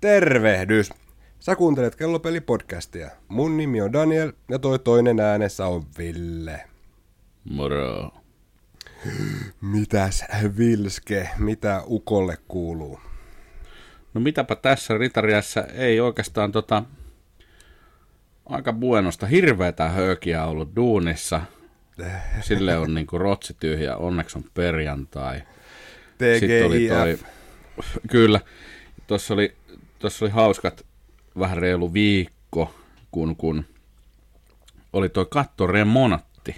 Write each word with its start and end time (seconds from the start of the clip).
Tervehdys! 0.00 0.90
Sä 1.40 1.56
kuuntelet 1.56 1.94
Kellopeli-podcastia. 1.94 3.10
Mun 3.28 3.56
nimi 3.56 3.80
on 3.80 3.92
Daniel 3.92 4.32
ja 4.48 4.58
toi 4.58 4.78
toinen 4.78 5.20
äänessä 5.20 5.66
on 5.66 5.86
Ville. 5.98 6.64
Moro. 7.50 8.10
Mitäs 9.60 10.24
Vilske, 10.58 11.30
mitä 11.38 11.82
Ukolle 11.86 12.38
kuuluu? 12.48 13.00
No 14.14 14.20
mitäpä 14.20 14.56
tässä 14.56 14.98
Ritariassa 14.98 15.64
ei 15.64 16.00
oikeastaan 16.00 16.52
tota, 16.52 16.82
aika 18.46 18.72
buenosta 18.72 19.26
hirveätä 19.26 19.88
höökiä 19.88 20.44
ollut 20.44 20.76
duunissa. 20.76 21.40
Sille 22.40 22.78
on 22.78 22.94
niinku 22.94 23.18
rotsi 23.18 23.56
tyhjä, 23.60 23.96
onneksi 23.96 24.38
on 24.38 24.44
perjantai. 24.54 25.42
Sitten 26.40 26.66
oli 26.66 26.88
toi, 26.88 27.14
TGIF. 27.14 27.22
kyllä, 28.10 28.40
tuossa 29.06 29.34
oli, 29.34 29.56
tossa 29.98 30.24
oli 30.24 30.32
hauskat 30.32 30.86
vähän 31.38 31.56
reilu 31.56 31.92
viikko, 31.92 32.74
kun, 33.10 33.36
kun 33.36 33.64
oli 34.92 35.08
toi 35.08 35.26
kattoremontti. 35.30 36.56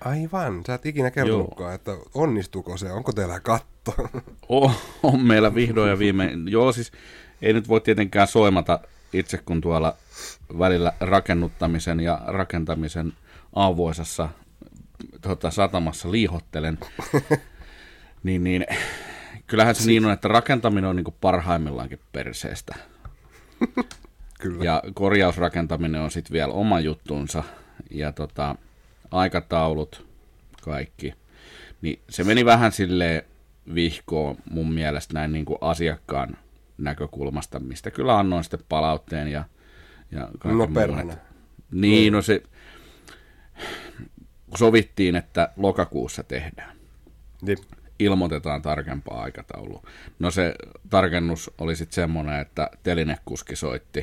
Aivan, 0.00 0.62
sä 0.66 0.74
et 0.74 0.86
ikinä 0.86 1.10
kertonutkaan, 1.10 1.74
että 1.74 1.96
onnistuuko 2.14 2.76
se, 2.76 2.92
onko 2.92 3.12
teillä 3.12 3.40
katto? 3.40 3.94
Oh, 4.48 4.98
on 5.02 5.20
meillä 5.20 5.54
vihdoin 5.54 5.90
ja 5.90 5.98
viimein. 5.98 6.48
Joo, 6.48 6.72
siis 6.72 6.92
ei 7.42 7.52
nyt 7.52 7.68
voi 7.68 7.80
tietenkään 7.80 8.26
soimata 8.26 8.80
itse, 9.12 9.38
kun 9.38 9.60
tuolla 9.60 9.96
välillä 10.58 10.92
rakennuttamisen 11.00 12.00
ja 12.00 12.20
rakentamisen 12.26 13.12
avoisessa 13.52 14.28
tota, 15.20 15.50
satamassa 15.50 16.10
liihottelen. 16.10 16.78
niin, 18.22 18.44
niin, 18.44 18.66
kyllähän 19.52 19.74
se 19.74 19.86
niin 19.86 20.04
on, 20.04 20.12
että 20.12 20.28
rakentaminen 20.28 20.90
on 20.90 20.96
niin 20.96 21.14
parhaimmillaankin 21.20 22.00
perseestä. 22.12 22.74
Kyllä. 24.40 24.64
Ja 24.64 24.82
korjausrakentaminen 24.94 26.00
on 26.00 26.10
sitten 26.10 26.32
vielä 26.32 26.52
oma 26.52 26.80
juttunsa. 26.80 27.44
Ja 27.90 28.12
tota, 28.12 28.56
aikataulut, 29.10 30.06
kaikki. 30.62 31.14
Niin 31.82 32.02
se 32.08 32.24
meni 32.24 32.44
vähän 32.44 32.72
silleen 32.72 33.22
vihkoon 33.74 34.36
mun 34.50 34.72
mielestä 34.72 35.14
näin 35.14 35.32
niin 35.32 35.44
kuin 35.44 35.58
asiakkaan 35.60 36.36
näkökulmasta, 36.78 37.60
mistä 37.60 37.90
kyllä 37.90 38.18
annoin 38.18 38.44
sitten 38.44 38.60
palautteen 38.68 39.28
ja, 39.28 39.44
ja 40.10 40.28
No 40.44 40.66
perhana. 40.66 41.14
Niin, 41.70 42.12
no 42.12 42.22
se, 42.22 42.42
kun 44.50 44.58
sovittiin, 44.58 45.16
että 45.16 45.52
lokakuussa 45.56 46.22
tehdään 46.22 46.76
Niin. 47.42 47.58
Ilmoitetaan 48.04 48.62
tarkempaa 48.62 49.22
aikataulua. 49.22 49.82
No 50.18 50.30
se 50.30 50.54
tarkennus 50.90 51.50
oli 51.58 51.76
sitten 51.76 51.94
semmoinen, 51.94 52.40
että 52.40 52.70
telinekuski 52.82 53.56
soitti. 53.56 54.00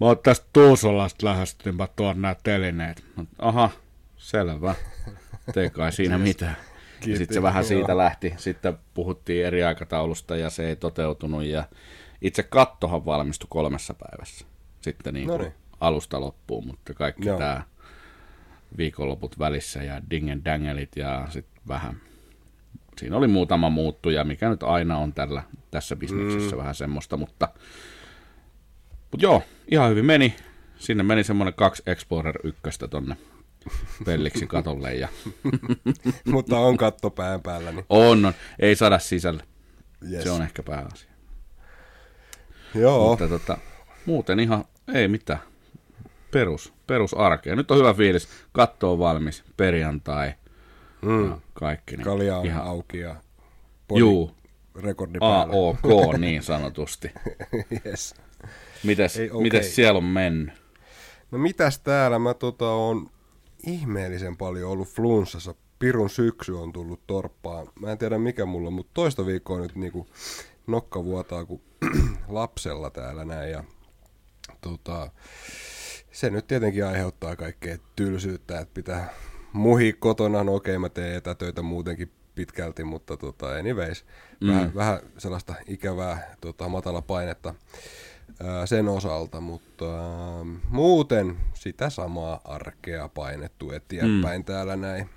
Mä 0.00 0.06
oon 0.06 0.18
tästä 0.18 0.46
Tuusolasta 0.52 1.26
lähestynpä 1.26 1.88
tuon 1.96 2.22
nämä 2.22 2.36
telineet. 2.42 3.04
Mä, 3.16 3.24
Aha, 3.38 3.70
selvä. 4.16 4.74
Tee 5.54 5.70
kai 5.70 5.92
siinä 5.92 6.18
mitään. 6.18 6.56
Ja 7.06 7.16
sitten 7.16 7.34
se 7.34 7.42
vähän 7.42 7.64
siitä 7.64 7.96
lähti. 7.96 8.34
Sitten 8.36 8.78
puhuttiin 8.94 9.46
eri 9.46 9.64
aikataulusta 9.64 10.36
ja 10.36 10.50
se 10.50 10.68
ei 10.68 10.76
toteutunut. 10.76 11.44
Ja 11.44 11.64
itse 12.20 12.42
kattohan 12.42 13.04
valmistui 13.04 13.46
kolmessa 13.50 13.94
päivässä. 13.94 14.46
Sitten 14.80 15.14
niin 15.14 15.28
kuin 15.28 15.54
alusta 15.80 16.20
loppuun, 16.20 16.66
mutta 16.66 16.94
kaikki 16.94 17.28
Joo. 17.28 17.38
tämä 17.38 17.62
viikonloput 18.76 19.38
välissä 19.38 19.82
ja 19.82 20.02
dingen 20.10 20.44
dangelit 20.44 20.96
ja 20.96 21.26
sitten 21.30 21.62
vähän 21.68 22.00
siinä 22.98 23.16
oli 23.16 23.28
muutama 23.28 23.70
muuttuja, 23.70 24.24
mikä 24.24 24.48
nyt 24.48 24.62
aina 24.62 24.98
on 24.98 25.12
tällä, 25.12 25.42
tässä 25.70 25.96
bisneksessä 25.96 26.56
mm. 26.56 26.58
vähän 26.58 26.74
semmoista, 26.74 27.16
mutta, 27.16 27.48
mutta 29.10 29.26
joo, 29.26 29.42
ihan 29.70 29.90
hyvin 29.90 30.04
meni. 30.04 30.36
Sinne 30.76 31.02
meni 31.02 31.24
semmoinen 31.24 31.54
kaksi 31.54 31.82
Explorer 31.86 32.38
ykköstä 32.44 32.88
tonne 32.88 33.16
pelliksi 34.04 34.46
katolle 34.46 34.94
ja 34.94 35.08
Mutta 36.32 36.58
on 36.58 36.76
katto 36.76 37.10
pään 37.10 37.42
päällä, 37.42 37.72
niin 37.72 37.86
on, 37.88 38.24
on, 38.24 38.32
ei 38.58 38.76
saada 38.76 38.98
sisälle. 38.98 39.42
yes. 40.12 40.22
Se 40.22 40.30
on 40.30 40.42
ehkä 40.42 40.62
pääasia. 40.62 41.10
Joo, 42.74 43.08
Mutta 43.10 43.28
tota, 43.28 43.58
muuten 44.06 44.40
ihan 44.40 44.64
ei 44.94 45.08
mitään. 45.08 45.40
Perus, 46.30 46.72
perusarkea. 46.86 47.56
Nyt 47.56 47.70
on 47.70 47.78
hyvä 47.78 47.94
fiilis. 47.94 48.28
Katto 48.52 48.92
on 48.92 48.98
valmis. 48.98 49.44
Perjantai. 49.56 50.34
Mm. 51.04 51.30
Ja 51.30 51.38
kaikki. 51.54 51.96
Niin 51.96 52.04
kalja 52.04 52.38
on 52.38 52.46
ihan, 52.46 52.64
auki 52.64 52.98
ja 52.98 53.16
Juu, 53.94 54.30
rekordi 54.82 55.18
päällä. 55.18 55.54
AOK 55.54 56.18
niin 56.18 56.42
sanotusti. 56.42 57.10
yes. 57.86 58.14
Mites, 58.84 59.16
Ei, 59.16 59.30
okei. 59.30 59.42
mites 59.42 59.74
siellä 59.74 59.98
on 59.98 60.04
mennyt? 60.04 60.54
No 61.30 61.38
mitäs 61.38 61.78
täällä? 61.78 62.18
Mä 62.18 62.34
tota 62.34 62.70
on 62.70 63.10
ihmeellisen 63.66 64.36
paljon 64.36 64.70
ollut 64.70 64.88
flunssassa. 64.88 65.54
Pirun 65.78 66.10
syksy 66.10 66.52
on 66.52 66.72
tullut 66.72 67.00
torppaan. 67.06 67.66
Mä 67.80 67.92
en 67.92 67.98
tiedä 67.98 68.18
mikä 68.18 68.46
mulla 68.46 68.66
on, 68.68 68.72
mutta 68.72 68.90
toista 68.94 69.26
viikkoa 69.26 69.58
nyt 69.60 69.74
niinku 69.74 70.06
nokka 70.66 71.04
vuotaa 71.04 71.44
kuin 71.44 71.62
lapsella 72.28 72.90
täällä 72.90 73.24
näin. 73.24 73.50
Ja 73.50 73.64
tota, 74.60 75.10
se 76.12 76.30
nyt 76.30 76.46
tietenkin 76.46 76.86
aiheuttaa 76.86 77.36
kaikkea 77.36 77.78
tylsyyttä, 77.96 78.60
että 78.60 78.74
pitää 78.74 79.14
muhi 79.54 79.92
kotona. 79.92 80.44
No 80.44 80.54
okei, 80.54 80.78
mä 80.78 80.88
teen 80.88 81.16
etätöitä 81.16 81.62
muutenkin 81.62 82.10
pitkälti, 82.34 82.84
mutta 82.84 83.16
tota, 83.16 83.48
anyways, 83.48 84.04
mm. 84.40 84.48
vähän, 84.48 84.74
vähän 84.74 85.00
sellaista 85.18 85.54
ikävää 85.66 86.34
tota, 86.40 86.68
matala 86.68 87.02
painetta 87.02 87.54
ää, 88.44 88.66
sen 88.66 88.88
osalta, 88.88 89.40
mutta 89.40 89.84
ää, 89.84 90.44
muuten 90.68 91.36
sitä 91.54 91.90
samaa 91.90 92.40
arkea 92.44 93.08
painettu 93.08 93.70
eteenpäin 93.70 94.40
mm. 94.40 94.44
täällä 94.44 94.76
näin. 94.76 95.08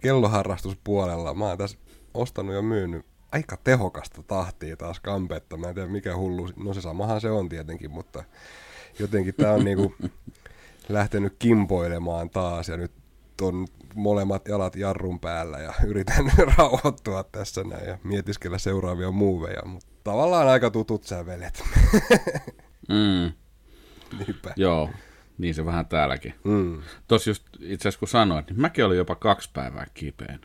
Kelloharrastuspuolella 0.00 1.34
mä 1.34 1.44
oon 1.44 1.58
tässä 1.58 1.78
ostanut 2.14 2.54
ja 2.54 2.62
myynyt 2.62 3.06
aika 3.32 3.56
tehokasta 3.64 4.22
tahtia 4.22 4.76
taas 4.76 5.00
kampetta. 5.00 5.56
Mä 5.56 5.68
en 5.68 5.74
tiedä 5.74 5.88
mikä 5.88 6.16
hullu, 6.16 6.48
no 6.56 6.74
se 6.74 6.80
samahan 6.80 7.20
se 7.20 7.30
on 7.30 7.48
tietenkin, 7.48 7.90
mutta 7.90 8.24
jotenkin 8.98 9.34
tää 9.34 9.52
on 9.52 9.64
niinku 9.64 9.94
lähtenyt 10.88 11.36
kimpoilemaan 11.38 12.30
taas 12.30 12.68
ja 12.68 12.76
nyt 12.76 12.92
on 13.46 13.66
molemmat 13.94 14.48
jalat 14.48 14.76
jarrun 14.76 15.20
päällä 15.20 15.58
ja 15.58 15.72
yritän 15.86 16.32
rauhoittua 16.58 17.24
tässä 17.24 17.64
näin 17.64 17.88
ja 17.88 17.98
mietiskellä 18.04 18.58
seuraavia 18.58 19.10
muuveja, 19.10 19.62
mutta 19.64 19.88
tavallaan 20.04 20.48
aika 20.48 20.70
tutut 20.70 21.04
sävelet. 21.04 21.62
Mm, 22.88 23.32
Niinpä. 24.18 24.52
joo, 24.56 24.90
niin 25.38 25.54
se 25.54 25.64
vähän 25.66 25.86
täälläkin. 25.86 26.34
Mm. 26.44 26.82
Tuossa 27.08 27.30
just 27.30 27.44
itse 27.60 27.82
asiassa 27.88 27.98
kun 27.98 28.08
sanoit, 28.08 28.46
niin 28.50 28.60
mäkin 28.60 28.84
olin 28.84 28.98
jopa 28.98 29.14
kaksi 29.14 29.50
päivää 29.52 29.86
kipeän, 29.94 30.40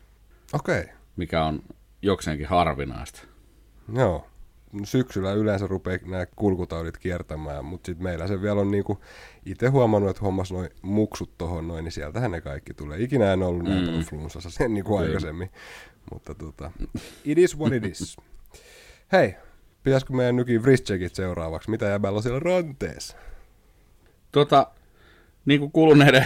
Okei, 0.53 0.81
okay. 0.81 0.93
mikä 1.15 1.43
on 1.45 1.63
jokseenkin 2.01 2.47
harvinaista. 2.47 3.21
joo. 3.95 4.27
Syksyllä 4.83 5.33
yleensä 5.33 5.67
rupeaa 5.67 5.97
nämä 6.05 6.25
kulkutaudit 6.35 6.97
kiertämään, 6.97 7.65
mutta 7.65 7.85
sitten 7.85 8.03
meillä 8.03 8.27
se 8.27 8.41
vielä 8.41 8.61
on 8.61 8.71
niinku 8.71 8.99
itse 9.45 9.67
huomannut, 9.67 10.09
että 10.09 10.21
hommas 10.21 10.51
noin 10.51 10.69
muksut 10.81 11.37
tohon 11.37 11.67
noin, 11.67 11.83
niin 11.83 11.91
sieltähän 11.91 12.31
ne 12.31 12.41
kaikki 12.41 12.73
tulee. 12.73 13.01
Ikinä 13.01 13.33
en 13.33 13.43
ollut 13.43 13.63
näin 13.63 13.87
Mm. 13.93 13.99
flunssassa 14.01 14.49
sen 14.49 14.73
niinku 14.73 14.97
Kyllä. 14.97 15.07
aikaisemmin, 15.07 15.49
mutta 16.11 16.35
tota, 16.35 16.71
it 17.25 17.37
is 17.37 17.57
what 17.59 17.73
it 17.73 17.85
is. 17.85 18.17
Hei, 19.11 19.35
pitäisikö 19.83 20.13
meidän 20.13 20.35
nykin 20.35 20.61
wristcheckit 20.63 21.15
seuraavaksi? 21.15 21.69
Mitä 21.69 21.85
jäbällä 21.85 22.17
on 22.17 22.23
siellä 22.23 22.39
ranteessa? 22.39 23.17
Tota, 24.31 24.67
niin 25.45 25.59
kuin 25.59 25.71
kuluneiden, 25.71 26.25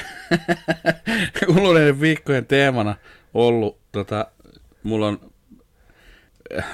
kuluneiden 1.53 2.01
viikkojen 2.01 2.45
teemana 2.45 2.95
ollut, 3.33 3.77
tota, 3.91 4.27
mulla 4.83 5.07
on 5.07 5.32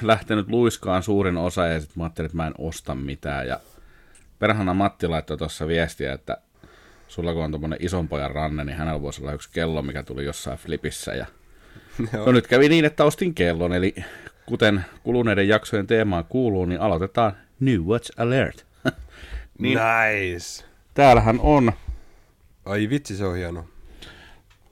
lähtenyt 0.02 0.50
luiskaan 0.50 1.04
suurin 1.04 1.38
osa 1.38 1.68
ja 1.68 1.80
sitten 1.80 1.94
mä 1.98 2.04
ajattelin, 2.04 2.26
että 2.26 2.38
mä 2.38 2.48
en 2.48 2.54
osta 2.58 2.96
mitään. 2.96 3.48
Ja 3.48 3.60
perhana 4.40 4.74
Matti 4.74 5.08
laittoi 5.08 5.38
tuossa 5.38 5.68
viestiä, 5.68 6.14
että 6.14 6.38
sulla 7.08 7.34
kun 7.34 7.44
on 7.44 7.52
tommonen 7.52 7.80
ison 7.82 8.08
pojan 8.08 8.32
ranne, 8.32 8.64
niin 8.64 8.78
hänellä 8.78 9.02
voisi 9.02 9.22
olla 9.22 9.34
yksi 9.34 9.50
kello, 9.54 9.82
mikä 9.82 10.04
tuli 10.04 10.26
jossain 10.26 10.58
flipissä. 10.58 11.14
Ja... 11.14 11.26
Joo. 12.14 12.26
No 12.26 12.32
nyt 12.32 12.48
kävi 12.48 12.70
niin, 12.70 12.86
että 12.86 13.04
ostin 13.04 13.34
kellon, 13.34 13.74
eli 13.74 13.96
kuten 14.46 14.86
kuluneiden 15.04 15.48
jaksojen 15.48 15.88
teemaan 15.88 16.26
kuuluu, 16.26 16.66
niin 16.66 16.82
aloitetaan 16.82 17.34
New 17.60 17.82
Watch 17.82 18.12
Alert. 18.18 18.66
niin 19.60 19.80
Nice! 19.80 20.66
täällähän 20.94 21.40
on 21.40 21.72
Ai 22.66 22.90
vitsi, 22.90 23.18
se 23.18 23.26
on 23.26 23.36
hieno. 23.36 23.66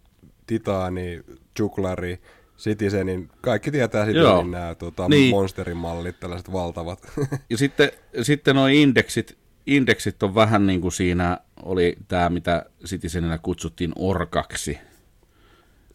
titaani, 0.46 1.20
juklari, 1.58 2.20
Citizenin, 2.58 3.28
kaikki 3.40 3.70
tietää 3.70 4.06
Citizenin 4.06 4.50
nämä 4.50 4.74
tota, 4.74 5.08
niin. 5.08 5.30
monsterin 5.30 5.76
mallit, 5.76 6.20
tällaiset 6.20 6.52
valtavat. 6.52 6.98
ja 7.50 7.56
sitten, 7.58 7.90
sitten 8.22 8.56
nuo 8.56 8.66
indeksit, 8.66 9.38
indeksit 9.66 10.22
on 10.22 10.34
vähän 10.34 10.66
niin 10.66 10.80
kuin 10.80 10.92
siinä 10.92 11.38
oli 11.62 11.96
tämä, 12.08 12.30
mitä 12.30 12.66
Citizenillä 12.86 13.38
kutsuttiin 13.38 13.92
orkaksi. 13.96 14.78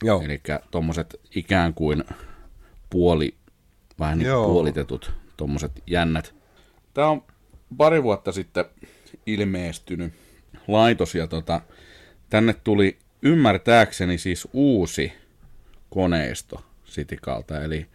Joo. 0.03 0.21
Eli 0.21 0.41
tuommoiset 0.71 1.19
ikään 1.35 1.73
kuin 1.73 2.03
puoli, 2.89 3.35
vähän 3.99 4.17
niin 4.17 4.31
puolitetut 4.31 5.11
tuommoiset 5.37 5.83
jännät. 5.87 6.35
Tämä 6.93 7.07
on 7.07 7.23
pari 7.77 8.03
vuotta 8.03 8.31
sitten 8.31 8.65
ilmestynyt 9.33 10.13
laitos 10.67 11.15
ja 11.15 11.27
tota, 11.27 11.61
tänne 12.29 12.55
tuli 12.63 12.97
ymmärtääkseni 13.21 14.17
siis 14.17 14.47
uusi 14.53 15.13
koneisto 15.89 16.63
Sitikalta, 16.85 17.63
eli 17.63 17.85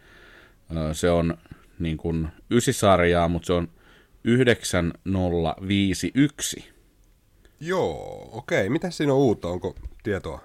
se 0.93 1.09
on 1.09 1.37
niin 1.79 1.97
kuin 1.97 2.27
ysisarjaa, 2.51 3.27
mutta 3.27 3.45
se 3.45 3.53
on 3.53 3.69
9051. 4.23 6.69
Joo, 7.59 8.29
okei. 8.31 8.69
Mitä 8.69 8.91
siinä 8.91 9.13
on 9.13 9.19
uutta? 9.19 9.47
Onko 9.47 9.75
tietoa? 10.03 10.43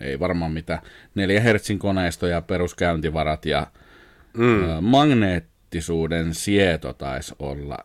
Ei 0.00 0.20
varmaan 0.20 0.52
mitään. 0.52 0.82
4 1.14 1.40
Hz 1.40 1.70
koneisto 1.78 2.26
ja 2.26 2.42
peruskäyntivarat 2.42 3.46
ja 3.46 3.66
mm. 4.36 4.84
magneettisuuden 4.84 6.34
sieto 6.34 6.92
taisi 6.92 7.34
olla. 7.38 7.78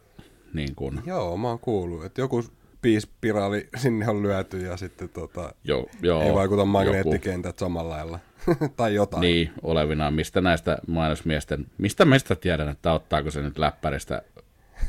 Niin 0.53 0.75
kuin... 0.75 1.01
Joo, 1.05 1.37
mä 1.37 1.47
oon 1.47 1.59
kuullut, 1.59 2.05
että 2.05 2.21
joku 2.21 2.43
piispiraali 2.81 3.67
sinne 3.77 4.09
on 4.09 4.23
lyöty 4.23 4.57
ja 4.57 4.77
sitten 4.77 5.09
tota, 5.09 5.53
joo, 5.63 5.85
joo, 6.01 6.21
ei 6.21 6.33
vaikuta 6.33 6.65
magneettikentät 6.65 7.49
joku. 7.49 7.59
samalla 7.59 7.89
lailla. 7.89 8.19
tai 8.77 8.93
jotain. 8.95 9.21
Niin, 9.21 9.51
olevinaan. 9.61 10.13
Mistä 10.13 10.41
näistä 10.41 10.77
mainosmiesten, 10.87 11.65
mistä 11.77 12.05
meistä 12.05 12.35
tiedän, 12.35 12.69
että 12.69 12.93
ottaako 12.93 13.31
se 13.31 13.41
nyt 13.41 13.57
läppäristä 13.57 14.21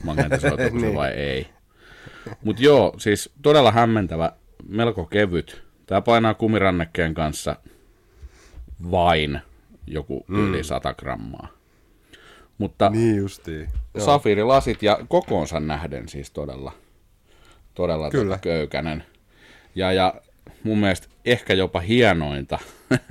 magneettisoituksen 0.04 0.80
niin. 0.82 0.94
vai 0.94 1.10
ei. 1.10 1.46
Mutta 2.44 2.62
joo, 2.62 2.94
siis 2.98 3.30
todella 3.42 3.72
hämmentävä, 3.72 4.32
melko 4.68 5.04
kevyt. 5.04 5.62
Tämä 5.86 6.00
painaa 6.00 6.34
kumirannekkeen 6.34 7.14
kanssa 7.14 7.56
vain 8.90 9.40
joku 9.86 10.24
mm. 10.28 10.48
yli 10.48 10.64
100 10.64 10.94
grammaa. 10.94 11.48
Mutta 12.62 12.90
niin 12.90 13.16
justiin. 13.16 13.68
safiirilasit 13.98 14.82
ja 14.82 14.98
kokoonsa 15.08 15.60
nähden 15.60 16.08
siis 16.08 16.30
todella, 16.30 16.72
todella 17.74 18.10
tuota 18.10 18.24
Kyllä. 18.24 18.38
köykänen. 18.38 19.04
Ja, 19.74 19.92
ja 19.92 20.14
mun 20.62 20.78
mielestä 20.78 21.08
ehkä 21.24 21.54
jopa 21.54 21.80
hienointa 21.80 22.58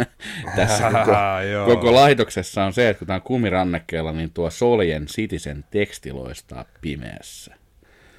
tässä 0.56 0.92
koko, 0.92 1.76
koko 1.76 1.96
laitoksessa 1.96 2.64
on 2.64 2.74
se, 2.74 2.90
että 2.90 3.00
kun 3.00 3.08
tämä 3.08 3.16
on 3.16 3.22
kumirannekkeella, 3.22 4.12
niin 4.12 4.32
tuo 4.32 4.50
Soljen 4.50 5.06
Citizen 5.06 5.66
teksti 5.72 6.12
loistaa 6.12 6.66
pimeässä. 6.82 7.56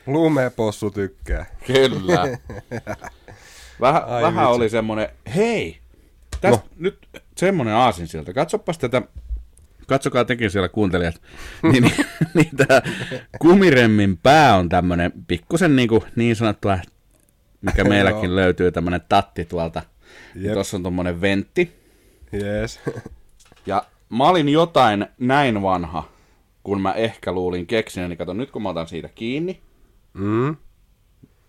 Lumepossu 0.06 0.90
tykkää. 0.90 1.46
Kyllä. 1.66 2.28
Vähän, 3.80 4.04
Ai 4.04 4.22
vähän 4.22 4.50
oli 4.50 4.68
semmoinen, 4.68 5.08
hei, 5.34 5.78
tästä 6.40 6.64
no. 6.66 6.74
nyt 6.78 6.98
semmoinen 7.36 7.74
aasin 7.74 8.08
sieltä. 8.08 8.32
Katsopas 8.32 8.78
tätä, 8.78 9.02
katsokaa 9.86 10.24
tekin 10.24 10.50
siellä 10.50 10.68
kuuntelijat, 10.68 11.14
niin, 11.72 11.82
niin, 11.82 12.06
niin 12.34 12.50
tämä 12.56 12.82
kumiremmin 13.38 14.16
pää 14.16 14.56
on 14.56 14.68
tämmöinen 14.68 15.12
pikkusen 15.28 15.76
niin, 15.76 15.88
kuin, 15.88 16.02
niin 16.16 16.36
sanottua 16.36 16.78
mikä 17.62 17.84
meilläkin 17.88 18.36
löytyy, 18.36 18.72
tämmönen 18.72 19.00
tatti 19.08 19.44
tuolta. 19.44 19.82
Yep. 20.42 20.52
Tuossa 20.52 20.76
on 20.76 20.82
tuommoinen 20.82 21.20
ventti. 21.20 21.72
Yes. 22.32 22.80
ja 23.66 23.84
mä 24.08 24.28
olin 24.28 24.48
jotain 24.48 25.06
näin 25.18 25.62
vanha, 25.62 26.08
kun 26.62 26.80
mä 26.80 26.92
ehkä 26.92 27.32
luulin 27.32 27.66
keksin, 27.66 28.08
niin 28.08 28.18
kato, 28.18 28.32
nyt 28.32 28.50
kun 28.50 28.62
mä 28.62 28.68
otan 28.68 28.88
siitä 28.88 29.08
kiinni, 29.14 29.60
mm. 30.14 30.56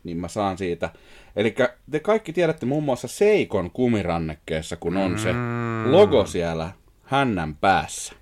niin 0.04 0.18
mä 0.18 0.28
saan 0.28 0.58
siitä. 0.58 0.90
Eli 1.36 1.56
te 1.92 2.00
kaikki 2.00 2.34
tiedätte 2.34 2.66
muun 2.66 2.84
muassa 2.84 3.08
Seikon 3.08 3.72
kumirannekkeessa, 3.72 4.76
kun 4.76 4.98
on 4.98 5.20
se 5.20 5.34
mm. 5.34 5.92
logo 5.92 6.26
siellä 6.26 6.72
hännän 7.04 7.56
päässä. 7.56 8.14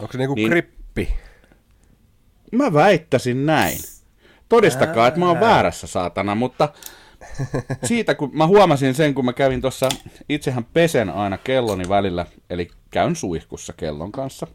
Onko 0.00 0.12
se 0.12 0.18
niinku 0.18 0.34
niin, 0.34 0.50
krippi? 0.50 1.14
Mä 2.52 2.72
väittäisin 2.72 3.46
näin. 3.46 3.78
Todistakaa, 4.48 5.08
että 5.08 5.20
mä 5.20 5.28
oon 5.28 5.40
väärässä, 5.40 5.86
saatana, 5.86 6.34
mutta 6.34 6.68
siitä, 7.84 8.14
kun 8.14 8.30
mä 8.32 8.46
huomasin 8.46 8.94
sen, 8.94 9.14
kun 9.14 9.24
mä 9.24 9.32
kävin 9.32 9.60
tuossa, 9.60 9.88
itsehän 10.28 10.64
pesen 10.64 11.10
aina 11.10 11.38
kelloni 11.38 11.88
välillä, 11.88 12.26
eli 12.50 12.68
käyn 12.90 13.16
suihkussa 13.16 13.72
kellon 13.72 14.12
kanssa. 14.12 14.46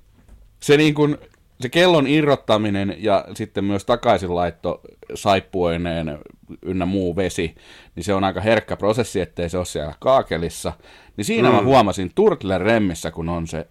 Se 0.60 0.78
niin 0.78 0.94
kun, 0.94 1.18
se 1.62 1.70
kellon 1.70 2.08
irrottaminen 2.08 2.96
ja 3.00 3.26
sitten 3.36 3.64
myös 3.64 3.86
takaisinlaitto 3.86 4.82
saippuoineen 5.14 6.20
ynnä 6.62 6.86
muu 6.86 7.16
vesi, 7.16 7.56
niin 7.96 8.04
se 8.04 8.14
on 8.14 8.24
aika 8.24 8.42
herkkä 8.42 8.76
prosessi, 8.76 9.22
ettei 9.22 9.50
se 9.50 9.58
ole 9.58 9.66
siellä 9.66 9.94
kaakelissa. 10.00 10.74
Niin 11.18 11.26
siinä 11.26 11.50
mm. 11.50 11.56
mä 11.56 11.64
huomasin 11.64 12.12
Turtle 12.16 12.58
Remmissä, 12.58 13.12
kun 13.12 13.30
on 13.30 13.48
se, 13.48 13.68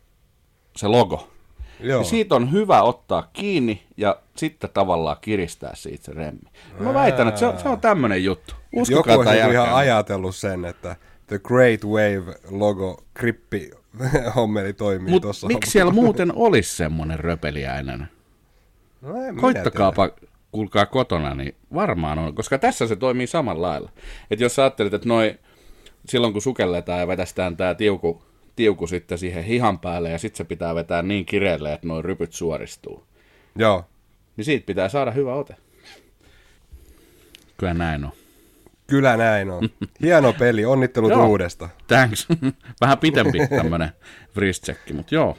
se 0.76 0.88
logo. 0.88 1.34
Joo. 1.85 1.99
Ja 2.01 2.05
siitä 2.05 2.35
on 2.35 2.53
hyvä 2.53 2.83
ottaa 2.83 3.31
kiinni 3.33 3.83
ja 3.97 4.17
sitten 4.37 4.71
tavallaan 4.75 5.17
kiristää 5.21 5.75
siitä 5.75 6.05
se 6.05 6.13
remmi. 6.13 6.51
Ja 6.79 6.85
mä 6.85 6.95
väitän, 6.95 7.29
että 7.29 7.41
se 7.41 7.47
on, 7.47 7.59
se 7.59 7.69
on 7.69 7.81
tämmöinen 7.81 8.25
juttu. 8.25 8.55
Uskokaa 8.77 9.15
Joku 9.15 9.29
olisi 9.29 9.51
ihan 9.51 9.75
ajatellut 9.75 10.37
sen, 10.37 10.65
että 10.65 10.97
The 11.27 11.39
Great 11.39 11.85
Wave 11.85 12.39
logo 12.51 13.05
krippi 13.15 13.71
hommeli 14.37 14.73
toimii 14.73 15.11
Mut 15.11 15.23
tuossa. 15.23 15.47
miksi 15.47 15.71
siellä 15.71 15.93
muuten 16.03 16.33
olisi 16.35 16.77
semmoinen 16.77 17.21
röpeliäinen? 17.21 18.09
No 19.03 19.13
Koittakaapa, 19.41 20.11
kuulkaa 20.53 20.87
kotona, 20.87 21.35
niin 21.35 21.55
varmaan 21.75 22.19
on, 22.19 22.35
koska 22.35 22.59
tässä 22.59 22.87
se 22.87 22.97
toimii 22.97 23.27
samalla 23.27 23.69
lailla. 23.69 23.91
Että 24.31 24.45
jos 24.45 24.55
sä 24.55 24.63
ajattelet, 24.63 24.95
että 24.95 25.09
noi, 25.09 25.39
silloin 26.09 26.33
kun 26.33 26.43
sukelletaan 26.43 27.01
ja 27.01 27.07
vetästään 27.07 27.57
tämä 27.57 27.75
tiuku, 27.75 28.23
tiuku 28.56 28.87
sitten 28.87 29.18
siihen 29.18 29.44
hihan 29.44 29.78
päälle 29.78 30.11
ja 30.11 30.18
sitten 30.18 30.37
se 30.37 30.44
pitää 30.44 30.75
vetää 30.75 31.02
niin 31.02 31.26
kireelle, 31.26 31.73
että 31.73 31.87
noin 31.87 32.04
rypyt 32.04 32.32
suoristuu. 32.32 33.04
Joo. 33.56 33.84
Niin 34.37 34.44
siitä 34.44 34.66
pitää 34.66 34.88
saada 34.88 35.11
hyvä 35.11 35.34
ote. 35.34 35.56
Kyllä 37.56 37.75
näin 37.75 38.04
on. 38.04 38.12
Kyllä 38.87 39.16
näin 39.16 39.50
on. 39.50 39.68
Hieno 40.02 40.32
peli, 40.32 40.64
onnittelut 40.64 41.11
joo, 41.18 41.26
uudesta. 41.26 41.68
Thanks. 41.87 42.28
Vähän 42.80 42.99
pitempi 42.99 43.38
tämmönen 43.49 43.90
wrist 44.37 44.68
mutta 44.94 45.14
joo. 45.14 45.38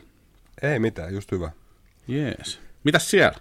Ei 0.62 0.80
mitään, 0.80 1.14
just 1.14 1.32
hyvä. 1.32 1.52
Jees. 2.08 2.60
Mitäs 2.84 3.12
siellä? 3.12 3.38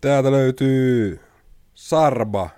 Täältä 0.00 0.30
löytyy 0.30 1.20
Sarba. 1.74 2.50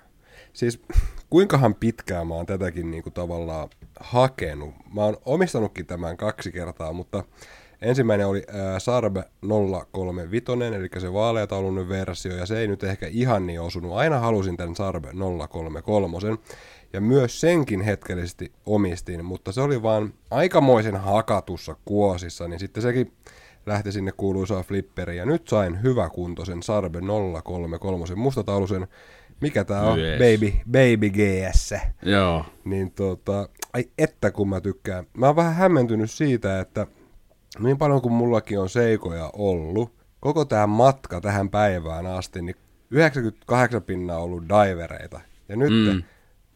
Siis 0.53 0.81
kuinkahan 1.29 1.75
pitkään 1.75 2.27
mä 2.27 2.33
oon 2.33 2.45
tätäkin 2.45 2.91
niinku 2.91 3.11
tavallaan 3.11 3.69
hakenut. 3.99 4.73
Mä 4.93 5.01
oon 5.01 5.17
omistanutkin 5.25 5.85
tämän 5.85 6.17
kaksi 6.17 6.51
kertaa, 6.51 6.93
mutta 6.93 7.23
ensimmäinen 7.81 8.27
oli 8.27 8.43
ää, 8.53 8.79
Sarb 8.79 9.17
035, 9.91 10.45
eli 10.75 10.89
se 10.97 11.13
vaaleataulunen 11.13 11.89
versio, 11.89 12.35
ja 12.35 12.45
se 12.45 12.59
ei 12.59 12.67
nyt 12.67 12.83
ehkä 12.83 13.07
ihan 13.07 13.47
niin 13.47 13.61
osunut. 13.61 13.91
Aina 13.91 14.19
halusin 14.19 14.57
tämän 14.57 14.75
Sarb 14.75 15.05
033, 15.49 16.17
ja 16.93 17.01
myös 17.01 17.41
senkin 17.41 17.81
hetkellisesti 17.81 18.51
omistin, 18.65 19.25
mutta 19.25 19.51
se 19.51 19.61
oli 19.61 19.83
vaan 19.83 20.13
aikamoisen 20.31 20.95
hakatussa 20.95 21.75
kuosissa, 21.85 22.47
niin 22.47 22.59
sitten 22.59 22.83
sekin 22.83 23.13
lähti 23.65 23.91
sinne 23.91 24.11
kuuluisaan 24.17 24.63
flipperiin, 24.63 25.17
ja 25.17 25.25
nyt 25.25 25.47
sain 25.47 25.83
hyväkuntoisen 25.83 26.63
Sarb 26.63 26.95
033 27.43 28.15
mustataulusen, 28.15 28.87
mikä 29.41 29.63
tää 29.63 29.81
on, 29.81 29.99
yes. 29.99 30.19
Baby, 30.19 30.53
Baby 30.71 31.09
GS. 31.09 31.73
Joo. 32.01 32.45
Niin 32.65 32.91
tota, 32.91 33.49
ai 33.73 33.85
että 33.97 34.31
kun 34.31 34.49
mä 34.49 34.61
tykkään. 34.61 35.05
Mä 35.17 35.25
oon 35.25 35.35
vähän 35.35 35.55
hämmentynyt 35.55 36.11
siitä, 36.11 36.59
että 36.59 36.87
niin 37.59 37.77
paljon 37.77 38.01
kuin 38.01 38.13
mullakin 38.13 38.59
on 38.59 38.69
seikoja 38.69 39.29
ollut, 39.33 39.93
koko 40.19 40.45
tämä 40.45 40.67
matka 40.67 41.21
tähän 41.21 41.49
päivään 41.49 42.05
asti, 42.05 42.41
niin 42.41 42.55
98 42.91 43.83
pinnaa 43.83 44.17
on 44.17 44.23
ollut 44.23 44.43
divereita. 44.43 45.21
Ja 45.49 45.55
nyt 45.55 45.93
mm. 45.93 46.03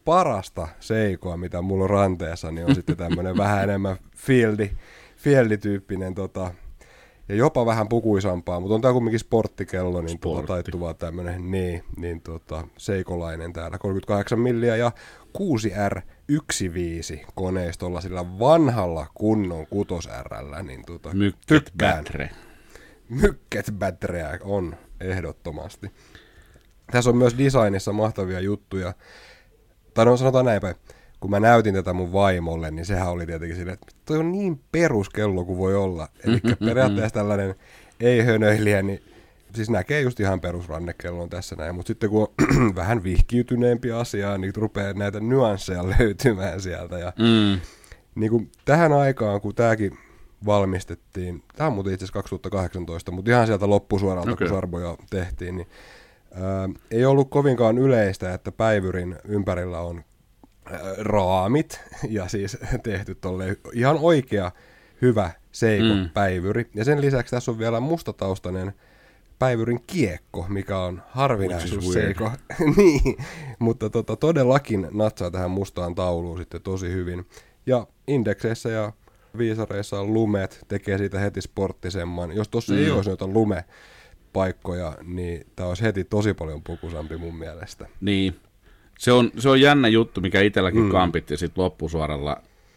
parasta 0.04 0.68
seikoa, 0.80 1.36
mitä 1.36 1.62
mulla 1.62 1.84
on 1.84 1.90
ranteessa, 1.90 2.50
niin 2.50 2.66
on 2.66 2.74
sitten 2.74 2.96
tämmöinen 2.96 3.36
vähän 3.44 3.64
enemmän 3.64 3.96
fieldi, 4.16 4.70
fieldi-tyyppinen 5.16 6.14
tota, 6.14 6.54
ja 7.28 7.34
jopa 7.34 7.66
vähän 7.66 7.88
pukuisampaa, 7.88 8.60
mutta 8.60 8.74
on 8.74 8.80
tämä 8.80 8.92
kumminkin 8.94 9.20
sporttikello, 9.20 10.00
niin 10.00 10.20
tuota, 10.20 10.38
Sportti. 10.38 10.52
taittuva 10.52 10.94
tämmöinen, 10.94 11.50
niin, 11.50 11.84
niin 11.96 12.20
tuota, 12.20 12.68
seikolainen 12.76 13.52
täällä, 13.52 13.78
38 13.78 14.40
milliä 14.40 14.76
ja 14.76 14.92
6R15 15.38 17.26
koneistolla 17.34 18.00
sillä 18.00 18.38
vanhalla 18.38 19.06
kunnon 19.14 19.66
6 19.66 20.08
R, 20.22 20.62
niin 20.62 20.86
tuota, 20.86 21.14
Mykket 21.14 21.46
tykkään. 21.46 22.04
Bätre. 22.04 22.30
Mykket 23.08 23.66
batteria 23.78 24.28
on 24.42 24.76
ehdottomasti. 25.00 25.90
Tässä 26.92 27.10
on 27.10 27.16
myös 27.16 27.38
designissa 27.38 27.92
mahtavia 27.92 28.40
juttuja. 28.40 28.92
Tai 29.94 30.04
no 30.04 30.16
sanotaan 30.16 30.44
näin 30.44 30.60
päin. 30.60 30.74
Kun 31.24 31.30
mä 31.30 31.40
näytin 31.40 31.74
tätä 31.74 31.92
mun 31.92 32.12
vaimolle, 32.12 32.70
niin 32.70 32.86
sehän 32.86 33.08
oli 33.08 33.26
tietenkin 33.26 33.56
silleen, 33.56 33.74
että 33.74 33.86
toi 34.04 34.18
on 34.18 34.32
niin 34.32 34.60
peruskello 34.72 35.44
kuin 35.44 35.58
voi 35.58 35.74
olla. 35.76 36.08
Eli 36.24 36.40
periaatteessa 36.66 37.14
tällainen 37.14 37.54
ei-hönöilijä, 38.00 38.82
niin 38.82 39.02
siis 39.54 39.70
näkee 39.70 40.00
just 40.00 40.20
ihan 40.20 40.40
perusrannekellon 40.40 41.30
tässä 41.30 41.56
näin. 41.56 41.74
Mutta 41.74 41.86
sitten 41.86 42.10
kun 42.10 42.22
on 42.22 42.74
vähän 42.76 43.02
vihkiytyneempi 43.04 43.92
asiaa, 43.92 44.38
niin 44.38 44.52
rupeaa 44.56 44.92
näitä 44.92 45.20
nyansseja 45.20 45.84
löytymään 45.98 46.60
sieltä. 46.60 46.98
Ja 46.98 47.12
Mm. 47.18 47.60
niin 48.14 48.30
kuin 48.30 48.50
tähän 48.64 48.92
aikaan, 48.92 49.40
kun 49.40 49.54
tämäkin 49.54 49.98
valmistettiin, 50.46 51.42
tämä 51.56 51.66
on 51.66 51.72
muuten 51.74 51.92
itse 51.92 52.04
asiassa 52.04 52.18
2018, 52.18 53.12
mutta 53.12 53.30
ihan 53.30 53.46
sieltä 53.46 53.70
loppusuoralta, 53.70 54.32
okay. 54.32 54.46
Kun 54.46 54.56
Sarboja 54.56 54.96
tehtiin, 55.10 55.56
niin 55.56 55.68
ää, 56.34 56.68
ei 56.90 57.04
ollut 57.04 57.30
kovinkaan 57.30 57.78
yleistä, 57.78 58.34
että 58.34 58.52
päivyrin 58.52 59.16
ympärillä 59.24 59.80
on 59.80 60.04
raamit 60.98 61.80
ja 62.08 62.28
siis 62.28 62.58
tehty 62.82 63.14
tolle 63.14 63.56
ihan 63.72 63.98
oikea, 64.00 64.52
hyvä 65.02 65.30
seikon 65.52 65.98
Mm. 65.98 66.10
päivyri. 66.14 66.70
Ja 66.74 66.84
sen 66.84 67.00
lisäksi 67.00 67.30
tässä 67.30 67.50
on 67.50 67.58
vielä 67.58 67.80
mustataustainen 67.80 68.72
päivyrin 69.38 69.80
kiekko, 69.86 70.46
mikä 70.48 70.78
on 70.78 71.02
harvinaisuus 71.10 71.92
seiko. 71.92 72.30
niin, 72.76 73.16
mutta 73.58 73.90
tota, 73.90 74.16
todellakin 74.16 74.88
natsaa 74.92 75.30
tähän 75.30 75.50
mustaan 75.50 75.94
tauluun 75.94 76.38
sitten 76.38 76.62
tosi 76.62 76.92
hyvin. 76.92 77.26
Ja 77.66 77.86
indekseissä 78.06 78.68
ja 78.68 78.92
viisareissa 79.38 80.00
on 80.00 80.14
lumet, 80.14 80.64
tekee 80.68 80.98
siitä 80.98 81.18
heti 81.18 81.40
sporttisemman. 81.40 82.32
Jos 82.32 82.48
tuossa 82.48 82.72
mm. 82.72 82.78
ei 82.78 82.90
olisi 82.90 83.10
noita 83.10 83.26
lumepaikkoja, 83.26 84.96
niin 85.02 85.46
tämä 85.56 85.68
olisi 85.68 85.82
heti 85.82 86.04
tosi 86.04 86.34
paljon 86.34 86.62
pukusampi 86.62 87.16
mun 87.16 87.36
mielestä. 87.36 87.86
Niin. 88.00 88.36
Se 88.98 89.12
on, 89.12 89.30
se 89.38 89.48
on 89.48 89.60
jännä 89.60 89.88
juttu, 89.88 90.20
mikä 90.20 90.40
itselläkin 90.40 90.82
mm. 90.82 90.90
kampitti 90.90 91.36
sit 91.36 91.58
loppusuoralla 91.58 92.36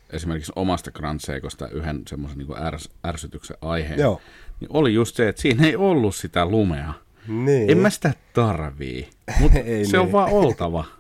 esimerkiksi 0.10 0.52
omasta 0.56 0.92
Grand 0.92 1.20
Seikosta 1.20 1.68
yhden 1.68 2.02
semmoisen 2.08 2.38
niin 2.38 2.64
ärs, 2.64 2.90
ärsytyksen 3.08 3.58
aiheen. 3.62 4.00
Joo. 4.00 4.22
Niin 4.60 4.70
oli 4.74 4.94
just 4.94 5.16
se, 5.16 5.30
että 5.30 5.42
siinä 5.42 5.68
ei 5.68 5.76
ollut 5.76 6.16
sitä 6.16 6.46
lumea. 6.46 6.94
Niin. 7.28 7.72
En 7.72 7.78
mä 7.78 7.90
sitä 7.90 8.14
tarvii, 8.34 9.10
mutta 9.40 9.58
se 9.92 10.00
on 10.00 10.06
niin. 10.06 10.12
vaan 10.12 10.32
oltava. 10.32 10.86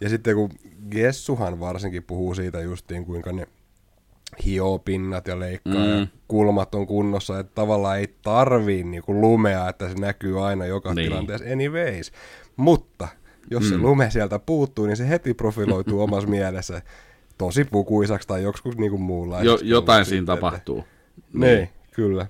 Ja 0.00 0.08
sitten 0.08 0.34
kun 0.34 0.50
Gessuhan 0.90 1.60
varsinkin 1.60 2.02
puhuu 2.02 2.34
siitä 2.34 2.60
justiin, 2.60 3.04
kuinka 3.04 3.32
ne 3.32 3.46
hioo 4.44 4.78
pinnat 4.78 5.26
ja 5.26 5.40
leikkaa 5.40 5.84
mm. 5.84 6.00
ja 6.00 6.06
kulmat 6.28 6.74
on 6.74 6.86
kunnossa, 6.86 7.38
että 7.38 7.52
tavallaan 7.54 7.98
ei 7.98 8.14
tarvii 8.22 8.84
niinku 8.84 9.20
lumea, 9.20 9.68
että 9.68 9.88
se 9.88 9.94
näkyy 9.94 10.46
aina 10.46 10.66
joka 10.66 10.94
niin. 10.94 11.08
tilanteessa 11.08 11.52
anyways. 11.52 12.12
Mutta 12.56 13.08
jos 13.50 13.62
mm. 13.62 13.68
se 13.68 13.78
lume 13.78 14.10
sieltä 14.10 14.38
puuttuu, 14.38 14.86
niin 14.86 14.96
se 14.96 15.08
heti 15.08 15.34
profiloituu 15.34 16.02
omassa 16.02 16.28
mielessä 16.36 16.82
tosi 17.38 17.64
pukuisaksi 17.64 18.28
tai 18.28 18.42
joskus 18.42 18.76
niinku 18.76 18.98
muunlaiseksi. 18.98 19.64
Jo, 19.64 19.76
jotain 19.76 20.04
Sitten, 20.04 20.10
siinä 20.18 20.22
että- 20.22 20.34
tapahtuu. 20.34 20.84
Niin, 21.32 21.68
kyllä. 21.92 22.26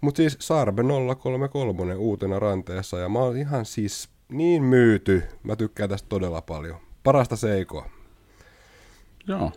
Mutta 0.00 0.16
siis 0.16 0.36
Sarbe 0.40 0.82
033 1.18 1.94
uutena 1.94 2.38
ranteessa 2.38 2.98
ja 2.98 3.08
mä 3.08 3.18
oon 3.18 3.36
ihan 3.36 3.64
siis 3.64 4.08
niin 4.28 4.62
myyty. 4.62 5.22
Mä 5.42 5.56
tykkään 5.56 5.88
tästä 5.90 6.08
todella 6.08 6.42
paljon. 6.42 6.76
Parasta 7.02 7.36
seikoa. 7.36 7.86
Joo. 9.28 9.52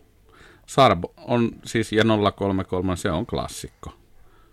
Sarbo 0.65 1.13
on 1.17 1.51
siis, 1.65 1.91
ja 1.91 2.03
033, 2.35 2.95
se 2.95 3.11
on 3.11 3.25
klassikko. 3.25 3.93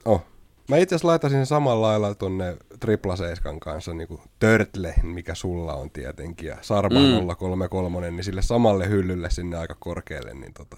Oh. 0.04 0.24
Mä 0.68 0.76
itse 0.76 0.94
asiassa 0.94 1.08
laitaisin 1.08 1.38
sen 1.38 1.46
samalla 1.46 1.86
lailla 1.88 2.14
tonne 2.14 2.56
tripla 2.80 3.16
seiskan 3.16 3.60
kanssa, 3.60 3.94
niin 3.94 4.08
kuin 4.08 4.20
Turtle, 4.38 4.94
mikä 5.02 5.34
sulla 5.34 5.74
on 5.74 5.90
tietenkin, 5.90 6.48
ja 6.48 6.56
Sarba 6.60 6.98
Mm. 6.98 7.04
mm. 7.04 7.36
033, 7.36 8.10
niin 8.10 8.24
sille 8.24 8.42
samalle 8.42 8.88
hyllylle 8.88 9.30
sinne 9.30 9.56
aika 9.56 9.76
korkealle, 9.78 10.34
niin 10.34 10.54
tota, 10.54 10.76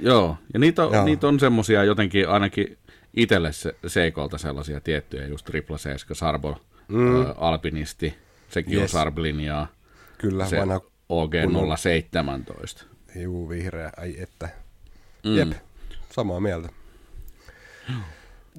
Joo, 0.00 0.36
ja 0.54 0.58
niitä 0.60 0.84
on, 0.86 0.94
Joo. 0.94 1.04
niitä 1.04 1.28
on 1.28 1.40
semmosia 1.40 1.84
jotenkin 1.84 2.28
ainakin 2.28 2.78
itselle 3.14 3.52
se, 3.52 3.74
seikolta 3.86 4.38
sellaisia 4.38 4.80
tiettyjä, 4.80 5.26
just 5.26 5.44
tripla 5.46 5.78
seiska, 5.78 6.14
Sarbo, 6.14 6.56
mm. 6.88 7.20
ö, 7.22 7.34
Alpinisti, 7.38 8.14
sekin 8.48 8.78
yes. 8.78 8.94
on. 8.94 9.00
Sarb-linjaa, 9.00 9.66
kyllä 10.18 10.46
se 10.46 10.60
vanha 10.60 10.80
OG 11.08 11.32
kunnon- 11.44 11.78
017. 11.78 12.84
juu 13.16 13.48
vihreä, 13.48 13.90
ai 13.96 14.14
että. 14.18 14.48
Mm. 15.24 15.30
Mm. 15.30 15.36
Jep, 15.36 15.48
samaa 16.10 16.40
mieltä. 16.40 16.68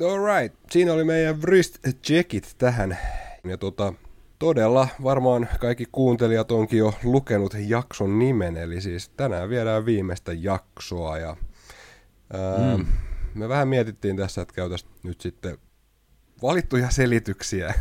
Alright, 0.01 0.55
siinä 0.71 0.93
oli 0.93 1.03
meidän 1.03 1.41
wrist 1.41 1.77
checkit 2.05 2.55
tähän. 2.57 2.97
Ja 3.43 3.57
tota, 3.57 3.93
todella 4.39 4.87
varmaan 5.03 5.49
kaikki 5.59 5.85
kuuntelijat 5.91 6.51
onkin 6.51 6.79
jo 6.79 6.93
lukenut 7.03 7.55
jakson 7.67 8.19
nimen, 8.19 8.57
eli 8.57 8.81
siis 8.81 9.09
tänään 9.09 9.49
viedään 9.49 9.85
viimeistä 9.85 10.33
jaksoa 10.33 11.17
ja 11.17 11.37
ää, 12.33 12.77
mm. 12.77 12.85
me 13.35 13.49
vähän 13.49 13.67
mietittiin 13.67 14.17
tässä, 14.17 14.41
että 14.41 14.53
käytäisiin 14.53 14.91
nyt 15.03 15.21
sitten 15.21 15.57
valittuja 16.41 16.89
selityksiä 16.89 17.73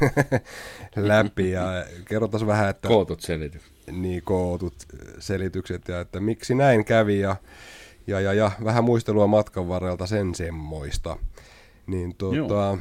läpi 0.96 1.50
ja 1.50 1.86
kerrotaan 2.04 2.46
vähän, 2.46 2.70
että 2.70 2.88
Kootut 2.88 3.20
selitykset. 3.20 3.72
niin 3.92 4.22
kootut 4.22 4.74
selitykset 5.18 5.88
ja 5.88 6.00
että 6.00 6.20
miksi 6.20 6.54
näin 6.54 6.84
kävi 6.84 7.20
ja, 7.20 7.36
ja, 8.06 8.20
ja, 8.20 8.32
ja 8.32 8.50
vähän 8.64 8.84
muistelua 8.84 9.26
matkan 9.26 9.68
varrelta 9.68 10.06
sen 10.06 10.34
semmoista. 10.34 11.16
Niin 11.86 12.16
tota, 12.16 12.78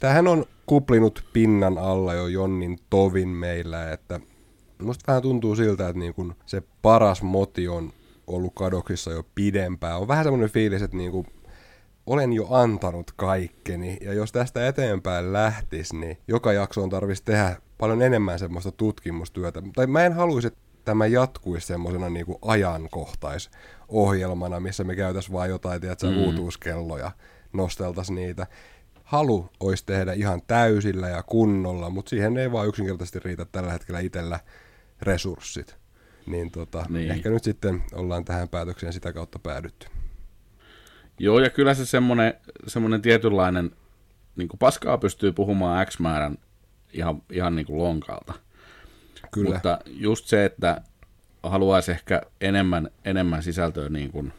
tämähän 0.00 0.28
on 0.28 0.44
kuplinut 0.66 1.24
pinnan 1.32 1.78
alla 1.78 2.14
jo 2.14 2.26
Jonnin 2.26 2.78
tovin 2.90 3.28
meillä, 3.28 3.92
että 3.92 4.20
musta 4.82 5.04
vähän 5.06 5.22
tuntuu 5.22 5.56
siltä, 5.56 5.88
että 5.88 5.98
niin 5.98 6.14
kun 6.14 6.34
se 6.46 6.62
paras 6.82 7.22
moti 7.22 7.68
on 7.68 7.92
ollut 8.26 8.52
kadoksissa 8.54 9.10
jo 9.10 9.24
pidempään. 9.34 9.98
On 9.98 10.08
vähän 10.08 10.24
semmoinen 10.24 10.50
fiilis, 10.50 10.82
että 10.82 10.96
niin 10.96 11.12
kun 11.12 11.26
olen 12.06 12.32
jo 12.32 12.46
antanut 12.50 13.12
kaikkeni, 13.16 13.96
ja 14.00 14.12
jos 14.12 14.32
tästä 14.32 14.68
eteenpäin 14.68 15.32
lähtis, 15.32 15.92
niin 15.92 16.18
joka 16.28 16.52
jaksoon 16.52 16.90
tarvitsisi 16.90 17.24
tehdä 17.24 17.56
paljon 17.78 18.02
enemmän 18.02 18.38
semmoista 18.38 18.72
tutkimustyötä. 18.72 19.62
Tai 19.74 19.86
mä 19.86 20.04
en 20.04 20.12
haluaisi, 20.12 20.46
että 20.46 20.60
tämä 20.84 21.06
jatkuisi 21.06 21.66
semmoisena 21.66 22.10
niin 22.10 22.26
kuin 22.26 22.38
ajankohtaisohjelmana, 22.42 24.60
missä 24.60 24.84
me 24.84 24.96
käytäisiin 24.96 25.32
vaan 25.32 25.48
jotain, 25.48 25.80
tiedätkö, 25.80 26.10
mm. 26.10 26.16
uutuuskelloja, 26.16 27.10
nosteltaisiin 27.52 28.16
niitä. 28.16 28.46
Halu 29.04 29.50
olisi 29.60 29.86
tehdä 29.86 30.12
ihan 30.12 30.42
täysillä 30.46 31.08
ja 31.08 31.22
kunnolla, 31.22 31.90
mutta 31.90 32.10
siihen 32.10 32.36
ei 32.36 32.52
vaan 32.52 32.68
yksinkertaisesti 32.68 33.18
riitä 33.18 33.44
tällä 33.44 33.72
hetkellä 33.72 34.00
itsellä 34.00 34.40
resurssit. 35.02 35.76
Niin, 36.26 36.50
tota, 36.50 36.86
Niin. 36.88 37.10
ehkä 37.10 37.30
nyt 37.30 37.44
sitten 37.44 37.82
ollaan 37.92 38.24
tähän 38.24 38.48
päätökseen 38.48 38.92
sitä 38.92 39.12
kautta 39.12 39.38
päädytty. 39.38 39.86
Joo, 41.18 41.38
ja 41.38 41.50
kyllä 41.50 41.74
se 41.74 41.86
semmoinen, 41.86 42.34
semmoinen 42.66 43.02
tietynlainen, 43.02 43.70
niin 44.36 44.48
kuin 44.48 44.58
paskaa 44.58 44.98
pystyy 44.98 45.32
puhumaan 45.32 45.86
X 45.86 45.98
määrän 45.98 46.38
ihan, 46.92 47.22
ihan 47.32 47.56
niin 47.56 47.66
kuin 47.66 47.78
lonkalta. 47.78 48.32
Kyllä. 49.30 49.54
Mutta 49.54 49.78
just 49.86 50.26
se, 50.26 50.44
että 50.44 50.80
haluaisi 51.42 51.90
ehkä 51.90 52.22
enemmän, 52.40 52.90
enemmän 53.04 53.42
sisältöä, 53.42 53.88
niin 53.88 54.12
kuin 54.12 54.32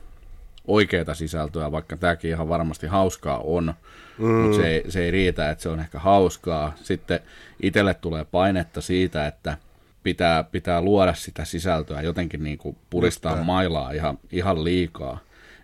oikeaa 0.67 1.13
sisältöä, 1.13 1.71
vaikka 1.71 1.97
tämäkin 1.97 2.31
ihan 2.31 2.49
varmasti 2.49 2.87
hauskaa 2.87 3.37
on, 3.37 3.73
mm. 4.17 4.27
mutta 4.27 4.57
se 4.57 4.67
ei, 4.67 4.91
se 4.91 5.03
ei 5.03 5.11
riitä, 5.11 5.49
että 5.49 5.61
se 5.61 5.69
on 5.69 5.79
ehkä 5.79 5.99
hauskaa. 5.99 6.73
Sitten 6.81 7.19
itselle 7.61 7.93
tulee 7.93 8.25
painetta 8.25 8.81
siitä, 8.81 9.27
että 9.27 9.57
pitää, 10.03 10.43
pitää 10.43 10.81
luoda 10.81 11.13
sitä 11.13 11.45
sisältöä, 11.45 12.01
jotenkin 12.01 12.43
niin 12.43 12.57
kuin 12.57 12.77
puristaa 12.89 13.35
tää. 13.35 13.43
mailaa 13.43 13.91
ihan, 13.91 14.19
ihan 14.31 14.63
liikaa. 14.63 15.19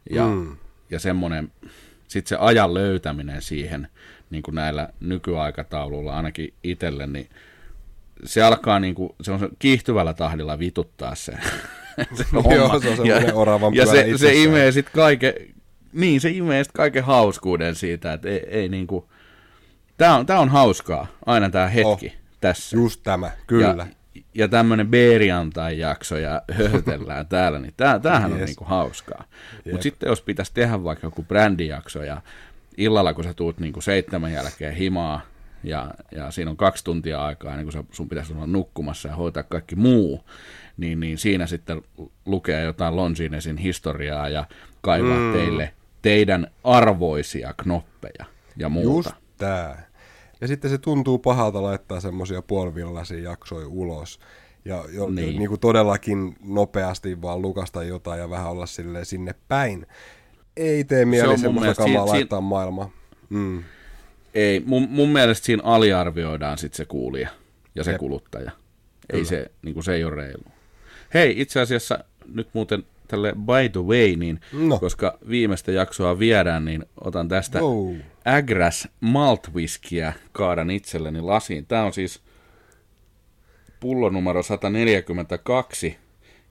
Ja, 0.10 0.28
mm. 0.28 0.56
ja 0.90 1.00
semmoinen, 1.00 1.52
sitten 2.08 2.30
se 2.30 2.36
ajan 2.40 2.74
löytäminen 2.74 3.42
siihen, 3.42 3.88
niin 4.30 4.44
kuin 4.44 4.56
näillä 4.56 4.90
nykyaikatauluilla 5.00 6.16
ainakin 6.16 6.54
itselle, 6.64 7.08
niin 7.08 7.30
se 8.24 8.44
alkaa 8.44 8.80
niin 8.80 8.96
kuin, 8.96 9.16
se 9.22 9.32
on 9.32 9.50
kiihtyvällä 9.60 10.14
tahdilla 10.14 10.60
vituttaa 10.60 11.16
se, 11.16 11.34
se. 12.14 12.26
Joo, 12.56 12.80
se 12.80 12.90
on 12.90 12.96
semmoinen 12.98 13.36
oravan 13.36 13.76
ja 13.76 13.86
se, 13.86 14.06
se 14.18 14.34
imee 14.34 14.72
sitten 14.72 14.94
kaiken, 14.94 15.34
niin 15.94 16.22
se 16.22 16.30
imee 16.30 16.64
sit 16.64 16.72
kaiken 16.74 17.04
hauskuuden 17.04 17.76
siitä, 17.76 18.14
että 18.14 18.30
ei, 18.30 18.46
ei 18.50 18.70
niinku, 18.70 19.10
tää 19.98 20.16
on, 20.16 20.26
tää 20.26 20.40
on 20.40 20.50
hauskaa, 20.50 21.08
aina 21.26 21.50
tää 21.50 21.68
hetki 21.68 22.06
Oh, 22.08 22.14
tässä. 22.42 22.78
Just 22.78 23.02
tämä, 23.04 23.32
kyllä. 23.48 23.88
Ja, 23.90 24.22
ja 24.34 24.48
tämmönen 24.48 24.88
Beeriantai-jakso 24.88 26.18
ja 26.18 26.42
höhötellään 26.52 27.28
täällä, 27.36 27.60
niin 27.60 27.74
tää, 27.78 28.00
tämähän 28.00 28.32
on 28.34 28.40
Yes. 28.40 28.48
niinku 28.50 28.66
hauskaa. 28.66 29.24
Jep. 29.66 29.72
Mutta 29.74 29.84
sitten 29.84 30.08
jos 30.08 30.22
pitäisi 30.22 30.54
tehdä 30.54 30.84
vaikka 30.84 31.08
joku 31.08 31.24
brändijakso 31.24 32.04
ja 32.04 32.22
illalla, 32.78 33.14
kun 33.14 33.24
sä 33.24 33.34
tuut 33.34 33.60
niin 33.60 33.74
kuin 33.74 33.84
seitsemän 33.84 34.32
jälkeen 34.34 34.74
himaa, 34.74 35.22
ja, 35.64 35.92
ja 36.12 36.32
siinä 36.32 36.52
on 36.52 36.58
kaksi 36.58 36.84
tuntia 36.84 37.26
aikaa, 37.26 37.56
niin 37.56 37.72
kun 37.72 37.86
sun 37.92 38.10
pitäisi 38.10 38.34
olla 38.34 38.48
nukkumassa 38.48 39.08
ja 39.10 39.16
hoitaa 39.16 39.44
kaikki 39.44 39.76
muu, 39.76 40.24
niin, 40.80 41.00
niin 41.00 41.18
siinä 41.18 41.48
sitten 41.48 41.82
lukee 42.26 42.64
jotain 42.64 42.96
Longinesin 42.96 43.58
historiaa 43.58 44.30
ja 44.30 44.46
kaivaa 44.82 45.20
mm. 45.20 45.34
teille 45.34 45.74
teidän 46.02 46.48
arvoisia 46.64 47.54
knoppeja 47.54 48.26
ja 48.58 48.70
muuta. 48.70 49.10
Just 49.10 49.24
tää. 49.38 49.90
Ja 50.42 50.48
sitten 50.48 50.72
se 50.72 50.78
tuntuu 50.78 51.20
pahalta 51.20 51.64
laittaa 51.64 52.00
semmoisia 52.00 52.42
puolivillaisia 52.42 53.30
jaksoja 53.30 53.68
ulos. 53.68 54.20
Ja 54.66 54.84
jo, 54.94 55.10
niin. 55.10 55.40
Niin 55.40 55.50
kuin 55.50 55.60
todellakin 55.60 56.36
nopeasti 56.44 57.22
vaan 57.22 57.42
lukasta 57.42 57.84
jotain 57.84 58.20
ja 58.20 58.30
vähän 58.30 58.52
olla 58.52 58.66
sille 58.66 59.06
sinne 59.06 59.36
päin. 59.48 59.88
Ei 60.58 60.84
tee 60.84 61.06
mieli 61.06 61.38
se 61.38 61.42
semmoista 61.42 61.76
kamaa 61.76 61.88
siinä, 61.88 62.06
laittaa 62.06 62.40
siinä... 62.40 62.50
maailmaan. 62.50 62.90
Mm. 63.30 63.64
Ei, 64.34 64.64
mun, 64.66 64.88
mun 64.90 65.10
mielestä 65.10 65.46
siinä 65.46 65.64
aliarvioidaan 65.66 66.58
sitten 66.58 66.78
se 66.78 66.86
kuulija 66.86 67.30
ja 67.76 67.84
se 67.84 67.92
Jep. 67.92 68.00
kuluttaja. 68.00 68.52
Ei 69.14 69.26
se, 69.26 69.52
niin 69.62 69.74
kuin 69.74 69.84
se 69.84 69.94
ei 69.94 70.04
ole 70.04 70.16
reilu. 70.16 70.44
Hei, 71.14 71.34
itse 71.38 71.60
asiassa 71.60 72.04
nyt 72.34 72.48
muuten 72.54 72.84
tälle 73.08 73.34
by 73.34 73.70
the 73.72 73.82
way, 73.82 74.16
niin 74.16 74.40
no. 74.54 74.80
koska 74.80 75.18
viimeistä 75.30 75.72
jaksoa 75.72 76.20
viedään, 76.20 76.66
niin 76.66 76.86
otan 77.02 77.28
tästä 77.28 77.60
wow. 77.60 77.96
Agras 78.26 78.88
Malt 79.00 79.54
Whiskeyä, 79.54 80.14
kaadan 80.32 80.72
itselleni 80.72 81.22
lasiin. 81.22 81.66
Tämä 81.66 81.84
on 81.84 81.94
siis 81.94 82.22
pullo 83.80 84.10
numero 84.10 84.44
142 84.44 85.98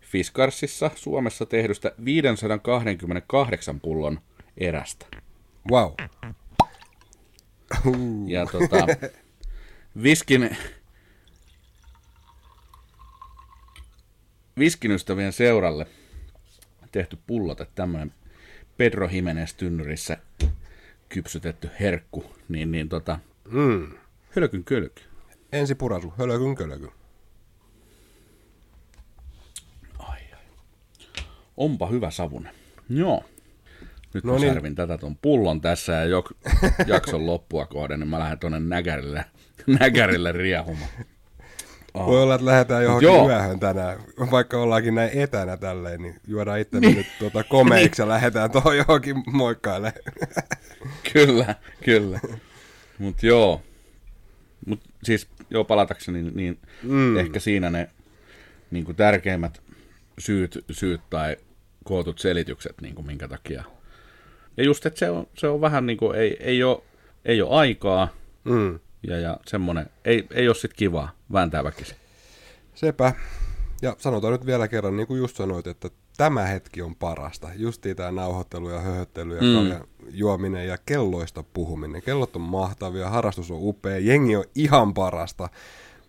Fiskarsissa 0.00 0.90
Suomessa 0.94 1.46
tehdystä 1.46 1.92
528 2.04 3.80
pullon 3.80 4.20
erästä. 4.56 5.06
Wow. 5.70 5.92
Ja 8.26 8.46
tota, 8.46 8.86
viskin, 10.02 10.56
viskin 14.58 14.90
ystävien 14.90 15.32
seuralle 15.32 15.86
tehty 16.92 17.18
pullote, 17.26 17.66
tämmöinen 17.74 18.14
Pedro 18.76 19.08
Jimenez 19.12 19.54
tynnyrissä 19.54 20.16
kypsytetty 21.08 21.70
herkku, 21.80 22.24
niin, 22.48 22.72
niin 22.72 22.88
tota, 22.88 23.18
mm. 23.50 23.92
hölkyn 24.30 24.64
kölky. 24.64 25.02
Ensi 25.52 25.74
purasu, 25.74 26.14
hölkyn 26.18 26.54
kölky. 26.54 26.88
Ai, 29.98 30.20
ai. 30.32 30.44
Onpa 31.56 31.86
hyvä 31.86 32.10
savune. 32.10 32.50
Joo. 32.88 33.24
Nyt 34.14 34.24
no 34.24 34.32
mä 34.32 34.38
niin. 34.38 34.52
särvin 34.52 34.74
tätä 34.74 34.98
tuon 34.98 35.16
pullon 35.16 35.60
tässä 35.60 35.92
ja 35.92 36.04
jok, 36.04 36.32
jakson 36.86 37.26
loppua 37.26 37.66
kohden, 37.66 38.00
niin 38.00 38.08
mä 38.08 38.18
lähden 38.18 38.38
tuonne 38.38 38.60
näkärille, 38.60 39.24
näkärille 39.80 40.32
riehumaan. 40.32 40.90
Oh. 41.94 42.06
Voi 42.06 42.22
olla, 42.22 42.34
että 42.34 42.44
lähdetään 42.44 42.84
johonkin 42.84 43.06
Joo. 43.06 43.28
yöhön 43.28 43.60
tänään, 43.60 43.98
vaikka 44.30 44.58
ollaankin 44.58 44.94
näin 44.94 45.10
etänä 45.18 45.56
tälleen, 45.56 46.02
niin 46.02 46.14
juodaan 46.26 46.60
itse 46.60 46.80
niin. 46.80 46.96
nyt 46.96 47.06
tuota 47.18 47.44
komeiksi 47.44 48.02
ja 48.02 48.08
lähdetään 48.08 48.50
tuohon 48.50 48.76
johonkin 48.76 49.22
moikkaille. 49.32 49.92
kyllä, 51.12 51.54
kyllä. 51.84 52.20
Mutta 52.98 53.26
joo, 53.26 53.62
Mut 54.66 54.80
siis 55.02 55.28
joo 55.50 55.64
palatakseni, 55.64 56.22
niin, 56.22 56.36
niin 56.36 56.58
mm. 56.82 57.16
ehkä 57.16 57.40
siinä 57.40 57.70
ne 57.70 57.90
niin 58.70 58.84
kuin 58.84 58.96
tärkeimmät 58.96 59.62
syyt, 60.18 60.64
syyt 60.70 61.00
tai 61.10 61.36
kootut 61.84 62.18
selitykset, 62.18 62.80
niin 62.80 62.94
kuin 62.94 63.06
minkä 63.06 63.28
takia. 63.28 63.64
Ja 64.56 64.64
just, 64.64 64.86
että 64.86 64.98
se 64.98 65.10
on, 65.10 65.26
se 65.34 65.48
on 65.48 65.60
vähän 65.60 65.86
niin 65.86 65.96
kuin, 65.96 66.18
ei, 66.18 66.36
ei, 66.40 66.62
ole, 66.62 66.82
ei 67.24 67.42
ole 67.42 67.56
aikaa, 67.56 68.08
mm 68.44 68.78
ja, 69.02 69.18
ja 69.18 69.38
semmoinen, 69.46 69.86
ei, 70.04 70.26
ei 70.30 70.48
ole 70.48 70.54
sitten 70.54 70.78
kivaa 70.78 71.10
vääntää 71.32 71.64
väkisin. 71.64 71.96
Sepä. 72.74 73.12
Ja 73.82 73.96
sanotaan 73.98 74.32
nyt 74.32 74.46
vielä 74.46 74.68
kerran, 74.68 74.96
niin 74.96 75.06
kuin 75.06 75.18
just 75.18 75.36
sanoit, 75.36 75.66
että 75.66 75.90
tämä 76.16 76.44
hetki 76.44 76.82
on 76.82 76.94
parasta. 76.94 77.48
Justiin 77.56 77.96
tämä 77.96 78.10
nauhoittelu 78.10 78.70
ja 78.70 78.80
höhöttely 78.80 79.36
ja 79.36 79.42
mm. 79.42 79.86
juominen 80.10 80.68
ja 80.68 80.78
kelloista 80.86 81.42
puhuminen. 81.42 82.02
Kellot 82.02 82.36
on 82.36 82.42
mahtavia, 82.42 83.10
harrastus 83.10 83.50
on 83.50 83.58
upea, 83.60 83.98
jengi 83.98 84.36
on 84.36 84.44
ihan 84.54 84.94
parasta. 84.94 85.48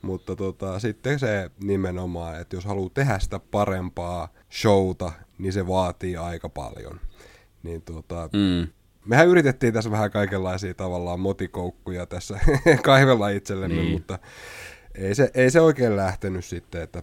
Mutta 0.01 0.35
tota, 0.35 0.79
sitten 0.79 1.19
se 1.19 1.51
nimenomaan, 1.63 2.41
että 2.41 2.55
jos 2.55 2.65
haluaa 2.65 2.89
tehdä 2.93 3.19
sitä 3.19 3.39
parempaa 3.39 4.27
showta, 4.51 5.11
niin 5.37 5.53
se 5.53 5.67
vaatii 5.67 6.17
aika 6.17 6.49
paljon. 6.49 6.99
Niin 7.63 7.81
tota, 7.81 8.29
mm 8.33 8.67
mehän 9.05 9.27
yritettiin 9.27 9.73
tässä 9.73 9.91
vähän 9.91 10.11
kaikenlaisia 10.11 10.73
tavallaan 10.73 11.19
motikoukkuja 11.19 12.05
tässä 12.05 12.39
kaivella 12.83 13.29
itsellemme, 13.29 13.75
niin. 13.75 13.91
mutta 13.91 14.19
ei 14.95 15.15
se, 15.15 15.31
ei 15.33 15.51
se 15.51 15.61
oikein 15.61 15.95
lähtenyt 15.95 16.45
sitten, 16.45 16.81
että 16.81 17.01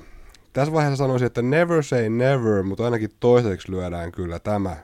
tässä 0.53 0.73
vaiheessa 0.73 0.97
sanoisin, 0.97 1.27
että 1.27 1.43
never 1.43 1.83
say 1.83 2.09
never, 2.09 2.63
mutta 2.63 2.85
ainakin 2.85 3.11
toiseksi 3.21 3.73
lyödään 3.73 4.13
kyllä 4.13 4.39
tämä 4.39 4.77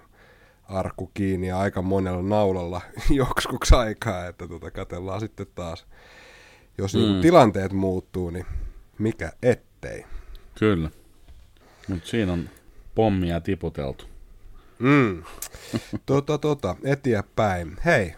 arkku 0.65 1.11
kiinni 1.15 1.47
ja 1.47 1.59
aika 1.59 1.83
monella 1.83 2.23
naulalla 2.23 2.81
joksikuksi 3.11 3.75
aikaa, 3.75 4.27
että 4.27 4.49
tota, 4.49 4.71
katellaan 4.71 5.21
sitten 5.21 5.47
taas. 5.55 5.87
Jos 6.79 6.95
niinku 6.95 7.15
mm. 7.15 7.21
tilanteet 7.21 7.73
muuttuu, 7.73 8.31
niin 8.31 8.47
mikä 8.99 9.33
ettei. 9.43 10.05
Kyllä. 10.59 10.91
Mutta 11.89 12.09
siinä 12.09 12.33
on 12.33 12.51
pommia 12.95 13.41
tiputeltu. 13.41 14.12
Mm. 14.83 15.23
Tota, 16.07 16.39
tota, 16.39 16.77
eteenpäin. 16.85 17.77
Hei, 17.85 18.15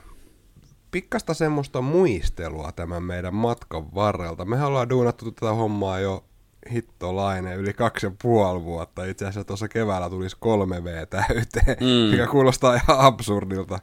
pikkasta 0.90 1.34
semmoista 1.34 1.80
muistelua 1.80 2.72
tämän 2.72 3.02
meidän 3.02 3.34
matkan 3.34 3.94
varrelta. 3.94 4.44
Me 4.44 4.64
ollaan 4.64 4.90
duunattu 4.90 5.32
tätä 5.32 5.52
hommaa 5.52 6.00
jo 6.00 6.24
hittolainen 6.72 7.58
yli 7.58 7.72
kaksi 7.72 8.06
ja 8.06 8.12
puoli 8.22 8.64
vuotta. 8.64 9.04
Itse 9.04 9.24
asiassa 9.24 9.44
tuossa 9.44 9.68
keväällä 9.68 10.10
tulisi 10.10 10.36
kolme 10.40 10.84
V 10.84 11.06
täyteen, 11.06 11.76
mm. 11.80 12.10
mikä 12.10 12.26
kuulostaa 12.26 12.74
ihan 12.74 13.00
absurdilta. 13.00 13.78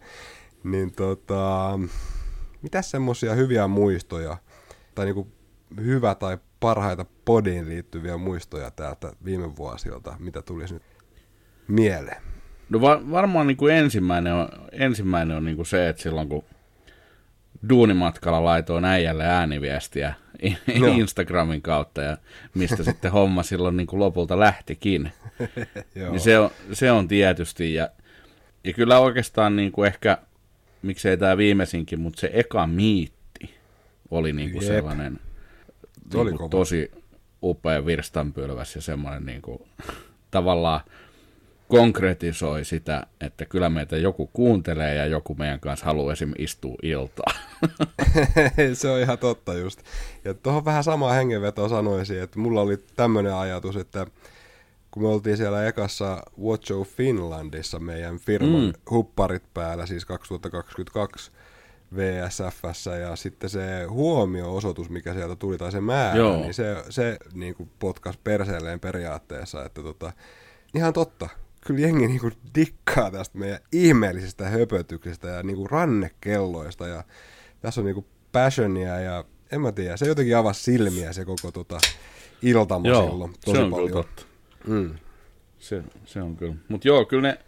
Niin 0.64 0.92
tota, 0.92 1.80
mitä 2.62 2.82
semmoisia 2.82 3.36
hyviä 3.36 3.68
muistoja, 3.68 4.38
tai 4.96 5.06
niinku 5.06 5.28
hyvä 5.78 6.16
tai 6.16 6.38
parhaita 6.60 7.06
podiin 7.26 7.70
liittyviä 7.70 8.18
muistoja 8.18 8.72
täältä 8.72 9.14
viime 9.26 9.56
vuosilta, 9.56 10.16
mitä 10.20 10.42
tulisi 10.42 10.74
nyt 10.74 10.84
mieleen? 11.68 12.41
No 12.72 12.82
va- 12.82 13.12
varmaan 13.12 13.48
niin 13.48 13.58
kuin 13.58 13.76
ensimmäinen 13.76 14.34
on, 14.34 14.48
ensimmäinen 14.72 15.38
on 15.38 15.46
niin 15.46 15.56
kuin 15.56 15.66
se, 15.66 15.90
että 15.90 16.02
silloin 16.02 16.30
kun 16.30 16.44
duunimatkalla 17.70 18.44
laitoin 18.44 18.86
äijälle 18.86 19.26
ääniviestiä 19.26 20.14
no. 20.80 20.88
Instagramin 20.88 21.62
kautta, 21.62 22.02
ja 22.02 22.18
mistä 22.54 22.84
sitten 22.84 23.12
homma 23.12 23.44
silloin 23.44 23.78
niin 23.78 23.88
kuin 23.88 24.00
lopulta 24.00 24.40
lähtikin. 24.40 25.12
niin 26.12 26.20
se, 26.20 26.40
on, 26.40 26.50
se 26.74 26.92
on 26.92 27.08
tietysti, 27.08 27.74
ja, 27.74 27.90
ja 28.64 28.74
kyllä 28.74 29.00
oikeastaan 29.00 29.56
niin 29.56 29.72
kuin 29.72 29.88
ehkä, 29.88 30.18
miksei 30.82 31.18
tämä 31.18 31.38
viimeisinkin, 31.38 32.00
mutta 32.00 32.20
se 32.20 32.30
eka 32.34 32.68
miitti 32.68 33.56
oli 34.12 34.34
niin 34.34 34.52
kuin 34.52 34.64
sellainen 34.64 35.20
niin 36.14 36.38
kuin 36.38 36.50
tosi 36.50 36.92
upea 37.44 37.86
virstanpylväs 37.86 38.76
ja 38.76 38.82
semmoinen 38.82 39.26
niin 39.26 39.42
kuin, 39.42 39.60
tavallaan 40.32 40.82
konkretisoi 41.78 42.66
sitä, 42.66 43.08
että 43.22 43.46
kyllä 43.46 43.70
meitä 43.70 43.98
joku 43.98 44.30
kuuntelee 44.34 44.96
ja 44.96 45.06
joku 45.06 45.36
meidän 45.36 45.60
kanssa 45.60 45.86
haluaa 45.86 46.14
esim. 46.14 46.32
istua 46.38 46.76
iltaa. 46.84 47.34
se 48.74 48.90
on 48.90 49.00
ihan 49.00 49.18
totta 49.18 49.54
just. 49.54 49.80
Ja 50.26 50.34
tuohon 50.34 50.66
vähän 50.66 50.84
samaa 50.84 51.14
hengenvetoa 51.14 51.70
sanoisin, 51.70 52.22
että 52.22 52.40
mulla 52.40 52.62
oli 52.62 52.78
tämmöinen 52.96 53.34
ajatus, 53.34 53.76
että 53.76 54.08
kun 54.92 55.04
me 55.04 55.10
oltiin 55.10 55.38
siellä 55.38 55.68
ekassa 55.68 56.24
Watch 56.42 56.68
Show 56.68 56.82
Finlandissa 56.82 57.80
meidän 57.80 58.20
firman 58.20 58.62
mm. 58.62 58.74
hupparit 58.92 59.44
päällä, 59.54 59.86
siis 59.86 60.06
2022 60.06 61.32
VSFssä 61.96 62.96
ja 62.96 63.16
sitten 63.16 63.50
se 63.50 63.84
huomio-osoitus, 63.84 64.90
mikä 64.90 65.14
sieltä 65.14 65.36
tuli, 65.36 65.58
tai 65.58 65.72
se 65.72 65.82
määrä, 65.82 66.18
Joo. 66.18 66.42
niin 66.42 66.54
se, 66.54 66.84
se 66.90 67.18
niin 67.34 67.56
potkas 67.80 68.18
perseelleen 68.18 68.80
periaatteessa, 68.80 69.66
että 69.66 69.84
tota, 69.84 70.14
ihan 70.76 70.94
totta, 70.94 71.30
kyllä 71.66 71.80
jengi 71.80 72.08
niinku 72.08 72.32
dikkaa 72.56 73.12
tästä 73.12 73.38
meidän 73.38 73.60
ihmeellisestä 73.72 74.50
höpötyksestä 74.50 75.28
ja 75.28 75.44
niinku 75.44 75.68
rannekelloista 75.68 76.88
ja 76.88 77.04
tässä 77.62 77.82
on 77.82 77.86
niinku 77.86 78.06
passionia 78.32 79.00
ja 79.00 79.24
en 79.52 79.62
mä 79.62 79.72
tiedä, 79.72 79.98
se 79.98 80.06
jotenkin 80.06 80.38
avasi 80.38 80.64
silmiä 80.64 81.14
se 81.14 81.26
koko 81.26 81.52
tota 81.52 81.80
iltama 82.42 82.88
joo, 82.88 83.10
silloin 83.10 83.34
tosi 83.46 83.58
se 83.58 83.64
on 83.64 83.72
paljon. 83.72 83.90
Kyllä 83.90 84.04
totta. 84.04 84.26
Mm. 84.68 84.96
Se, 85.60 85.84
se 86.06 86.22
on 86.22 86.38
kyllä. 86.38 86.56
Mutta 86.68 86.88
joo, 86.88 87.06
kyllä 87.06 87.28
ne, 87.28 87.40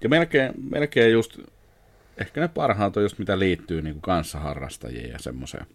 ja 0.00 0.08
melkein, 0.08 0.52
melkein 0.70 1.12
just, 1.12 1.38
ehkä 2.18 2.40
ne 2.40 2.48
parhaat 2.48 2.96
on 2.96 3.02
just 3.02 3.18
mitä 3.18 3.38
liittyy 3.38 3.82
niinku 3.82 4.00
kanssaharrastajiin 4.00 5.10
ja 5.10 5.18
semmoiseen. 5.18 5.66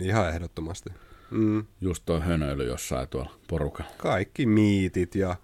Ihan 0.00 0.28
ehdottomasti. 0.28 0.90
Mm. 1.30 1.66
Just 1.80 2.02
tuo 2.06 2.20
hönöily 2.20 2.66
jossain 2.66 3.08
tuolla 3.08 3.34
porukalla. 3.48 3.90
Kaikki 3.96 4.46
miitit 4.46 5.14
ja 5.14 5.36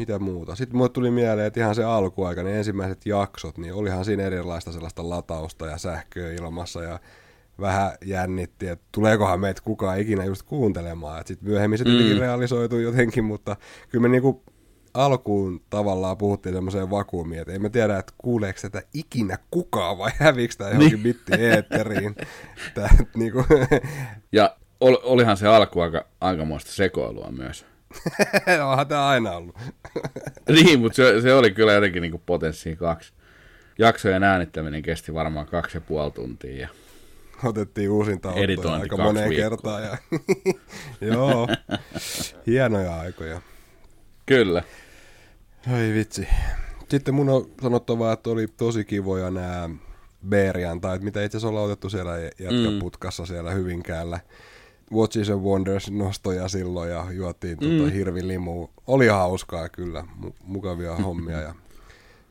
mitä 0.00 0.18
muuta. 0.18 0.54
Sitten 0.54 0.76
mulle 0.76 0.88
tuli 0.88 1.10
mieleen, 1.10 1.46
että 1.46 1.60
ihan 1.60 1.74
se 1.74 1.84
alkuaika, 1.84 2.42
ne 2.42 2.58
ensimmäiset 2.58 3.06
jaksot, 3.06 3.58
niin 3.58 3.74
olihan 3.74 4.04
siinä 4.04 4.22
erilaista 4.22 4.72
sellaista 4.72 5.08
latausta 5.08 5.66
ja 5.66 5.78
sähköä 5.78 6.32
ilmassa 6.32 6.82
ja 6.82 7.00
vähän 7.60 7.92
jännitti, 8.04 8.68
että 8.68 8.84
tuleekohan 8.92 9.40
meitä 9.40 9.62
kukaan 9.64 10.00
ikinä 10.00 10.24
just 10.24 10.42
kuuntelemaan. 10.42 11.22
Sitten 11.26 11.48
myöhemmin 11.48 11.78
se 11.78 11.84
tietenkin 11.84 12.16
mm. 12.16 12.20
realisoitui 12.20 12.82
jotenkin, 12.82 13.24
mutta 13.24 13.56
kyllä 13.88 14.02
me 14.02 14.08
niinku 14.08 14.42
alkuun 14.94 15.60
tavallaan 15.70 16.16
puhuttiin 16.16 16.54
semmoiseen 16.54 16.90
vakuumiin, 16.90 17.40
että 17.40 17.52
ei 17.52 17.58
me 17.58 17.70
tiedä, 17.70 17.98
että 17.98 18.12
kuuleeko 18.18 18.58
tätä 18.62 18.82
ikinä 18.94 19.38
kukaan 19.50 19.98
vai 19.98 20.10
häviikö 20.18 20.54
tämä 20.58 20.70
johonkin 20.70 20.92
niin. 20.92 21.02
bitti 21.02 21.32
eetteriin. 21.32 22.16
Tää, 22.74 22.96
niinku. 23.14 23.44
Ja 24.32 24.56
ol, 24.80 24.96
olihan 25.02 25.36
se 25.36 25.46
alku 25.46 25.80
aika, 25.80 26.04
aikamoista 26.20 26.72
sekoilua 26.72 27.30
myös. 27.30 27.69
Onhan 28.70 28.88
tämä 28.88 29.08
aina 29.08 29.30
ollut. 29.30 29.56
niin, 30.54 30.80
mutta 30.80 30.96
se, 30.96 31.20
se, 31.20 31.34
oli 31.34 31.50
kyllä 31.50 31.72
jotenkin 31.72 32.02
niin 32.02 32.22
potenssiin 32.26 32.76
kaksi. 32.76 33.12
Jaksojen 33.78 34.22
äänittäminen 34.22 34.82
kesti 34.82 35.14
varmaan 35.14 35.46
kaksi 35.46 35.76
ja 35.76 35.80
puoli 35.80 36.10
tuntia. 36.10 36.60
Ja 36.60 36.68
otettiin 37.44 37.90
uusinta 37.90 38.28
ottoja 38.28 38.74
aika 38.74 38.96
moneen 38.96 39.28
viikkoa. 39.28 39.50
kertaan. 39.50 39.82
Ja... 39.82 39.98
Joo, 41.14 41.48
hienoja 42.46 43.00
aikoja. 43.00 43.40
Kyllä. 44.26 44.62
Ai 45.72 45.92
vitsi. 45.94 46.28
Sitten 46.88 47.14
mun 47.14 47.28
on 47.28 47.50
sanottava, 47.62 48.12
että 48.12 48.30
oli 48.30 48.46
tosi 48.48 48.84
kivoja 48.84 49.30
nämä 49.30 49.70
tai 50.80 50.98
mitä 50.98 51.24
itse 51.24 51.36
asiassa 51.36 51.48
ollaan 51.48 51.66
otettu 51.66 51.90
siellä 51.90 52.12
jätkäputkassa 52.18 53.22
mm. 53.22 53.26
siellä 53.26 53.50
Hyvinkäällä. 53.50 54.20
Watches 54.92 55.30
and 55.30 55.40
Wonders 55.40 55.90
nostoja 55.90 56.48
silloin 56.48 56.90
ja 56.90 57.06
juotiin 57.12 57.58
tuota 57.58 57.74
mm. 57.74 57.80
tota 57.80 57.92
hirvilimu. 57.92 58.68
Oli 58.86 59.06
hauskaa 59.06 59.68
kyllä, 59.68 60.04
mukavia 60.44 60.96
hommia 60.96 61.40
ja 61.40 61.54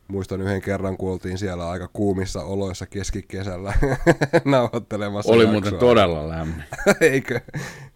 muistan 0.08 0.41
yhden 0.41 0.62
kerran, 0.62 0.98
kun 0.98 1.12
oltiin 1.12 1.38
siellä 1.38 1.69
aika 1.69 1.89
kuumissa 1.93 2.43
oloissa 2.43 2.86
keskikesällä 2.86 3.74
nauhoittelemassa 4.45 5.32
Oli 5.32 5.43
jaksoa. 5.43 5.52
muuten 5.52 5.80
todella 5.80 6.30
lämmin. 6.30 6.63
Eikö? 7.02 7.39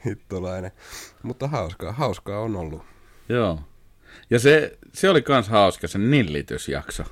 Hittolainen. 0.06 0.72
Mutta 1.24 1.48
hauskaa, 1.48 1.92
hauskaa 1.92 2.40
on 2.40 2.56
ollut. 2.56 2.82
Joo. 3.30 3.60
Ja 4.30 4.40
se, 4.40 4.78
se 4.94 5.10
oli 5.10 5.22
kans 5.22 5.50
hauska, 5.50 5.88
se 5.88 5.98
nillitysjakso, 6.00 7.04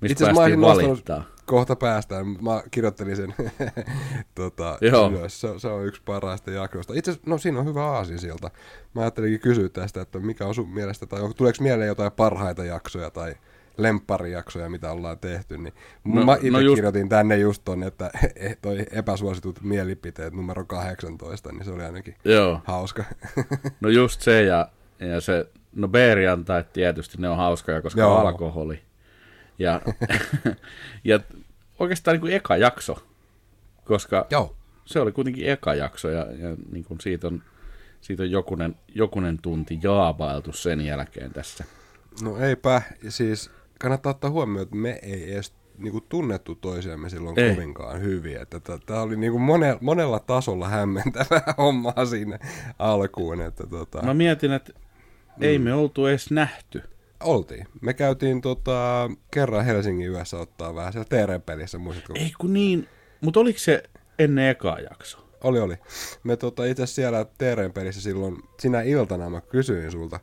mistä 0.00 0.12
Itse 0.12 0.24
päästiin 0.24 0.60
valittaa. 0.60 1.24
Kohta 1.46 1.76
päästään, 1.76 2.26
mä 2.26 2.62
kirjoittelin 2.70 3.16
sen 3.16 3.34
tota, 4.34 4.78
Joo. 4.80 5.10
ylös. 5.10 5.40
Se, 5.40 5.48
se, 5.56 5.68
on 5.68 5.86
yksi 5.86 6.02
parhaista 6.04 6.50
jaksoista. 6.50 6.92
Itse 6.96 7.16
no 7.26 7.38
siinä 7.38 7.58
on 7.58 7.66
hyvä 7.66 7.84
aasi 7.86 8.18
sieltä. 8.18 8.50
Mä 8.94 9.00
ajattelinkin 9.00 9.40
kysyä 9.40 9.68
tästä, 9.68 10.00
että 10.00 10.18
mikä 10.18 10.46
on 10.46 10.54
sun 10.54 10.68
mielestä, 10.68 11.06
tai 11.06 11.20
tuleeko 11.36 11.62
mieleen 11.62 11.88
jotain 11.88 12.12
parhaita 12.12 12.64
jaksoja, 12.64 13.10
tai 13.10 13.34
lempparijaksoja, 13.78 14.70
mitä 14.70 14.92
ollaan 14.92 15.18
tehty, 15.18 15.58
niin 15.58 15.74
no, 16.04 16.24
mä 16.24 16.34
itse 16.34 16.50
no 16.50 16.60
just... 16.60 16.74
kirjoitin 16.74 17.08
tänne 17.08 17.36
just 17.36 17.62
ton, 17.64 17.82
että 17.82 18.10
toi 18.62 18.86
epäsuositut 18.92 19.62
mielipiteet 19.62 20.34
numero 20.34 20.64
18, 20.64 21.52
niin 21.52 21.64
se 21.64 21.70
oli 21.70 21.82
ainakin 21.82 22.14
Joo. 22.24 22.60
hauska. 22.64 23.04
no 23.80 23.88
just 23.88 24.20
se 24.20 24.42
ja, 24.42 24.68
ja 25.00 25.20
se, 25.20 25.46
no 25.76 25.88
tai 26.46 26.64
tietysti 26.72 27.18
ne 27.18 27.28
on 27.28 27.36
hauskoja, 27.36 27.82
koska 27.82 28.00
Joo. 28.00 28.16
on 28.16 28.26
alkoholi. 28.26 28.87
Ja, 29.58 29.82
ja 31.04 31.20
oikeastaan 31.78 32.14
niin 32.14 32.20
kuin 32.20 32.32
eka 32.32 32.56
jakso, 32.56 33.06
koska 33.84 34.26
Joo. 34.30 34.56
se 34.84 35.00
oli 35.00 35.12
kuitenkin 35.12 35.48
eka 35.48 35.74
jakso 35.74 36.10
ja, 36.10 36.26
ja 36.32 36.56
niin 36.72 36.84
kuin 36.84 37.00
siitä 37.00 37.26
on, 37.26 37.42
siitä 38.00 38.22
on 38.22 38.30
jokunen, 38.30 38.76
jokunen 38.94 39.38
tunti 39.42 39.78
jaabailtu 39.82 40.52
sen 40.52 40.80
jälkeen 40.80 41.32
tässä. 41.32 41.64
No 42.22 42.36
eipä, 42.36 42.82
siis 43.08 43.50
kannattaa 43.80 44.10
ottaa 44.10 44.30
huomioon, 44.30 44.62
että 44.62 44.76
me 44.76 44.98
ei 45.02 45.32
edes 45.32 45.52
niinku 45.78 46.00
tunnettu 46.00 46.54
toisiamme 46.54 47.10
silloin 47.10 47.38
ei. 47.38 47.54
kovinkaan 47.54 48.00
hyvin. 48.00 48.36
Että 48.36 48.60
tämä 48.86 49.00
oli 49.00 49.16
niinku 49.16 49.38
monella, 49.38 49.78
monella 49.80 50.18
tasolla 50.18 50.68
hämmentävää 50.68 51.54
hommaa 51.58 52.06
siinä 52.06 52.38
alkuun. 52.78 53.40
Että 53.40 53.66
tota... 53.66 54.02
Mä 54.02 54.14
mietin, 54.14 54.52
että 54.52 54.72
mm. 54.72 55.42
ei 55.42 55.58
me 55.58 55.74
oltu 55.74 56.06
edes 56.06 56.30
nähty. 56.30 56.82
Oltiin. 57.24 57.66
Me 57.80 57.94
käytiin 57.94 58.40
tota, 58.40 59.10
kerran 59.30 59.64
Helsingin 59.64 60.10
yössä 60.10 60.36
ottaa 60.36 60.74
vähän 60.74 60.92
siellä 60.92 61.08
TR-pelissä, 61.08 61.78
muistatko? 61.78 62.12
Ei 62.16 62.32
kun 62.38 62.52
niin, 62.52 62.88
mutta 63.20 63.40
oliko 63.40 63.58
se 63.58 63.82
ennen 64.18 64.48
ekaa 64.48 64.80
jaksoa? 64.80 65.28
Oli, 65.44 65.60
oli. 65.60 65.76
Me 66.24 66.36
tota, 66.36 66.64
itse 66.64 66.86
siellä 66.86 67.24
TR-pelissä 67.24 68.00
silloin, 68.00 68.36
sinä 68.60 68.82
iltana 68.82 69.30
mä 69.30 69.40
kysyin 69.40 69.92
sulta, 69.92 70.20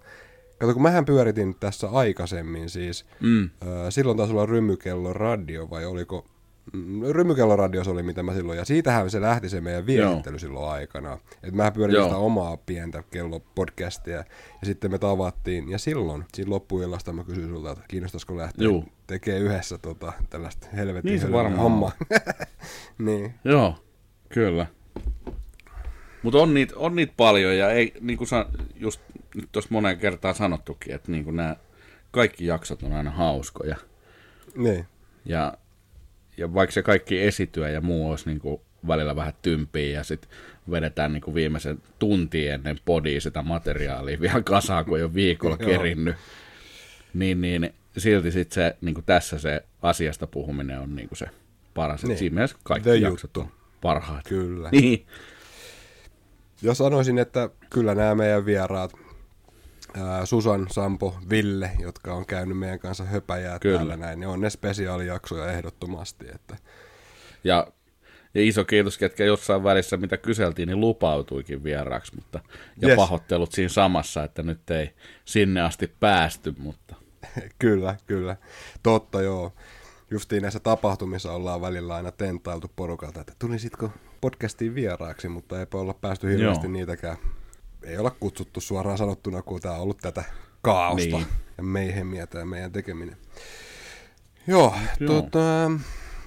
Kato, 0.58 0.74
kun 0.74 0.82
mähän 0.82 1.06
pyöritin 1.06 1.56
tässä 1.60 1.90
aikaisemmin 1.90 2.70
siis, 2.70 3.06
mm. 3.20 3.50
silloin 3.90 4.18
taisi 4.18 4.34
olla 4.34 4.46
Rymykello 4.46 5.14
radio 5.14 5.70
vai 5.70 5.86
oliko, 5.86 6.26
mm, 6.74 7.02
Rymykello 7.12 7.56
radio 7.56 7.84
oli 7.88 8.04
mitä 8.04 8.24
mä 8.24 8.34
silloin, 8.34 8.58
ja 8.58 8.66
siitähän 8.66 9.10
se 9.10 9.22
lähti 9.22 9.50
se 9.50 9.62
meidän 9.62 9.86
viestittely 9.86 10.34
Joo. 10.34 10.40
silloin 10.40 10.72
aikana. 10.72 11.18
Että 11.44 11.56
mä 11.56 11.72
pyöritin 11.72 11.98
Joo. 11.98 12.08
sitä 12.08 12.18
omaa 12.18 12.58
pientä 12.58 13.04
kellopodcastia, 13.12 14.16
ja 14.16 14.26
sitten 14.64 14.92
me 14.92 14.98
tavattiin, 14.98 15.70
ja 15.70 15.78
silloin, 15.78 16.26
siinä 16.34 16.52
loppuillasta 16.52 17.14
mä 17.14 17.24
kysyin 17.24 17.50
sulta, 17.50 17.72
että 17.72 17.84
kiinnostaisiko 17.88 18.38
lähteä 18.38 18.64
Joo. 18.64 18.84
tekee 19.08 19.40
yhdessä 19.40 19.78
tota, 19.78 20.14
tällaista 20.30 20.68
helvetin 20.76 21.10
niin 21.10 21.22
se 21.22 21.32
varmaan 21.32 21.62
hommaa. 21.62 21.92
niin. 22.98 23.34
Joo, 23.44 23.76
kyllä. 24.30 24.68
Mutta 26.24 26.40
on 26.40 26.54
niitä 26.54 26.74
on 26.78 26.96
niit 26.96 27.12
paljon, 27.18 27.58
ja 27.58 27.72
ei, 27.72 27.94
niin 28.02 28.18
kuin 28.18 28.28
just 28.76 29.02
nyt 29.36 29.50
tuossa 29.52 29.70
moneen 29.72 29.98
kertaan 29.98 30.36
sanottukin, 30.36 30.96
että 30.96 31.12
niin 31.12 31.36
nämä 31.36 31.56
kaikki 32.12 32.46
jaksot 32.46 32.84
on 32.84 32.94
aina 32.94 33.12
hauskoja. 33.12 33.76
Niin. 34.56 34.86
Ja, 35.26 35.58
ja 36.38 36.54
vaikka 36.54 36.72
se 36.72 36.82
kaikki 36.82 37.22
esityä 37.22 37.70
ja 37.70 37.82
muu 37.82 38.10
olisi 38.10 38.26
niin 38.26 38.40
kuin 38.40 38.62
välillä 38.88 39.16
vähän 39.16 39.34
tympiä 39.42 39.98
ja 39.98 40.04
sitten 40.04 40.30
vedetään 40.72 41.14
niin 41.14 41.22
kuin 41.22 41.36
viimeisen 41.36 41.82
tunti 42.00 42.48
ennen 42.48 42.80
podia 42.86 43.22
sitä 43.22 43.42
materiaalia 43.42 44.20
vielä 44.20 44.42
kasaa, 44.42 44.84
kun 44.84 44.98
ei 44.98 45.04
ole 45.04 45.14
viikolla 45.14 45.58
kerinnyt, 45.72 46.16
niin, 47.14 47.42
niin 47.42 47.74
silti 47.98 48.32
sit 48.32 48.52
se, 48.52 48.76
niin 48.82 48.96
kuin 48.96 49.06
tässä 49.06 49.40
se 49.40 49.64
asiasta 49.82 50.28
puhuminen 50.28 50.80
on 50.80 50.96
niin 50.96 51.08
kuin 51.08 51.18
se 51.18 51.26
paras. 51.74 52.04
Niin. 52.04 52.18
Siinä 52.18 52.34
mielessä 52.34 52.58
kaikki 52.64 52.90
The 52.90 52.98
jaksot 52.98 53.38
on 53.38 53.48
parhaat. 53.82 54.28
Kyllä. 54.28 54.70
Niin. 54.72 55.06
Ja 56.62 56.74
sanoisin, 56.74 57.18
että 57.18 57.50
kyllä 57.70 57.96
nämä 57.96 58.16
meidän 58.16 58.46
vieraat, 58.46 58.92
Susan, 60.26 60.68
Sampo, 60.72 61.18
Ville, 61.30 61.72
jotka 61.80 62.14
on 62.14 62.26
käynyt 62.26 62.58
meidän 62.58 62.80
kanssa 62.80 63.04
höpäjää 63.04 63.60
Kyllä. 63.60 63.78
täällä 63.78 63.98
näin, 63.98 64.20
ne 64.20 64.28
on 64.28 64.42
ne 64.42 64.50
spesiaalijaksoja 64.50 65.52
ehdottomasti. 65.52 66.26
Että... 66.36 66.58
Ja, 67.44 67.68
ja 68.34 68.42
iso 68.42 68.66
kiitos, 68.66 68.98
ketkä 68.98 69.26
jossain 69.26 69.64
välissä, 69.64 69.98
mitä 69.98 70.18
kyseltiin, 70.18 70.68
niin 70.68 70.80
lupautuikin 70.80 71.64
vieraaksi, 71.64 72.16
mutta, 72.16 72.40
ja 72.82 72.88
yes. 72.88 72.96
pahoittelut 72.96 73.52
siinä 73.52 73.70
samassa, 73.70 74.24
että 74.24 74.44
nyt 74.44 74.72
ei 74.72 74.94
sinne 75.26 75.62
asti 75.62 75.94
päästy, 76.00 76.54
mutta... 76.58 76.96
kyllä, 77.60 77.96
kyllä. 78.08 78.36
Totta, 78.84 79.22
joo. 79.22 79.54
Justiin 80.12 80.42
näissä 80.42 80.60
tapahtumissa 80.60 81.32
ollaan 81.32 81.62
välillä 81.62 81.96
aina 81.96 82.12
tentailtu 82.12 82.72
porukalta, 82.76 83.22
että 83.22 83.34
tulisitko 83.40 83.92
podcastiin 84.22 84.76
vieraaksi, 84.76 85.30
mutta 85.30 85.60
eipä 85.60 85.78
olla 85.78 85.94
päästy 85.94 86.30
hirveästi 86.30 86.66
joo. 86.66 86.74
niitäkään 86.74 87.18
ei 87.86 87.98
olla 87.98 88.12
kutsuttu 88.20 88.62
suoraan 88.62 88.98
sanottuna, 88.98 89.42
kun 89.42 89.62
tämä 89.62 89.76
on 89.76 89.82
ollut 89.82 89.98
tätä 89.98 90.24
kaaosta 90.62 91.18
niin. 91.18 91.28
ja 91.58 91.64
meihemmiä 91.64 92.28
tämä 92.28 92.46
meidän 92.46 92.72
tekeminen. 92.72 93.18
Joo, 94.48 94.74
Joo. 95.00 95.22
Tota, 95.22 95.72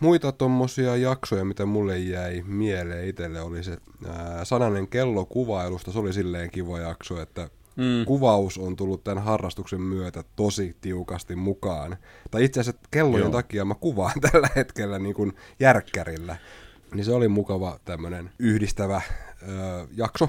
muita 0.00 0.32
tuommoisia 0.32 0.96
jaksoja, 0.96 1.44
mitä 1.44 1.66
mulle 1.66 1.98
jäi 1.98 2.42
mieleen 2.46 3.08
itselle, 3.08 3.40
oli 3.40 3.64
se 3.64 3.78
ää, 4.08 4.44
sananen 4.44 4.88
kello 4.88 5.24
kuvailusta. 5.24 5.92
Se 5.92 5.98
oli 5.98 6.12
silleen 6.12 6.50
kiva 6.50 6.78
jakso, 6.78 7.22
että 7.22 7.50
mm. 7.76 8.04
kuvaus 8.06 8.58
on 8.58 8.76
tullut 8.76 9.04
tämän 9.04 9.24
harrastuksen 9.24 9.80
myötä 9.80 10.24
tosi 10.36 10.76
tiukasti 10.80 11.36
mukaan. 11.36 11.96
Tai 12.30 12.44
itse 12.44 12.60
asiassa 12.60 12.82
kellojen 12.90 13.24
Joo. 13.24 13.32
takia 13.32 13.64
mä 13.64 13.74
kuvaan 13.74 14.20
tällä 14.32 14.48
hetkellä 14.56 14.98
niin 14.98 15.14
kuin 15.14 15.32
järkkärillä. 15.60 16.36
Niin 16.94 17.04
se 17.04 17.12
oli 17.12 17.28
mukava 17.28 17.78
tämmöinen 17.84 18.30
yhdistävä 18.38 18.94
ää, 18.94 19.86
jakso. 19.96 20.28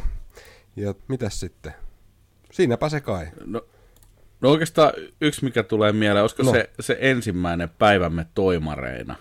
Ja 0.80 0.94
mitäs 1.08 1.39
sitten? 1.39 1.74
Siinäpä 2.52 2.89
se 2.89 3.02
kai. 3.02 3.28
No, 3.46 3.65
no 4.42 4.50
oikeastaan 4.50 4.94
yksi, 5.22 5.44
mikä 5.44 5.63
tulee 5.63 5.92
mieleen, 5.92 6.22
olisiko 6.22 6.44
no. 6.44 6.52
se, 6.52 6.70
se 6.80 6.98
ensimmäinen 7.00 7.70
päivämme 7.70 8.26
toimareina? 8.36 9.15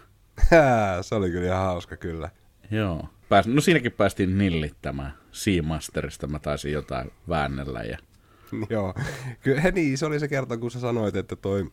se 1.03 1.15
oli 1.15 1.31
kyllä 1.31 1.47
ihan 1.47 1.65
hauska, 1.65 1.97
kyllä. 1.97 2.31
Joo. 2.71 3.09
Pääs, 3.29 3.47
no 3.47 3.61
siinäkin 3.61 3.93
päästiin 3.93 4.39
nillittämään. 4.39 5.13
Seamasterista 5.33 6.27
mä 6.27 6.39
taisin 6.39 6.73
jotain 6.73 7.11
väännellä. 7.29 7.83
Ja... 7.83 7.99
Joo. 8.71 8.95
Kyllä 9.41 9.63
niin, 9.71 9.99
se 9.99 10.07
oli 10.07 10.21
se 10.21 10.29
kerta, 10.29 10.57
kun 10.57 10.71
sä 10.71 10.81
sanoit, 10.81 11.17
että 11.17 11.37
toi 11.37 11.71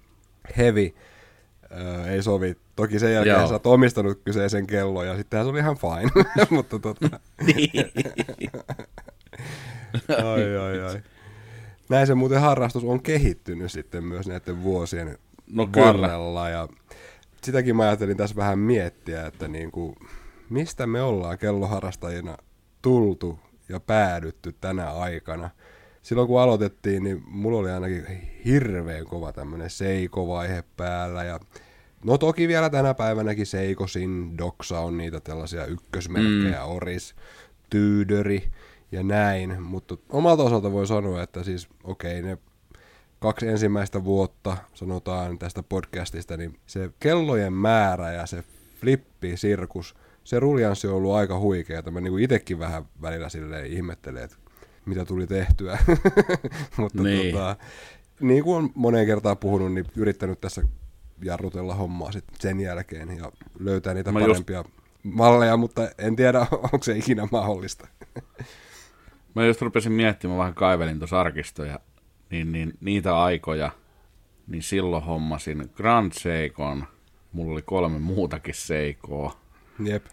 heavy 0.58 0.96
äh, 1.72 2.08
ei 2.08 2.24
sovi. 2.24 2.58
Toki 2.76 3.00
sen 3.00 3.14
jälkeen 3.14 3.38
Joo. 3.38 3.48
sä 3.48 3.54
oot 3.54 3.68
omistanut 3.68 4.22
kyseisen 4.26 4.68
kellon 4.68 5.08
ja 5.08 5.18
sittenhän 5.18 5.46
se 5.46 5.50
oli 5.50 5.60
ihan 5.60 5.78
fine. 5.78 6.26
Mutta 6.56 6.80
tota... 6.80 7.20
Ai, 10.10 10.58
ai, 10.58 10.82
ai. 10.82 11.02
näin 11.90 12.08
se 12.08 12.16
muuten 12.16 12.42
harrastus 12.42 12.84
on 12.84 13.02
kehittynyt 13.02 13.72
sitten 13.72 14.04
myös 14.04 14.28
näiden 14.28 14.64
vuosien 14.64 15.18
No 15.52 15.68
kyllä. 15.68 15.88
varrella. 15.88 16.50
Ja 16.50 16.68
sitäkin 17.44 17.76
mä 17.76 17.84
ajattelin 17.84 18.18
tässä 18.18 18.36
vähän 18.36 18.60
miettiä, 18.60 19.26
että 19.26 19.48
niin 19.48 19.72
kuin, 19.72 19.96
mistä 20.50 20.88
me 20.88 21.02
ollaan 21.02 21.38
kelloharrastajina 21.38 22.38
tultu 22.82 23.40
ja 23.70 23.80
päädytty 23.80 24.56
tänä 24.62 24.92
aikana. 24.92 25.50
Silloin 26.02 26.28
kun 26.28 26.42
aloitettiin, 26.42 27.04
niin 27.04 27.24
mulla 27.28 27.60
oli 27.60 27.72
ainakin 27.72 28.06
hirveän 28.46 29.06
kova 29.06 29.34
tämmöinen 29.34 29.70
seikovaihe 29.70 30.64
päällä 30.78 31.24
ja 31.24 31.40
No 32.04 32.18
toki 32.18 32.48
vielä 32.48 32.70
tänä 32.70 32.94
päivänäkin 32.94 33.46
Seikosin, 33.46 34.38
Doksa 34.38 34.80
on 34.80 34.98
niitä 34.98 35.20
tällaisia 35.20 35.66
ykkösmerkkejä, 35.66 36.60
mm. 36.66 36.72
Oris, 36.72 37.16
Tyydöri 37.70 38.52
ja 38.96 39.04
näin, 39.04 39.62
mutta 39.62 39.98
omalta 40.10 40.44
osalta 40.44 40.72
voi 40.72 40.88
sanoa, 40.88 41.24
että 41.24 41.44
siis 41.44 41.68
okei, 41.84 42.20
okay, 42.20 42.32
ne 42.32 42.38
kaksi 43.20 43.48
ensimmäistä 43.48 44.04
vuotta, 44.04 44.58
sanotaan 44.74 45.40
tästä 45.40 45.64
podcastista, 45.64 46.38
niin 46.38 46.60
se 46.66 46.90
kellojen 47.00 47.54
määrä 47.54 48.12
ja 48.12 48.26
se 48.26 48.44
flippi, 48.82 49.38
sirkus, 49.38 49.96
se 50.24 50.40
ruljanssi 50.40 50.88
on 50.88 50.94
ollut 50.94 51.14
aika 51.14 51.40
huikea. 51.40 51.82
Mä 51.92 52.02
niin 52.02 52.20
itsekin 52.20 52.60
vähän 52.60 52.86
välillä 53.02 53.30
silleen 53.30 53.66
ihmettelen, 53.66 54.24
että 54.24 54.38
mitä 54.86 55.06
tuli 55.06 55.28
tehtyä. 55.28 55.78
Mutta 56.78 57.04
niin. 57.04 57.32
Tota, 57.32 57.56
niin 58.20 58.44
kuin 58.44 58.58
on 58.58 58.70
moneen 58.76 59.06
kertaan 59.06 59.38
puhunut, 59.38 59.74
niin 59.74 59.86
yrittänyt 59.96 60.42
tässä 60.42 60.62
jarrutella 61.22 61.76
hommaa 61.76 62.12
sit 62.12 62.26
sen 62.40 62.60
jälkeen 62.60 63.18
ja 63.18 63.32
löytää 63.60 63.94
niitä 63.94 64.12
Mä 64.12 64.20
parempia 64.20 64.58
just... 64.58 64.70
malleja, 65.04 65.58
mutta 65.58 65.90
en 65.98 66.16
tiedä, 66.16 66.40
onko 66.74 66.84
se 66.84 66.98
ikinä 66.98 67.28
mahdollista. 67.32 67.88
Mä 69.36 69.46
just 69.46 69.62
rupesin 69.62 69.92
miettimään, 69.92 70.40
vähän 70.40 70.54
kaivelin 70.54 71.00
tuossa 71.00 71.22
arkistoja, 71.22 71.80
niin, 72.30 72.52
niin 72.52 72.74
niitä 72.80 73.18
aikoja, 73.18 73.72
niin 74.48 74.64
silloin 74.64 75.04
hommasin 75.04 75.72
Grand 75.76 76.12
Seikon, 76.14 76.88
mulla 77.32 77.54
oli 77.54 77.62
kolme 77.62 78.00
muutakin 78.00 78.56
Seikoa. 78.56 79.38
Jep. 79.86 80.06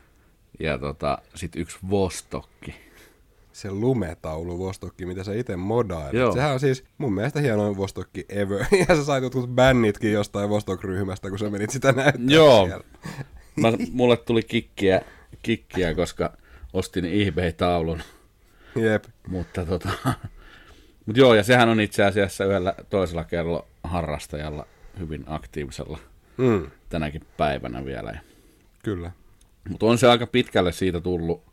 Ja 0.61 0.79
tota, 0.79 1.19
sit 1.35 1.57
yksi 1.57 1.79
Vostokki 1.91 2.75
se 3.53 3.71
lumetaulu 3.71 4.59
Vostokki, 4.59 5.07
mitä 5.07 5.25
sä 5.25 5.35
itse 5.35 5.57
modailit. 5.57 6.21
Joo. 6.21 6.33
Sehän 6.33 6.53
on 6.53 6.61
siis 6.61 6.85
mun 6.99 7.13
mielestä 7.13 7.41
hienoin 7.41 7.77
Vostokki 7.77 8.25
ever. 8.29 8.65
Ja 8.89 8.97
sä 8.97 9.05
sait 9.05 9.25
jotkut 9.25 9.51
bännitkin 9.51 10.13
jostain 10.13 10.51
Vostok-ryhmästä, 10.51 11.29
kun 11.29 11.39
sä 11.39 11.51
menit 11.51 11.71
sitä 11.71 11.93
näyttämään 11.93 12.31
Joo. 12.31 12.69
Mä, 13.57 13.73
mulle 13.93 14.17
tuli 14.17 14.43
kikkiä, 14.43 15.03
kikkiä, 15.43 15.95
koska 15.95 16.37
ostin 16.73 17.05
eBay-taulun. 17.05 18.03
Jep. 18.77 19.05
Mutta 19.29 19.67
tota, 19.67 19.89
mut 21.07 21.17
joo, 21.17 21.35
ja 21.35 21.43
sehän 21.43 21.69
on 21.69 21.81
itse 21.81 22.05
asiassa 22.05 22.45
yhdellä 22.45 22.75
toisella 22.91 23.25
kerralla 23.25 23.67
harrastajalla 23.85 24.67
hyvin 24.99 25.25
aktiivisella 25.27 25.99
mm. 26.37 26.71
tänäkin 26.89 27.23
päivänä 27.37 27.85
vielä. 27.85 28.19
Kyllä. 28.83 29.11
Mutta 29.69 29.87
on 29.87 29.99
se 29.99 30.09
aika 30.09 30.27
pitkälle 30.27 30.73
siitä 30.73 31.01
tullut 31.01 31.45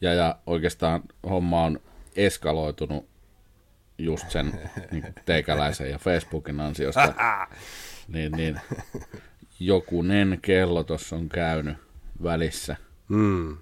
ja, 0.00 0.14
ja 0.14 0.38
oikeastaan 0.46 1.02
homma 1.28 1.64
on 1.64 1.80
eskaloitunut 2.16 3.08
just 3.98 4.30
sen 4.30 4.60
niin 4.90 5.14
teikäläisen 5.24 5.90
ja 5.90 5.98
Facebookin 5.98 6.60
ansiosta. 6.60 7.14
niin, 8.08 8.32
niin 8.32 8.60
jokunen 9.60 10.38
kello 10.42 10.84
tuossa 10.84 11.16
on 11.16 11.28
käynyt 11.28 11.76
välissä. 12.22 12.76
Mm. 13.08 13.56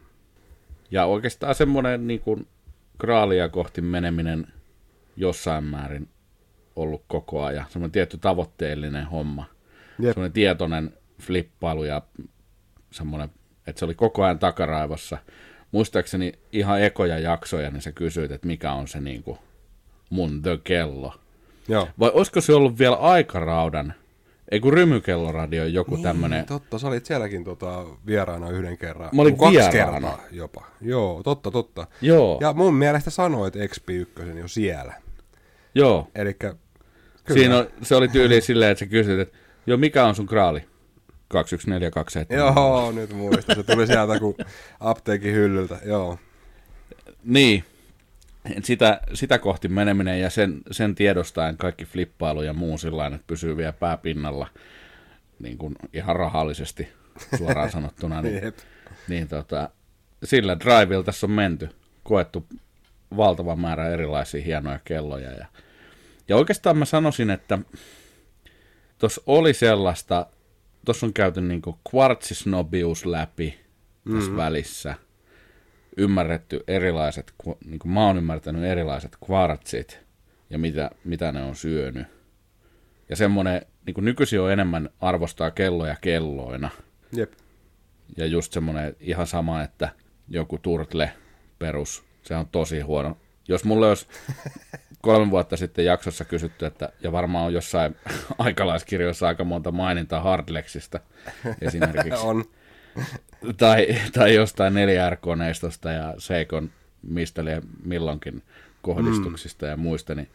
Ja 0.92 1.05
oikeastaan 1.05 1.55
semmoinen 1.55 2.07
niin 2.07 2.20
kuin 2.20 2.46
kraalia 2.98 3.48
kohti 3.48 3.81
meneminen 3.81 4.46
jossain 5.16 5.64
määrin 5.64 6.09
ollut 6.76 7.05
koko 7.07 7.44
ajan. 7.44 7.66
Semmoinen 7.68 7.92
tietty 7.92 8.18
tavoitteellinen 8.18 9.07
homma. 9.07 9.44
Jep. 9.98 10.14
Semmoinen 10.14 10.33
tietoinen 10.33 10.92
flippailu 11.20 11.85
ja 11.85 12.02
semmoinen, 12.90 13.28
että 13.66 13.78
se 13.78 13.85
oli 13.85 13.94
koko 13.94 14.24
ajan 14.24 14.38
takaraivossa– 14.38 15.18
muistaakseni 15.72 16.33
ihan 16.52 16.83
ekoja 16.83 17.18
jaksoja, 17.18 17.70
niin 17.70 17.83
sä 17.83 17.92
kysyit, 17.92 18.31
että 18.31 18.46
mikä 18.46 18.72
on 18.72 18.88
se 18.88 19.00
niin 19.00 19.22
kuin 19.22 19.38
mun 20.11 20.42
The 20.42 20.59
Kello. 20.64 21.14
Joo. 21.68 21.88
Vai 21.98 22.11
olisiko 22.14 22.40
se 22.40 22.52
ollut 22.52 22.78
vielä 22.78 22.96
aikaraudan, 22.96 23.94
ei 24.53 24.61
kun 24.61 24.73
Rymykelloradio 24.73 25.65
joku 25.65 25.95
niin, 25.95 26.03
tämmönen. 26.03 26.47
totta, 26.47 26.79
sä 26.79 26.88
olit 26.88 27.07
sielläkin 27.07 27.45
tota, 27.45 27.85
vieraana 28.07 28.51
yhden 28.51 28.79
kerran. 28.79 29.11
Mä 29.12 29.23
olin 29.23 29.37
kaksi 29.37 29.59
vieraana. 29.59 30.09
kertaa 30.09 30.27
jopa. 30.31 30.65
Joo, 30.81 31.23
totta, 31.23 31.51
totta. 31.51 31.87
Joo. 32.01 32.38
Ja 32.41 32.53
mun 32.53 32.75
mielestä 32.75 33.11
sanoit 33.11 33.55
XP1 33.57 34.38
jo 34.38 34.49
siellä. 34.49 34.95
Joo. 35.75 36.09
Elikkä, 36.15 36.55
kyllä. 37.25 37.41
Siinä 37.41 37.59
on, 37.59 37.67
se 37.83 37.95
oli 37.95 38.09
tyyli 38.09 38.41
silleen, 38.41 38.71
että 38.71 38.85
sä 38.85 38.87
kysyt, 38.87 39.21
että 39.21 39.38
joo, 39.67 39.79
mikä 39.79 40.05
on 40.05 40.15
sun 40.15 40.27
kraali? 40.27 40.65
21427. 41.29 42.47
Joo, 42.47 42.93
nyt 42.93 43.12
muista. 43.12 43.55
Se 43.55 43.62
tuli 43.62 43.87
sieltä 43.87 44.19
kuin 44.19 44.37
apteekin 44.81 45.35
hyllyltä, 45.35 45.79
joo. 45.85 46.19
Niin, 47.25 47.65
sitä, 48.62 49.00
sitä 49.14 49.38
kohti 49.38 49.68
meneminen 49.68 50.20
ja 50.20 50.31
sen, 50.31 50.61
sen 50.70 50.94
tiedostaen 50.94 51.57
kaikki 51.57 51.85
flippailu 51.85 52.42
ja 52.42 52.52
muu 52.52 52.78
sillä 52.78 53.07
että 53.07 53.18
pysyy 53.26 53.57
vielä 53.57 53.72
pääpinnalla 53.72 54.48
niin 55.38 55.59
kuin 55.59 55.74
ihan 55.92 56.16
rahallisesti 56.16 56.88
suoraan 57.38 57.70
sanottuna, 57.81 58.22
niin, 58.22 58.52
niin 59.09 59.28
tota, 59.28 59.70
sillä 60.24 60.59
drivilla 60.59 61.02
tässä 61.05 61.26
on 61.26 61.31
menty, 61.31 61.68
koettu 62.02 62.46
valtava 63.16 63.57
määrä 63.57 63.88
erilaisia 63.88 64.42
hienoja 64.44 64.81
kelloja. 64.85 65.31
Ja, 65.31 65.46
ja 66.28 66.37
oikeastaan 66.37 66.78
mä 66.78 66.85
sanoisin, 66.85 67.31
että 67.31 67.59
tuossa 68.98 69.22
oli 69.26 69.55
sellaista 69.55 70.26
tuossa 70.85 71.07
on 71.07 71.12
käyty 71.12 71.40
niin 71.40 71.62
kvartsisnobius 71.90 73.07
läpi 73.07 73.61
tässä 74.05 74.18
mm-hmm. 74.18 74.37
välissä. 74.37 74.94
Ymmärretty 75.96 76.64
erilaiset, 76.66 77.35
niin 77.64 77.78
kuin 77.78 77.92
mä 77.92 78.07
oon 78.07 78.16
ymmärtänyt 78.16 78.64
erilaiset 78.64 79.16
kvartsit 79.26 80.00
ja 80.50 80.59
mitä, 80.59 80.90
mitä 81.05 81.33
ne 81.33 81.42
on 81.42 81.57
syönyt. 81.57 82.07
Ja 83.09 83.16
semmoinen, 83.16 83.66
niin 83.87 83.94
kuin 83.94 84.05
nykyisin 84.05 84.40
on 84.40 84.52
enemmän 84.52 84.90
arvostaa 85.00 85.50
kelloja 85.50 85.96
kelloina. 86.00 86.70
Jep. 87.12 87.33
Ja 88.16 88.26
just 88.26 88.52
semmoinen 88.52 88.96
ihan 89.00 89.26
sama, 89.26 89.62
että 89.62 89.88
joku 90.28 90.59
turtle 90.59 91.12
perus, 91.59 92.05
se 92.22 92.37
on 92.37 92.48
tosi 92.48 92.81
huono. 92.81 93.16
Jos 93.48 93.64
mulle 93.64 93.88
olisi 93.88 94.07
kolme 95.02 95.31
vuotta 95.31 95.57
sitten 95.57 95.85
jaksossa 95.85 96.24
kysytty, 96.24 96.66
että, 96.66 96.92
ja 97.02 97.12
varmaan 97.12 97.46
on 97.46 97.55
jossain 97.55 97.96
aikalaiskirjoissa 98.38 99.28
aika 99.28 99.44
monta 99.44 99.72
mainintaa 99.72 100.20
Hardlexista 100.20 101.00
esimerkiksi. 101.61 102.26
on. 102.26 102.44
Tai, 103.57 103.87
tai 104.12 104.35
jostain 104.35 104.74
4R-koneistosta 104.74 105.90
ja 105.90 106.14
Seikon 106.18 106.70
mistä 107.02 107.44
liian 107.44 107.62
milloinkin 107.85 108.42
kohdistuksista 108.83 109.66
mm. 109.66 109.70
ja 109.70 109.76
muista, 109.76 110.14
niin 110.14 110.28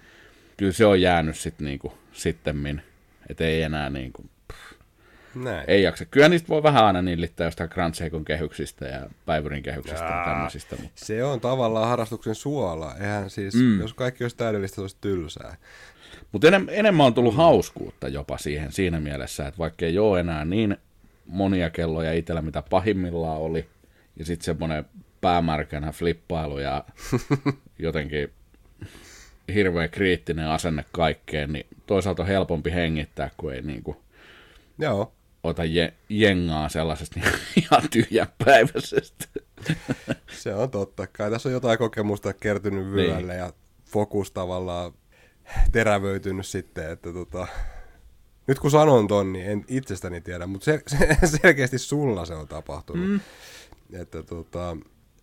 kyllä 0.58 0.72
se 0.72 0.86
on 0.86 1.02
jäänyt 1.02 1.38
sitten 1.38 1.65
niinku, 1.65 1.93
sittemmin, 2.12 2.82
että 3.30 3.43
ei 3.43 3.62
enää 3.62 3.89
niinku, 3.89 4.26
näin. 5.36 5.63
Ei 5.67 5.84
jaksa. 5.84 6.06
Kyllä 6.06 6.30
niistä 6.30 6.48
voi 6.48 6.63
vähän 6.63 6.86
aina 6.86 7.02
nillittää 7.02 7.48
jostain 7.48 7.70
Grand 7.74 7.93
Seikon 7.93 8.26
kehyksistä 8.26 8.86
ja 8.86 9.10
Päivyrin 9.26 9.63
kehyksistä 9.63 10.06
Jaa, 10.06 10.20
ja 10.20 10.34
tämmöisistä. 10.34 10.76
Mutta... 10.76 11.06
Se 11.06 11.24
on 11.24 11.41
tavallaan 11.41 11.88
harrastuksen 11.88 12.36
suola. 12.36 12.96
Eihän 13.00 13.30
siis, 13.30 13.54
mm. 13.54 13.80
jos 13.80 13.93
kaikki 13.93 14.24
olisi 14.24 14.38
täydellistä, 14.38 14.76
se 14.76 14.82
olisi 14.82 14.98
tylsää. 15.02 15.56
Mutta 16.32 16.48
enem, 16.48 16.67
enemmän 16.70 17.06
on 17.06 17.13
tullut 17.13 17.36
hauskuutta 17.36 18.08
jopa 18.08 18.38
siihen 18.38 18.72
siinä 18.72 19.00
mielessä, 19.00 19.48
että 19.48 19.58
vaikka 19.58 19.86
ei 19.86 20.00
ole 20.00 20.20
enää 20.20 20.46
niin 20.46 20.78
monia 21.28 21.70
kelloja 21.70 22.13
itsellä, 22.13 22.42
mitä 22.42 22.63
pahimmillaan 22.70 23.38
oli, 23.38 23.70
ja 24.16 24.26
sitten 24.26 24.46
semmoinen 24.46 24.86
päämärkänä 25.22 25.92
flippailu 25.92 26.60
ja 26.60 26.86
jotenkin 27.80 28.30
hirveän 29.54 29.90
kriittinen 29.90 30.48
asenne 30.48 30.86
kaikkeen, 30.92 31.54
niin 31.54 31.68
toisaalta 31.86 32.24
on 32.24 32.28
helpompi 32.28 32.72
hengittää, 32.72 33.30
kun 33.38 33.54
ei 33.54 33.62
niinku 33.62 34.04
Joo 34.80 35.18
ota 35.44 35.66
je, 35.66 35.94
jengaa 36.10 36.70
sellaisesta 36.70 37.20
ihan 37.56 37.90
tyhjänpäiväisestä. 37.92 39.26
Se 40.42 40.54
on 40.54 40.72
totta. 40.72 41.08
Kai 41.08 41.32
tässä 41.32 41.50
on 41.50 41.54
jotain 41.54 41.78
kokemusta 41.78 42.34
kertynyt 42.34 42.92
vyölle 42.92 43.34
niin. 43.34 43.40
ja 43.40 43.54
fokus 43.86 44.32
tavallaan 44.32 44.94
terävöitynyt 45.72 46.46
sitten, 46.46 46.92
että 46.92 47.13
tota, 47.13 47.48
nyt 48.48 48.60
kun 48.60 48.72
sanon 48.72 49.08
ton, 49.08 49.34
niin 49.34 49.46
en 49.46 49.66
itsestäni 49.68 50.22
tiedä, 50.22 50.48
mutta 50.48 50.66
se, 50.66 50.84
se, 50.88 51.18
selkeästi 51.42 51.78
sulla 51.78 52.26
se 52.26 52.34
on 52.34 52.48
tapahtunut. 52.48 53.10
Mm. 53.10 53.20
Että 53.94 54.24
tota, 54.24 54.78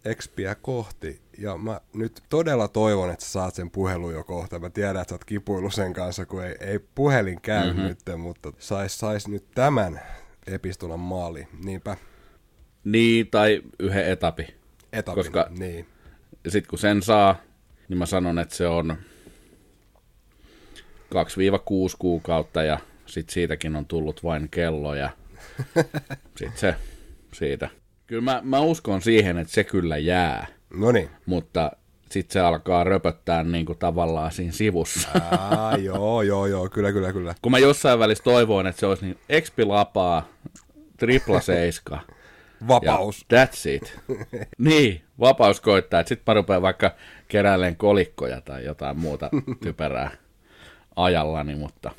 Expiä 0.05 0.55
kohti. 0.55 1.21
Ja 1.39 1.57
mä 1.57 1.81
nyt 1.93 2.23
todella 2.29 2.69
toivon, 2.69 3.11
että 3.11 3.25
sä 3.25 3.31
saat 3.31 3.55
sen 3.55 3.71
puhelun 3.71 4.15
jo 4.15 4.25
kohta. 4.25 4.59
Mä 4.59 4.71
tiedän, 4.71 4.97
että 4.97 5.11
sä 5.11 5.15
oot 5.15 5.25
kipuillut 5.25 5.75
sen 5.75 5.93
kanssa, 5.93 6.27
kun 6.27 6.45
ei, 6.45 6.57
ei 6.61 6.79
puhelin 6.79 7.41
käy 7.41 7.67
mm-hmm. 7.67 7.83
nyt, 7.83 7.99
mutta 8.17 8.53
sais, 8.59 8.99
sais 8.99 9.29
nyt 9.29 9.45
tämän 9.55 10.01
epistolan 10.47 11.01
maali. 11.01 11.49
Niinpä. 11.65 11.97
Niin, 12.85 13.31
tai 13.31 13.63
yhden 13.79 14.07
etapi. 14.07 14.55
Etapin, 14.93 15.25
Koska 15.25 15.47
niin. 15.59 15.87
sitten 16.49 16.71
kun 16.71 16.79
sen 16.79 17.03
saa, 17.03 17.37
niin 17.89 17.99
mä 17.99 18.07
sanon, 18.07 18.39
että 18.39 18.55
se 18.55 18.67
on 18.67 18.97
2-6 21.15 21.17
kuukautta 21.99 22.63
ja 22.63 22.79
sitten 23.07 23.33
siitäkin 23.33 23.77
on 23.77 23.87
tullut 23.87 24.25
vain 24.25 24.49
kello 24.51 24.95
ja 24.95 25.11
sitten 26.38 26.59
se 26.59 26.75
siitä. 27.33 27.69
Kyllä 28.07 28.23
mä, 28.23 28.40
mä 28.45 28.61
uskon 28.61 29.03
siihen, 29.03 29.38
että 29.38 29.53
se 29.53 29.64
kyllä 29.64 29.97
jää, 29.97 30.47
No 30.77 30.93
niin. 30.93 31.11
mutta 31.27 31.73
sitten 32.11 32.33
se 32.33 32.40
alkaa 32.40 32.85
röpöttää 32.85 33.45
niin 33.45 33.67
kuin 33.67 33.79
tavallaan 33.79 34.33
siinä 34.33 34.53
sivussa. 34.53 35.09
Aa, 35.31 35.77
joo, 35.77 36.23
joo, 36.23 36.47
joo, 36.47 36.69
kyllä, 36.69 36.93
kyllä, 36.93 37.12
kyllä. 37.12 37.35
Kun 37.43 37.53
mä 37.53 37.59
jossain 37.59 37.99
välissä 37.99 38.25
toivoin, 38.25 38.67
että 38.67 38.81
se 38.81 38.87
olisi 38.87 39.05
niin 39.05 39.19
expi 39.29 39.64
lapaa, 39.64 40.29
tripla 40.97 41.40
seiska. 41.40 42.01
Vapaus. 42.69 43.27
Ja 43.33 43.45
that's 43.45 43.69
it. 43.71 44.01
niin, 44.59 45.03
vapaus 45.21 45.61
koittaa. 45.61 46.05
Sitten 46.07 46.25
mä 46.27 46.35
rupean 46.35 46.62
vaikka 46.62 46.95
keräilemään 47.29 47.77
kolikkoja 47.77 48.40
tai 48.40 48.64
jotain 48.64 48.99
muuta 48.99 49.31
typerää 49.62 50.11
ajallani, 50.97 51.55
mutta... 51.55 51.90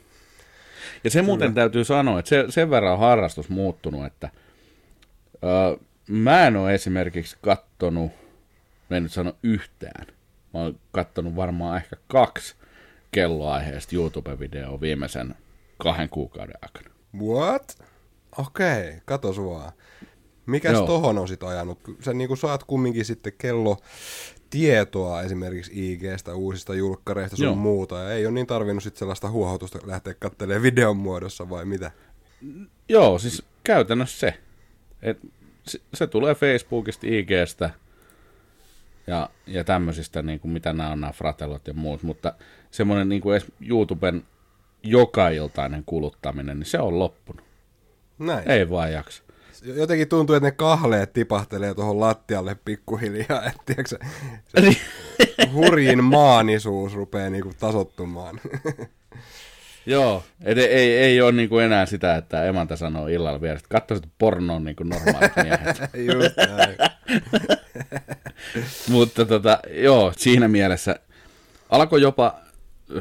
Ja 1.06 1.12
se 1.12 1.22
muuten 1.22 1.54
täytyy 1.54 1.84
sanoa, 1.84 2.20
että 2.20 2.30
se, 2.30 2.46
sen 2.50 2.70
verran 2.70 2.94
on 2.94 3.00
harrastus 3.00 3.50
muuttunut, 3.50 4.06
että 4.06 4.30
ö, 5.34 5.78
mä 6.08 6.48
en 6.48 6.56
ole 6.56 6.74
esimerkiksi 6.74 7.38
kattonut, 7.41 8.12
mä 8.89 8.98
en 8.98 9.04
nyt 9.04 9.12
sano 9.12 9.34
yhtään, 9.44 10.08
mä 10.54 10.60
oon 10.60 10.80
kattonut 10.91 11.36
varmaan 11.36 11.78
ehkä 11.78 11.96
kaksi 12.08 12.56
kelloaiheesta 13.12 13.96
YouTube-videoa 13.96 14.82
viimeisen 14.82 15.36
kahden 15.78 16.10
kuukauden 16.10 16.56
aikana. 16.62 16.96
What? 17.22 17.78
Okei, 18.38 18.88
okay, 18.88 19.00
kato 19.06 19.34
sua. 19.34 19.72
Mikäs 20.46 20.74
Joo. 20.74 20.88
tohon 20.88 21.18
on 21.18 21.28
sit 21.28 21.44
ajanut? 21.44 21.80
Sä 22.00 22.13
niinku 22.13 22.36
saat 22.36 22.63
kumminkin 22.63 23.06
sitten 23.06 23.34
kello 23.38 23.78
tietoa 24.50 25.22
esimerkiksi 25.22 25.92
IGstä, 25.92 26.36
uusista 26.36 26.76
julkkareista 26.76 27.38
sun 27.38 27.46
Joo. 27.46 27.56
muuta, 27.56 28.00
ja 28.00 28.12
ei 28.12 28.26
ole 28.26 28.34
niin 28.34 28.48
tarvinnut 28.48 28.84
sit 28.84 28.98
sellaista 28.98 29.30
huohotusta 29.30 29.80
lähteä 29.86 30.14
kattelemaan 30.14 30.64
videon 30.64 30.98
muodossa 30.98 31.50
vai 31.50 31.66
mitä? 31.66 31.92
Joo, 32.90 33.20
siis 33.20 33.44
käytännössä 33.64 34.20
se. 34.20 34.40
Et 35.02 35.20
se, 35.68 35.82
se 35.94 36.08
tulee 36.08 36.36
Facebookista, 36.36 37.08
IGstä 37.08 37.70
ja, 39.08 39.30
ja 39.48 39.64
tämmöisistä, 39.64 40.22
niin 40.22 40.40
kuin 40.40 40.52
mitä 40.52 40.74
nämä 40.74 40.90
on 40.90 41.02
nämä 41.02 41.14
fratellot 41.14 41.68
ja 41.68 41.74
muut, 41.74 42.04
mutta 42.04 42.34
semmoinen 42.72 43.10
niin 43.10 43.22
kuin 43.22 43.42
YouTuben 43.70 44.24
joka 44.84 45.30
iltainen 45.30 45.84
kuluttaminen, 45.86 46.60
niin 46.60 46.68
se 46.68 46.80
on 46.80 47.00
loppunut. 47.00 47.46
Näin. 48.20 48.52
Ei 48.52 48.70
vaan 48.70 48.94
jaksa. 48.94 49.24
Jotenkin 49.65 50.08
tuntuu, 50.08 50.36
että 50.36 50.47
ne 50.47 50.51
kahleet 50.51 51.13
tipahtelee 51.13 51.73
tuohon 51.73 51.99
lattialle 51.99 52.56
pikkuhiljaa, 52.65 53.43
että 53.45 53.62
tiedätkö, 53.65 53.97
se 54.47 54.62
Niin. 54.62 54.78
hurjin 55.54 56.04
maanisuus 56.04 56.93
rupeaa 56.95 57.30
niinku 57.30 57.51
tasottumaan. 57.60 58.39
Joo, 59.86 60.23
et 60.43 60.58
ei, 60.58 60.65
ei, 60.67 60.93
ei 60.97 61.21
ole 61.21 61.32
niin 61.32 61.49
kuin 61.49 61.65
enää 61.65 61.86
sitä, 61.86 62.15
että 62.15 62.45
emäntä 62.45 62.75
sanoo 62.75 63.08
illalla 63.08 63.41
vielä, 63.41 63.56
että 63.56 63.69
katsoisit 63.69 64.10
pornoon 64.17 64.63
niin 64.63 64.75
kuin 64.75 64.89
normaalit 64.89 65.32
miehet. 65.36 65.78
Just 66.13 66.38
näin. 66.58 66.75
Mutta 68.91 69.25
tota, 69.25 69.60
joo, 69.71 70.13
siinä 70.17 70.47
mielessä 70.47 70.99
alkoi 71.69 72.01
jopa, 72.01 72.39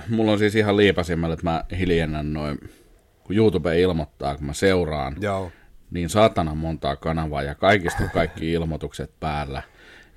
mulla 0.08 0.32
on 0.32 0.38
siis 0.38 0.54
ihan 0.54 0.76
liipasimmalle, 0.76 1.34
että 1.34 1.46
mä 1.50 1.64
hiljennän 1.78 2.32
noin, 2.32 2.58
kun 3.24 3.36
YouTube 3.36 3.80
ilmoittaa, 3.80 4.36
kun 4.36 4.46
mä 4.46 4.52
seuraan, 4.52 5.16
Joo. 5.20 5.52
Niin 5.90 6.08
saatana 6.08 6.54
montaa 6.54 6.96
kanavaa 6.96 7.42
ja 7.42 7.54
kaikista 7.54 8.08
kaikki 8.08 8.52
ilmoitukset 8.52 9.10
päällä. 9.20 9.62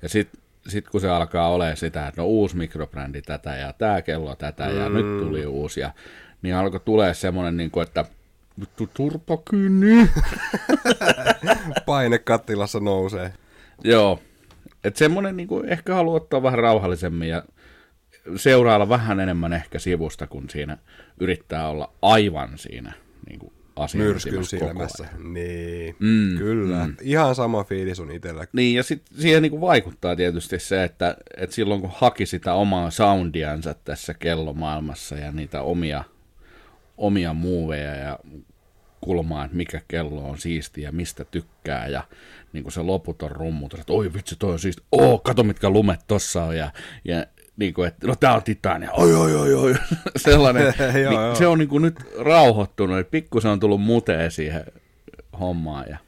Ja 0.02 0.08
sitten 0.08 0.40
sit 0.68 0.88
kun 0.88 1.00
se 1.00 1.08
alkaa 1.08 1.48
olemaan 1.48 1.76
sitä, 1.76 2.06
että 2.08 2.20
no 2.20 2.26
uusi 2.26 2.56
mikrobrändi 2.56 3.22
tätä 3.22 3.56
ja 3.56 3.72
tämä 3.72 4.02
kello 4.02 4.36
tätä 4.36 4.64
ja 4.64 4.88
nyt 4.88 5.18
tuli 5.18 5.46
uusia, 5.46 5.90
niin 6.42 6.54
alkoi 6.54 6.80
tulee 6.80 7.14
semmoinen, 7.14 7.56
niin 7.56 7.70
kuin, 7.70 7.86
että 7.86 8.04
vittu 8.60 8.88
turpakynni. 8.94 10.10
Paine 11.86 12.18
kattilassa 12.18 12.80
nousee. 12.80 13.32
Joo, 13.84 14.20
että 14.84 14.98
semmoinen 14.98 15.36
niin 15.36 15.48
kuin 15.48 15.68
ehkä 15.68 15.94
haluaa 15.94 16.16
ottaa 16.16 16.42
vähän 16.42 16.58
rauhallisemmin 16.58 17.28
ja 17.28 17.42
seurailla 18.36 18.88
vähän 18.88 19.20
enemmän 19.20 19.52
ehkä 19.52 19.78
sivusta, 19.78 20.26
kun 20.26 20.50
siinä 20.50 20.78
yrittää 21.20 21.68
olla 21.68 21.92
aivan 22.02 22.58
siinä 22.58 22.92
niin 23.28 23.38
kuin 23.38 23.52
Myrskyn 23.94 24.44
silmässä. 24.44 25.06
Niin, 25.32 25.96
Mm, 25.98 26.38
kyllä. 26.38 26.86
mm. 26.86 26.96
Ihan 27.00 27.34
sama 27.34 27.64
fiilis 27.64 28.00
on 28.00 28.10
itsellä. 28.10 28.46
Niin, 28.52 28.76
ja 28.76 28.82
sit 28.82 29.02
siihen 29.18 29.42
niin 29.42 29.50
kuin 29.50 29.60
vaikuttaa 29.60 30.16
tietysti 30.16 30.58
se, 30.58 30.84
että, 30.84 31.16
että 31.36 31.56
silloin 31.56 31.80
kun 31.80 31.90
haki 31.94 32.26
sitä 32.26 32.54
omaa 32.54 32.90
soundiansa 32.90 33.74
tässä 33.74 34.14
kellomaailmassa 34.14 35.16
ja 35.16 35.32
niitä 35.32 35.62
omia, 35.62 36.04
omia 36.96 37.32
muuveja 37.34 37.94
ja 37.94 38.18
kulmaa, 39.00 39.44
että 39.44 39.56
mikä 39.56 39.80
kello 39.88 40.28
on 40.28 40.38
siisti 40.38 40.82
ja 40.82 40.92
mistä 40.92 41.24
tykkää 41.24 41.86
ja 41.88 42.02
niin 42.52 42.62
kuin 42.62 42.72
se 42.72 42.82
loputon 42.82 43.30
rummutus, 43.30 43.80
että 43.80 43.92
oi 43.92 44.12
vitsi 44.14 44.36
toi 44.38 44.52
on 44.52 44.58
siisti, 44.58 44.82
oo 44.92 45.18
kato 45.18 45.44
mitkä 45.44 45.70
lumet 45.70 46.00
tossa 46.06 46.42
on 46.44 46.56
ja, 46.56 46.70
ja 47.04 47.26
niin 47.58 47.74
kuin, 47.74 47.88
että 47.88 48.06
no 48.06 48.14
tää 48.20 48.34
on 48.34 48.42
titania, 48.42 48.92
oi 48.92 49.14
oi 49.14 49.34
oi 49.34 49.54
oi, 49.54 49.74
sellainen, 50.16 50.62
Joo, 50.78 50.92
niin 50.92 51.20
joo. 51.20 51.34
se 51.34 51.46
on 51.46 51.58
niin 51.58 51.68
kuin 51.68 51.82
nyt 51.82 51.96
rauhoittunut, 52.18 52.98
että 52.98 53.10
pikkusen 53.10 53.50
on 53.50 53.60
tullut 53.60 53.80
muteen 53.80 54.30
siihen 54.30 54.64
hommaan 55.40 55.84
ja 55.88 55.98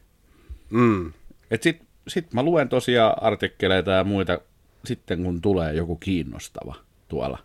Mm. 0.70 1.12
et 1.50 1.62
sit, 1.62 1.82
sit 2.08 2.32
mä 2.32 2.42
luen 2.42 2.68
tosiaan 2.68 3.22
artikkeleita 3.22 3.90
ja 3.90 4.04
muita 4.04 4.38
sitten, 4.84 5.22
kun 5.24 5.40
tulee 5.40 5.72
joku 5.74 5.96
kiinnostava 5.96 6.74
tuolla 7.08 7.38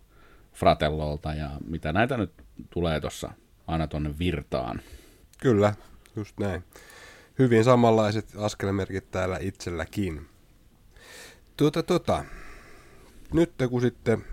Fratellolta 0.54 1.34
ja 1.34 1.50
mitä 1.68 1.94
näitä 1.94 2.18
nyt 2.18 2.32
tulee 2.70 3.00
tuossa 3.02 3.30
aina 3.68 3.88
tonne 3.88 4.20
virtaan. 4.20 4.82
Kyllä, 5.42 5.74
just 6.16 6.40
näin. 6.40 6.64
Hyvin 7.40 7.64
samanlaiset 7.64 8.26
askelmerkit 8.38 9.12
täällä 9.12 9.38
itselläkin. 9.42 10.28
Tuota, 11.58 11.84
tuota. 11.84 12.26
Nyt 13.34 13.52
kun 13.70 13.82
sitten 13.82 14.24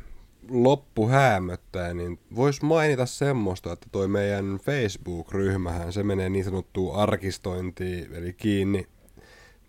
loppu 0.51 1.09
häämöttää, 1.09 1.95
niin 1.95 2.19
vois 2.37 2.63
mainita 2.63 3.07
semmoista, 3.07 3.73
että 3.73 3.87
toi 3.93 4.09
meidän 4.09 4.59
Facebook-ryhmähän, 4.63 5.93
se 5.93 6.03
menee 6.03 6.31
niin 6.31 6.45
sanottuun 6.45 6.97
arkistointiin, 6.97 8.15
eli 8.15 8.33
kiinni. 8.33 8.87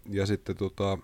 Ja 0.09 0.25
sitten 0.25 0.57
tota, 0.57 0.97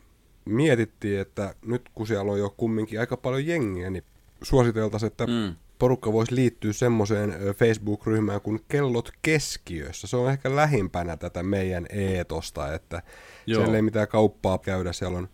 mietittiin, 0.46 1.20
että 1.20 1.56
nyt 1.66 1.90
kun 1.96 2.08
siellä 2.08 2.32
on 2.32 2.40
jo 2.40 2.54
kumminkin 2.58 3.00
aika 3.00 3.18
paljon 3.18 3.48
jengiä, 3.48 3.90
niin 3.90 4.04
suositeltaisiin, 4.44 5.08
että 5.08 5.28
Mm. 5.28 5.56
porukka 5.80 6.14
voisi 6.14 6.36
liittyä 6.36 6.74
semmoiseen 6.74 7.34
Facebook-ryhmään 7.56 8.42
kuin 8.42 8.60
Kellot 8.68 9.12
keskiössä. 9.22 10.08
Se 10.08 10.18
on 10.18 10.32
ehkä 10.32 10.56
lähimpänä 10.56 11.18
tätä 11.18 11.44
meidän 11.44 11.86
eetosta, 11.90 12.74
että 12.74 13.02
Joo. 13.46 13.62
siellä 13.62 13.76
ei 13.76 13.82
mitään 13.82 14.08
kauppaa 14.08 14.58
käydä. 14.58 14.94
Siellä 14.94 15.18
on 15.18 15.30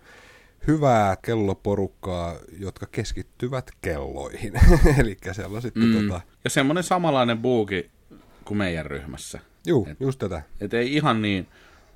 hyvää 0.67 1.15
kelloporukkaa, 1.15 2.35
jotka 2.59 2.85
keskittyvät 2.85 3.71
kelloihin. 3.81 4.53
Eli 4.99 5.17
siellä 5.31 5.55
on 5.55 5.61
sitten 5.61 5.83
mm. 5.83 5.93
tota... 5.93 6.21
Ja 6.43 6.49
semmoinen 6.49 6.83
samanlainen 6.83 7.37
buuki 7.37 7.91
kuin 8.45 8.57
meidän 8.57 8.85
ryhmässä. 8.85 9.39
Juu, 9.67 9.87
just 9.99 10.19
tätä. 10.19 10.41
Et 10.61 10.73
ei 10.73 10.93
ihan 10.93 11.21
niin 11.21 11.47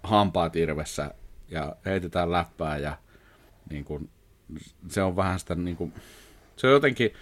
hampaat 0.04 0.56
irvessä 0.56 1.14
ja 1.50 1.76
heitetään 1.86 2.32
läppää 2.32 2.78
ja 2.78 2.98
niin 3.70 3.86
kun, 3.86 4.10
se 4.88 5.04
on 5.04 5.16
vähän 5.16 5.40
sitä 5.40 5.56
niin 5.56 5.76
kun, 5.76 5.94
se 6.56 6.68
on 6.68 6.74
jotenkin, 6.74 7.14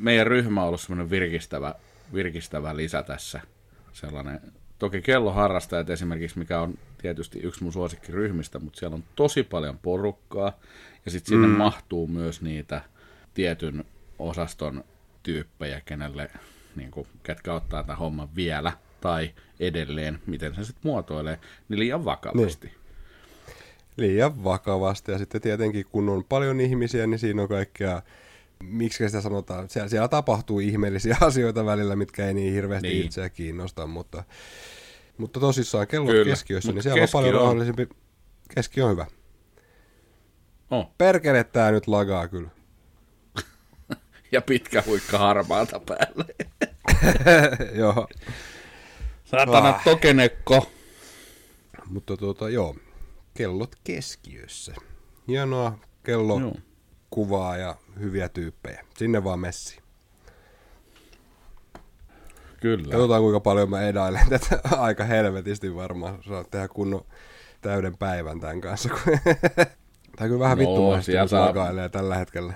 meidän 0.00 0.26
ryhmä 0.26 0.60
on 0.62 0.66
ollut 0.66 0.80
semmoinen 0.80 1.10
virkistävä, 1.10 1.74
virkistävä 2.14 2.76
lisä 2.76 3.02
tässä. 3.02 3.40
Sellainen, 3.92 4.40
toki 4.78 5.02
kelloharrastajat 5.02 5.90
esimerkiksi, 5.90 6.38
mikä 6.38 6.60
on 6.60 6.74
tietysti 7.06 7.38
yksi 7.38 7.62
mun 7.62 7.72
suosikkiryhmistä, 7.72 8.58
mutta 8.58 8.78
siellä 8.78 8.94
on 8.94 9.04
tosi 9.16 9.42
paljon 9.42 9.78
porukkaa 9.78 10.52
ja 11.04 11.10
sitten 11.10 11.28
sinne 11.28 11.48
mm. 11.48 11.54
mahtuu 11.54 12.06
myös 12.06 12.42
niitä 12.42 12.82
tietyn 13.34 13.84
osaston 14.18 14.84
tyyppejä, 15.22 15.80
kenelle, 15.80 16.30
niin 16.76 16.90
kuin, 16.90 17.06
ketkä 17.22 17.54
ottaa 17.54 17.82
tämän 17.82 17.98
homman 17.98 18.28
vielä 18.36 18.72
tai 19.00 19.34
edelleen, 19.60 20.18
miten 20.26 20.54
se 20.54 20.64
sitten 20.64 20.80
muotoilee, 20.82 21.38
niin 21.68 21.78
liian 21.78 22.04
vakavasti. 22.04 22.66
Niin. 22.66 22.76
Liian 23.96 24.44
vakavasti. 24.44 25.12
Ja 25.12 25.18
sitten 25.18 25.40
tietenkin, 25.40 25.86
kun 25.92 26.08
on 26.08 26.24
paljon 26.24 26.60
ihmisiä, 26.60 27.06
niin 27.06 27.18
siinä 27.18 27.42
on 27.42 27.48
kaikkea 27.48 28.02
miksi 28.62 29.06
sitä 29.06 29.20
sanotaan, 29.20 29.68
siellä, 29.68 29.88
siellä 29.88 30.08
tapahtuu 30.08 30.60
ihmeellisiä 30.60 31.16
asioita 31.26 31.66
välillä, 31.66 31.96
mitkä 31.96 32.26
ei 32.26 32.34
niin 32.34 32.52
hirveästi 32.52 32.88
niin. 32.88 32.96
Niin. 32.96 33.06
itseä 33.06 33.28
kiinnosta, 33.28 33.86
mutta, 33.86 34.24
mutta 35.18 35.40
tosissaan 35.40 35.86
kello 35.86 36.06
Kyllä, 36.10 36.24
keskiössä, 36.30 36.68
mut 36.68 36.74
niin 36.74 36.82
siellä 36.82 37.02
on 37.02 37.08
paljon 37.12 37.34
on- 37.34 37.40
rauhallisempi. 37.40 37.88
Keski 38.54 38.82
on 38.82 38.90
hyvä. 38.90 39.06
Oh. 40.70 40.90
Perkele 40.98 41.44
tää 41.44 41.70
nyt 41.70 41.86
lagaa 41.86 42.28
kyllä. 42.28 42.48
Ja 44.32 44.40
pitkä 44.42 44.82
huikka 44.86 45.18
harmaata 45.18 45.80
päälle. 45.80 46.24
joo, 47.80 48.08
Saatana 49.24 49.68
Ah. 49.68 49.84
tokenekko. 49.84 50.70
mutta 51.86 52.16
tuota, 52.16 52.48
joo, 52.48 52.76
kellot 53.34 53.76
keskiössä. 53.84 54.74
Hienoa 55.28 55.78
kello 56.02 56.40
Joo. 56.40 56.54
kuvaa 57.10 57.56
ja 57.56 57.76
hyviä 58.00 58.28
tyyppejä. 58.28 58.84
Sinne 58.98 59.24
vaan 59.24 59.40
messi. 59.40 59.78
Kyllä. 62.60 62.90
Katsotaan 62.92 63.22
kuinka 63.22 63.40
paljon 63.40 63.70
mä 63.70 63.82
edailen 63.82 64.28
tätä 64.28 64.60
aika 64.78 65.04
helvetisti 65.04 65.74
varmaan. 65.74 66.18
Saa 66.28 66.44
tehdä 66.44 66.68
kunnon 66.68 67.04
täyden 67.60 67.96
päivän 67.96 68.40
tämän 68.40 68.60
kanssa. 68.60 68.88
Tämä 70.16 70.28
kyllä 70.28 70.40
vähän 70.40 70.58
No, 70.58 70.68
vittumaisesti 70.68 71.28
saa- 71.28 71.46
makailee 71.46 71.88
tällä 71.88 72.16
hetkellä. 72.16 72.52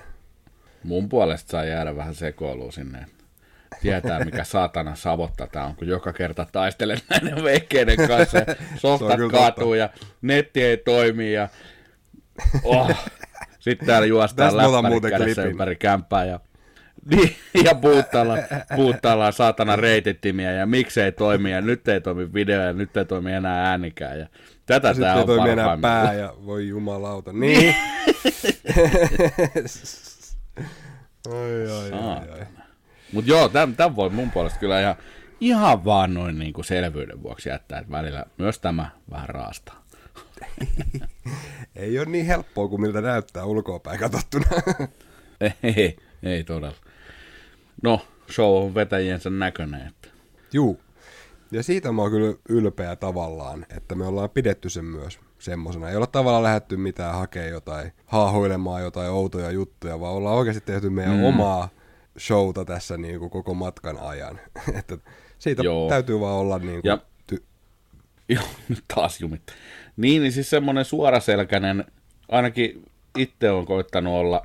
Mun 0.83 1.09
puolesta 1.09 1.51
saa 1.51 1.65
jäädä 1.65 1.95
vähän 1.95 2.15
sekoiluun 2.15 2.73
sinne. 2.73 3.05
Tietää, 3.81 4.25
mikä 4.25 4.43
saatana 4.53 4.95
savotta 4.95 5.47
tää 5.47 5.65
on, 5.65 5.75
kun 5.75 5.87
joka 5.87 6.13
kerta 6.13 6.47
taistelet 6.51 7.03
näiden 7.09 7.43
veikkeiden 7.43 7.97
kanssa. 8.07 8.37
Softat 8.75 9.19
kaatuu 9.31 9.73
ja 9.73 9.89
netti 10.21 10.63
ei 10.63 10.77
toimi 10.77 11.33
ja... 11.33 11.49
Oh. 12.63 12.91
Sitten 13.59 13.87
täällä 13.87 14.05
juostaan 14.07 14.53
muuten 14.89 15.11
kädessä 15.11 15.33
klipin. 15.41 15.51
ympäri 15.51 15.75
kämpää 15.75 16.25
ja... 16.25 16.39
Niin, 17.05 17.35
ja 17.63 17.75
puuttaillaan, 17.75 18.39
puuttaillaan 18.75 19.33
saatana 19.33 19.75
reitittimiä 19.75 20.51
ja 20.51 20.65
miksei 20.65 21.11
toimi 21.11 21.51
ja 21.51 21.61
nyt 21.61 21.87
ei 21.87 22.01
toimi 22.01 22.33
video 22.33 22.61
ja 22.61 22.73
nyt 22.73 22.97
ei 22.97 23.05
toimi 23.05 23.31
enää 23.33 23.69
äänikään 23.69 24.19
ja 24.19 24.27
tätä 24.65 24.93
tää 24.93 25.13
ei 25.13 25.19
on 25.19 25.25
toimi 25.25 25.49
enää 25.49 25.77
pää 25.81 26.13
ja 26.13 26.33
voi 26.45 26.67
jumalauta. 26.67 27.33
Niin. 27.33 27.75
ai, 31.31 31.67
ai, 31.71 31.91
ai, 31.91 32.39
ai. 32.39 32.45
Mutta 33.13 33.31
joo, 33.31 33.49
tämän, 33.49 33.75
tämän 33.75 33.95
voi 33.95 34.09
mun 34.09 34.31
puolesta 34.31 34.59
kyllä 34.59 34.81
ihan, 34.81 34.95
ihan 35.39 35.85
vaan 35.85 36.13
noin 36.13 36.39
niin 36.39 36.53
kuin 36.53 36.65
selvyyden 36.65 37.23
vuoksi 37.23 37.49
jättää, 37.49 37.79
että 37.79 37.91
välillä 37.91 38.25
myös 38.37 38.59
tämä 38.59 38.89
vähän 39.11 39.29
raastaa. 39.29 39.85
Ei 41.75 41.99
ole 41.99 42.05
niin 42.05 42.25
helppoa 42.25 42.67
kuin 42.67 42.81
miltä 42.81 43.01
näyttää 43.01 43.45
ulkoapäin 43.45 43.99
katsottuna. 43.99 44.45
Ei, 45.63 45.97
ei 46.23 46.43
todella. 46.43 46.90
No, 47.83 48.01
show 48.31 48.63
on 48.63 48.75
vetäjiensä 48.75 49.29
näköinen. 49.29 49.87
Että. 49.87 50.07
Juu. 50.53 50.79
Ja 51.51 51.63
siitä 51.63 51.91
mä 51.91 52.01
oon 52.01 52.11
kyllä 52.11 52.37
ylpeä 52.49 52.95
tavallaan, 52.95 53.65
että 53.77 53.95
me 53.95 54.05
ollaan 54.05 54.29
pidetty 54.29 54.69
sen 54.69 54.85
myös 54.85 55.19
semmosena. 55.39 55.89
Ei 55.89 55.95
olla 55.95 56.07
tavallaan 56.07 56.43
lähdetty 56.43 56.77
mitään 56.77 57.15
hakea 57.15 57.47
jotain, 57.47 57.91
haahuilemaan 58.05 58.81
jotain 58.81 59.11
outoja 59.11 59.51
juttuja, 59.51 59.99
vaan 59.99 60.13
ollaan 60.13 60.37
oikeasti 60.37 60.61
tehty 60.61 60.89
meidän 60.89 61.17
mm. 61.17 61.23
omaa 61.23 61.69
showta 62.19 62.65
tässä 62.65 62.97
niin 62.97 63.19
kuin 63.19 63.29
koko 63.29 63.53
matkan 63.53 63.97
ajan. 63.99 64.39
että 64.79 64.97
siitä 65.39 65.63
Joo. 65.63 65.89
täytyy 65.89 66.19
vaan 66.19 66.35
olla 66.35 66.59
niin 66.59 66.81
kuin 66.81 66.89
Ja- 66.89 66.99
ty- 67.33 67.43
Joo, 68.35 68.43
nyt 68.69 68.83
taas 68.95 69.21
jumit. 69.21 69.41
Niin, 69.97 70.21
niin 70.21 70.31
siis 70.31 70.49
semmoinen 70.49 70.85
suoraselkäinen, 70.85 71.85
ainakin 72.29 72.85
itse 73.17 73.51
on 73.51 73.65
koittanut 73.65 74.13
olla, 74.13 74.43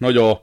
no 0.00 0.10
joo, 0.10 0.42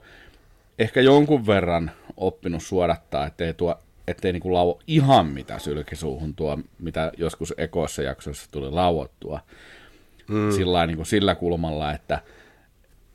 ehkä 0.78 1.00
jonkun 1.00 1.46
verran 1.46 1.90
oppinut 2.16 2.62
suodattaa, 2.62 3.26
ettei, 3.26 3.54
tuo, 3.54 3.80
ettei 4.08 4.32
niinku 4.32 4.52
lauo 4.52 4.80
ihan 4.86 5.26
mitä 5.26 5.58
sylkisuuhun 5.58 6.34
tuo, 6.34 6.58
mitä 6.78 7.12
joskus 7.16 7.54
ekoissa 7.56 8.02
jaksoissa 8.02 8.50
tuli 8.50 8.70
lauottua. 8.70 9.40
Mm. 10.28 10.50
Sillä, 10.50 10.86
niin 10.86 10.96
kuin 10.96 11.06
sillä 11.06 11.34
kulmalla, 11.34 11.92
että, 11.92 12.20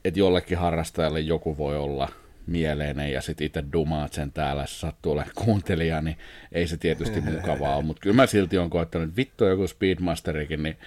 että 0.06 0.20
jollekin 0.20 0.58
harrastajalle 0.58 1.20
joku 1.20 1.58
voi 1.58 1.78
olla 1.78 2.10
mieleinen 2.48 3.12
ja 3.12 3.22
sitten 3.22 3.48
itse 3.48 3.64
dumaat 3.74 4.14
sen 4.14 4.32
täällä, 4.32 4.64
jos 4.64 4.82
sattuu 4.82 5.12
olemaan 5.12 5.36
kuuntelija, 5.36 6.02
niin 6.02 6.18
ei 6.52 6.68
se 6.68 6.78
tietysti 6.78 7.22
mukavaa 7.22 7.76
ole, 7.76 7.86
mutta 7.86 8.00
kyllä 8.00 8.16
mä 8.16 8.26
silti 8.26 8.58
on 8.58 8.70
koettanut, 8.70 9.08
että 9.08 9.18
vittu 9.18 9.46
joku 9.46 9.68
Speedmasterikin, 9.68 10.64
niin 10.64 10.78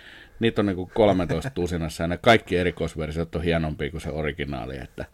niitä 0.41 0.63
on 0.63 0.67
niinku 0.67 0.91
13 0.95 1.51
tusinassa 1.51 2.03
ja 2.03 2.07
ne 2.07 2.19
kaikki 2.19 2.57
erikoisversiot 2.57 3.35
on 3.35 3.43
hienompia 3.43 3.91
kuin 3.91 4.01
se 4.01 4.11
originaali, 4.11 4.77
että 4.77 5.05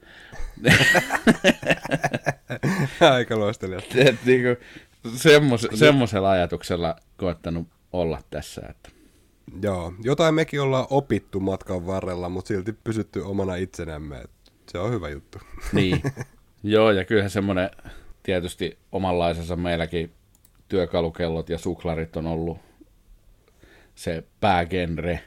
aika 3.14 3.39
loistelijat. 3.39 3.85
et 3.95 4.16
niinku, 4.25 4.64
semmos, 5.16 5.68
semmoisella 5.75 6.31
ajatuksella 6.31 6.97
koettanut 7.16 7.68
olla 7.93 8.23
tässä, 8.31 8.62
että 8.71 8.91
Joo, 9.62 9.93
jotain 10.03 10.35
mekin 10.35 10.61
ollaan 10.61 10.87
opittu 10.91 11.41
matkan 11.41 11.87
varrella, 11.87 12.29
mutta 12.29 12.49
silti 12.49 12.73
pysytty 12.73 13.21
omana 13.21 13.55
itsenämme. 13.55 14.25
Se 14.68 14.79
on 14.79 14.93
hyvä 14.93 15.09
juttu. 15.09 15.39
Niin. 15.73 16.03
Joo, 16.62 16.91
ja 16.91 17.05
kyllähän 17.05 17.31
semmoinen 17.31 17.71
tietysti 18.23 18.79
omanlaisensa 18.93 19.57
meilläkin 19.57 20.12
työkalukellot 20.68 21.49
ja 21.49 21.59
suklarit 21.59 22.16
on 22.16 22.27
ollut 22.27 22.59
se 24.01 24.24
päägenre. 24.40 25.20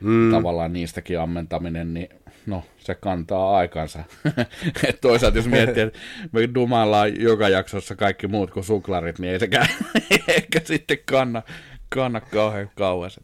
Mm. 0.00 0.30
Tavallaan 0.30 0.72
niistäkin 0.72 1.20
ammentaminen, 1.20 1.94
niin 1.94 2.08
no, 2.46 2.64
se 2.78 2.94
kantaa 2.94 3.56
aikansa. 3.56 4.04
Et 4.88 5.00
toisaalta 5.00 5.38
jos 5.38 5.46
miettii, 5.46 5.82
että 5.82 5.98
me 6.32 6.54
dumaillaan 6.54 7.20
joka 7.20 7.48
jaksossa 7.48 7.96
kaikki 7.96 8.26
muut 8.26 8.50
kuin 8.50 8.64
suklarit, 8.64 9.18
niin 9.18 9.32
ei 9.32 9.40
sekään 9.40 9.68
ehkä 10.28 10.60
sitten 10.64 10.98
kanna, 11.04 11.42
kanna 11.88 12.20
kauhean 12.20 12.70
kauas. 12.76 13.20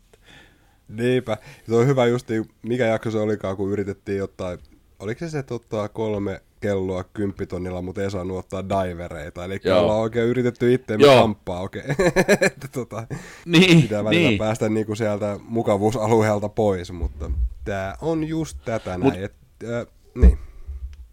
Niinpä. 0.88 1.36
Se 1.68 1.74
on 1.74 1.86
hyvä 1.86 2.06
justi, 2.06 2.42
mikä 2.62 2.86
jakso 2.86 3.10
se 3.10 3.18
olikaan, 3.18 3.56
kun 3.56 3.72
yritettiin 3.72 4.22
ottaa, 4.22 4.58
oliko 4.98 5.18
se 5.18 5.28
se, 5.28 5.44
ottaa 5.50 5.88
kolme 5.88 6.40
kelloa 6.60 7.04
kymppitonnilla, 7.04 7.82
mutta 7.82 8.02
ei 8.02 8.10
saanut 8.10 8.38
ottaa 8.38 8.68
divereita. 8.68 9.44
Eli 9.44 9.60
Joo. 9.64 9.80
ollaan 9.80 9.98
oikein 10.00 10.26
yritetty 10.26 10.74
itseämme 10.74 11.06
kamppaa 11.06 11.60
oikein. 11.60 11.84
että 12.46 12.68
tota, 12.72 13.06
Niin, 13.46 13.82
pitää 13.82 14.04
välillä 14.04 14.28
niin. 14.28 14.38
päästä 14.38 14.68
niinku 14.68 14.94
sieltä 14.94 15.40
mukavuusalueelta 15.48 16.48
pois, 16.48 16.92
mutta 16.92 17.30
tämä 17.64 17.94
on 18.00 18.24
just 18.24 18.58
tätä 18.64 18.96
Mut- 18.96 19.08
näin. 19.10 19.24
Et, 19.24 19.34
äh, 19.64 19.86
niin, 20.14 20.38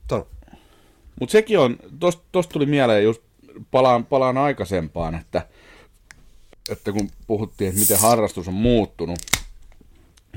sano. 0.09 0.27
Mutta 1.19 1.31
sekin 1.31 1.59
on, 1.59 1.77
tosta 1.99 2.23
tost 2.31 2.49
tuli 2.49 2.65
mieleen 2.65 3.03
just, 3.03 3.21
palaan, 3.71 4.05
palaan 4.05 4.37
aikaisempaan, 4.37 5.15
että, 5.15 5.47
että 6.69 6.91
kun 6.91 7.09
puhuttiin, 7.27 7.69
että 7.69 7.79
miten 7.81 7.99
harrastus 7.99 8.47
on 8.47 8.53
muuttunut, 8.53 9.19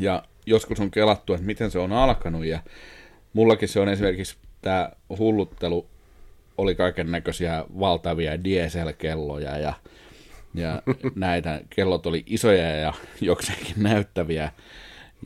ja 0.01 0.23
joskus 0.47 0.81
on 0.81 0.91
kelattu, 0.91 1.35
että 1.35 1.47
miten 1.47 1.71
se 1.71 1.79
on 1.79 1.93
alkanut, 1.93 2.45
ja 2.45 2.61
mullakin 3.33 3.69
se 3.69 3.81
on 3.81 3.89
esimerkiksi 3.89 4.37
tämä 4.63 4.91
hulluttelu, 5.19 5.87
oli 6.59 6.75
kaiken 6.75 7.11
näköisiä 7.11 7.65
valtavia 7.79 8.45
dieselkelloja, 8.45 9.59
ja, 9.59 9.73
ja 10.55 10.83
näitä 11.15 11.61
kellot 11.71 12.07
oli 12.07 12.23
isoja 12.27 12.77
ja 12.77 12.93
jokseenkin 13.21 13.75
näyttäviä, 13.77 14.53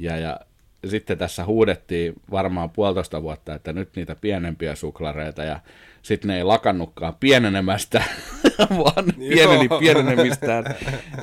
ja, 0.00 0.16
ja 0.16 0.40
sitten 0.86 1.18
tässä 1.18 1.44
huudettiin 1.44 2.14
varmaan 2.30 2.70
puolitoista 2.70 3.22
vuotta, 3.22 3.54
että 3.54 3.72
nyt 3.72 3.96
niitä 3.96 4.14
pienempiä 4.14 4.74
suklareita 4.74 5.44
ja 5.44 5.60
sitten 6.02 6.28
ne 6.28 6.36
ei 6.36 6.44
lakannutkaan 6.44 7.14
pienenemästä, 7.20 8.02
vaan 8.78 9.04
pieneni 9.18 9.68
pienenemistään. 9.78 10.64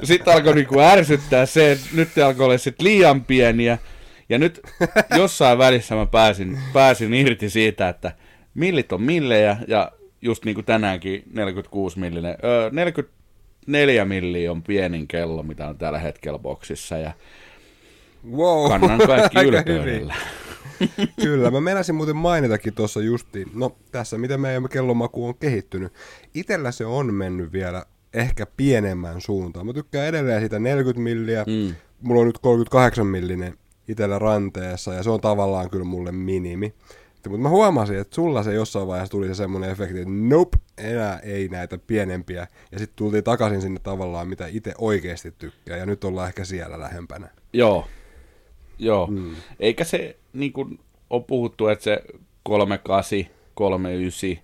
Sitten 0.03 0.33
alkoi 0.33 0.55
niinku 0.55 0.79
ärsyttää 0.79 1.45
se, 1.45 1.71
että 1.71 1.87
nyt 1.93 2.09
ne 2.15 2.23
alkoi 2.23 2.45
olla 2.45 2.57
sitten 2.57 2.85
liian 2.85 3.25
pieniä. 3.25 3.77
Ja 4.29 4.37
nyt 4.37 4.61
jossain 5.17 5.57
välissä 5.57 5.95
mä 5.95 6.05
pääsin, 6.05 6.59
pääsin 6.73 7.13
irti 7.13 7.49
siitä, 7.49 7.89
että 7.89 8.11
millit 8.53 8.91
on 8.91 9.01
millejä 9.01 9.57
ja 9.67 9.91
just 10.21 10.45
niin 10.45 10.55
kuin 10.55 10.65
tänäänkin 10.65 11.23
46 11.33 11.99
millinen, 11.99 12.37
öö, 12.43 12.69
44 12.69 14.05
milliä 14.05 14.51
on 14.51 14.63
pienin 14.63 15.07
kello, 15.07 15.43
mitä 15.43 15.67
on 15.67 15.77
tällä 15.77 15.99
hetkellä 15.99 16.39
boksissa 16.39 16.97
ja 16.97 17.11
Wow, 18.31 18.67
kannan 18.67 18.99
kaikki 19.07 19.39
ylpeydellä. 19.47 20.15
Kyllä, 21.23 21.51
mä 21.51 21.61
meinasin 21.61 21.95
muuten 21.95 22.15
mainitakin 22.15 22.73
tuossa 22.73 23.01
justiin, 23.01 23.51
no 23.53 23.75
tässä 23.91 24.17
miten 24.17 24.41
meidän 24.41 24.69
kellomaku 24.69 25.27
on 25.27 25.37
kehittynyt. 25.37 25.93
Itellä 26.33 26.71
se 26.71 26.85
on 26.85 27.13
mennyt 27.13 27.51
vielä 27.51 27.85
ehkä 28.13 28.45
pienemmän 28.57 29.21
suuntaan. 29.21 29.65
Mä 29.65 29.73
tykkään 29.73 30.07
edelleen 30.07 30.41
sitä 30.41 30.59
40 30.59 31.01
milliä, 31.01 31.43
mm. 31.47 31.75
mulla 32.01 32.21
on 32.21 32.27
nyt 32.27 32.39
38 32.39 33.07
millinen 33.07 33.57
itellä 33.89 34.19
ranteessa 34.19 34.93
ja 34.93 35.03
se 35.03 35.09
on 35.09 35.21
tavallaan 35.21 35.69
kyllä 35.69 35.85
mulle 35.85 36.11
minimi. 36.11 36.73
Mutta 37.27 37.43
mä 37.43 37.49
huomasin, 37.49 37.97
että 37.99 38.15
sulla 38.15 38.43
se 38.43 38.53
jossain 38.53 38.87
vaiheessa 38.87 39.11
tuli 39.11 39.27
se 39.27 39.33
semmoinen 39.33 39.69
efekti, 39.69 39.97
että 39.99 40.09
nope, 40.09 40.57
enää 40.77 41.19
ei 41.19 41.47
näitä 41.47 41.77
pienempiä. 41.77 42.47
Ja 42.71 42.79
sitten 42.79 42.95
tultiin 42.95 43.23
takaisin 43.23 43.61
sinne 43.61 43.79
tavallaan, 43.83 44.27
mitä 44.27 44.47
itse 44.47 44.73
oikeasti 44.77 45.31
tykkää. 45.37 45.77
Ja 45.77 45.85
nyt 45.85 46.03
ollaan 46.03 46.27
ehkä 46.27 46.45
siellä 46.45 46.79
lähempänä. 46.79 47.29
Joo, 47.53 47.87
joo. 48.79 49.07
Mm. 49.07 49.35
Eikä 49.59 49.83
se, 49.83 50.17
niin 50.33 50.53
kuin 50.53 50.79
on 51.09 51.23
puhuttu, 51.23 51.67
että 51.67 51.83
se 51.83 52.03
38, 52.43 53.25
39, 53.53 54.43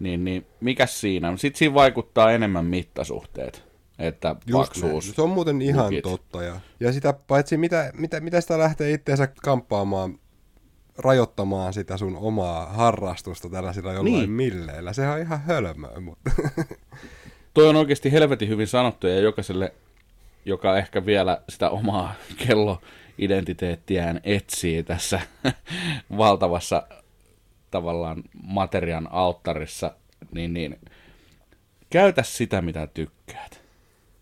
niin, 0.00 0.24
niin 0.24 0.46
mikä 0.60 0.86
siinä? 0.86 1.36
Sitten 1.36 1.58
siinä 1.58 1.74
vaikuttaa 1.74 2.32
enemmän 2.32 2.66
mittasuhteet, 2.66 3.64
että 3.98 4.36
Just 4.46 4.68
paksuus. 4.68 5.12
Se 5.16 5.22
on 5.22 5.30
muuten 5.30 5.62
ihan 5.62 5.84
lukit. 5.84 6.02
totta. 6.02 6.42
Ja, 6.42 6.60
ja 6.80 6.92
sitä 6.92 7.12
paitsi, 7.12 7.56
mitä, 7.56 7.92
mitä, 7.96 8.20
mitä 8.20 8.40
sitä 8.40 8.58
lähtee 8.58 8.92
itseensä 8.92 9.28
kamppaamaan, 9.42 10.18
rajoittamaan 10.98 11.72
sitä 11.72 11.96
sun 11.96 12.16
omaa 12.16 12.66
harrastusta 12.66 13.48
tällaisilla 13.48 13.92
jollain 13.92 14.14
niin. 14.14 14.30
milleillä. 14.30 14.92
Sehän 14.92 15.14
on 15.14 15.20
ihan 15.20 15.40
hölmöä, 15.40 16.00
mutta 16.00 16.30
Toi 17.54 17.68
on 17.68 17.76
oikeasti 17.76 18.12
helvetin 18.12 18.48
hyvin 18.48 18.66
sanottu 18.66 19.06
ja 19.06 19.20
jokaiselle, 19.20 19.74
joka 20.44 20.78
ehkä 20.78 21.06
vielä 21.06 21.42
sitä 21.48 21.70
omaa 21.70 22.14
kelloidentiteettiään 22.46 24.20
etsii 24.24 24.82
tässä 24.82 25.20
valtavassa 26.18 26.86
tavallaan 27.70 28.22
materian 28.42 29.08
alttarissa, 29.12 29.96
niin, 30.34 30.54
niin 30.54 30.80
käytä 31.90 32.22
sitä, 32.22 32.62
mitä 32.62 32.86
tykkäät. 32.86 33.61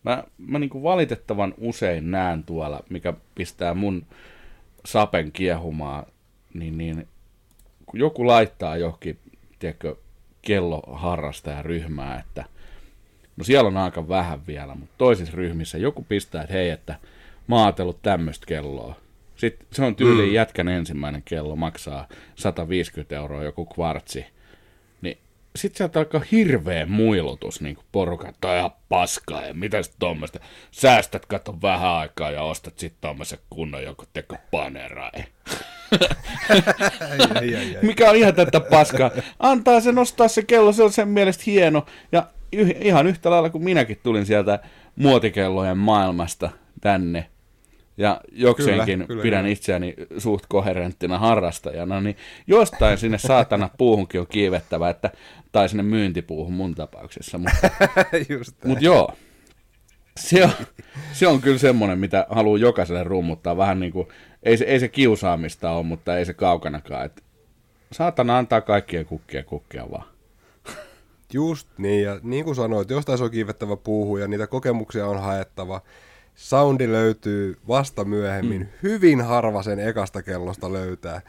Mä, 0.03 0.25
mä 0.39 0.59
niin 0.59 0.71
kuin 0.71 0.83
valitettavan 0.83 1.55
usein 1.59 2.11
näen 2.11 2.45
tuolla, 2.45 2.81
mikä 2.91 3.13
pistää 3.35 3.75
mun 3.75 4.07
sapen 4.85 5.33
kiehumaan, 5.33 6.07
niin, 6.55 6.79
niin 6.79 7.09
kun 7.87 8.01
joku 8.01 8.27
laittaa 8.27 8.77
johonkin, 8.77 9.19
tiedätkö, 9.59 9.97
kelloharrastajaryhmää, 10.43 12.19
että 12.21 12.45
no 13.37 13.45
siellä 13.45 13.69
on 13.69 13.77
aika 13.77 14.09
vähän 14.09 14.47
vielä, 14.47 14.75
mutta 14.75 14.95
toisissa 14.99 15.37
ryhmissä 15.37 15.79
joku 15.79 16.03
pistää, 16.09 16.43
että 16.43 16.55
hei, 16.55 16.71
että 16.71 16.95
mä 17.47 17.65
oon 17.65 17.75
tämmöistä 18.03 18.47
kelloa. 18.47 18.95
Sitten 19.37 19.67
se 19.73 19.85
on 19.85 19.97
tyyliin 19.97 20.29
mm. 20.29 20.35
jätkän 20.35 20.69
ensimmäinen 20.69 21.23
kello, 21.25 21.57
maksaa 21.57 22.09
150 22.35 23.17
euroa 23.17 23.45
joku 23.45 23.67
kvartsi. 23.67 24.27
Sitten 25.57 25.77
sieltä 25.77 25.99
alkaa 25.99 26.21
hirveä 26.33 26.87
muilutus, 26.87 27.61
niin 27.61 27.75
kuin 27.75 27.87
porukat, 27.93 28.37
toi 28.41 28.59
ihan 28.59 28.71
paskaa 28.89 29.47
ja 29.47 29.55
mitä 29.55 29.83
sitten 29.83 29.99
tuommoista. 29.99 30.41
Säästät, 30.71 31.27
kato 31.27 31.59
vähän 31.63 31.91
aikaa 31.91 32.31
ja 32.31 32.43
ostat 32.43 32.79
sitten 32.79 33.01
tuommoisen 33.01 33.39
kunnon 33.51 33.83
joku 33.83 34.05
teko 34.13 34.37
panerai. 34.51 35.11
Mikä 37.83 38.11
on 38.11 38.17
ihan 38.17 38.35
tätä 38.35 38.61
paskaa. 38.61 39.11
Antaa 39.39 39.81
se 39.81 39.93
nostaa 39.93 40.29
se 40.29 40.43
kello, 40.43 40.73
se 40.73 40.83
on 40.83 40.93
sen 40.93 41.09
mielestä 41.09 41.43
hieno. 41.47 41.87
Ja 42.13 42.27
ihan 42.81 43.07
yhtä 43.07 43.31
lailla 43.31 43.51
kuin 43.51 43.65
minäkin 43.65 44.01
tulin 44.03 44.27
sieltä 44.27 44.59
muotikellojen 44.97 45.79
maailmasta 45.79 46.51
tänne. 46.81 47.31
Ja 48.01 48.21
jokseenkin 48.33 48.99
kyllä, 48.99 49.07
kyllä, 49.07 49.23
pidän 49.23 49.41
kyllä. 49.41 49.53
itseäni 49.53 49.95
suht 50.19 50.45
koherenttina 50.49 51.19
harrastajana, 51.19 52.01
niin 52.01 52.17
jostain 52.47 52.99
sinne 52.99 53.19
saatana 53.19 53.71
puuhunkin 53.79 54.21
on 54.21 54.27
kiivettävä, 54.27 54.91
että, 54.91 55.11
tai 55.53 55.69
sinne 55.69 55.83
myyntipuuhun 55.83 56.53
mun 56.53 56.75
tapauksessa. 56.75 57.39
Mutta, 57.39 57.71
mutta 58.69 58.85
joo, 58.85 59.13
se 60.17 60.45
on, 60.45 60.51
se 61.13 61.27
on 61.27 61.41
kyllä 61.41 61.59
semmoinen, 61.59 61.99
mitä 61.99 62.27
haluaa 62.31 62.59
jokaiselle 62.59 63.05
rummuttaa. 63.05 63.57
Vähän 63.57 63.81
niin 63.81 63.93
kuin, 63.93 64.09
ei 64.43 64.57
se, 64.57 64.65
ei 64.65 64.81
se 64.81 64.89
kiusaamista 64.89 65.71
ole, 65.71 65.83
mutta 65.83 66.19
ei 66.19 66.25
se 66.25 66.35
kaukanakaan. 66.35 67.07
Että 67.07 67.23
saatana 67.93 68.39
antaa 68.39 68.61
kaikkien 68.61 69.07
kukkia 69.07 69.45
kukkia 69.45 69.91
vaan. 69.91 70.05
Just 71.33 71.69
niin, 71.79 72.05
ja 72.05 72.21
niin 72.23 72.45
kuin 72.45 72.57
sanoit, 72.57 72.91
jostain 72.91 73.19
se 73.19 73.25
on 73.25 73.31
kiivettävä 73.31 73.77
puuhu 73.77 74.17
ja 74.17 74.29
niitä 74.29 74.47
kokemuksia 74.47 75.07
on 75.07 75.21
haettava. 75.21 75.81
Soundi 76.41 76.93
löytyy 76.93 77.59
vasta 77.69 78.05
myöhemmin. 78.05 78.61
Mm. 78.61 78.69
Hyvin 78.83 79.21
harva 79.21 79.63
sen 79.63 79.79
ekasta 79.79 80.23
kellosta 80.23 80.73
löytää. 80.73 81.21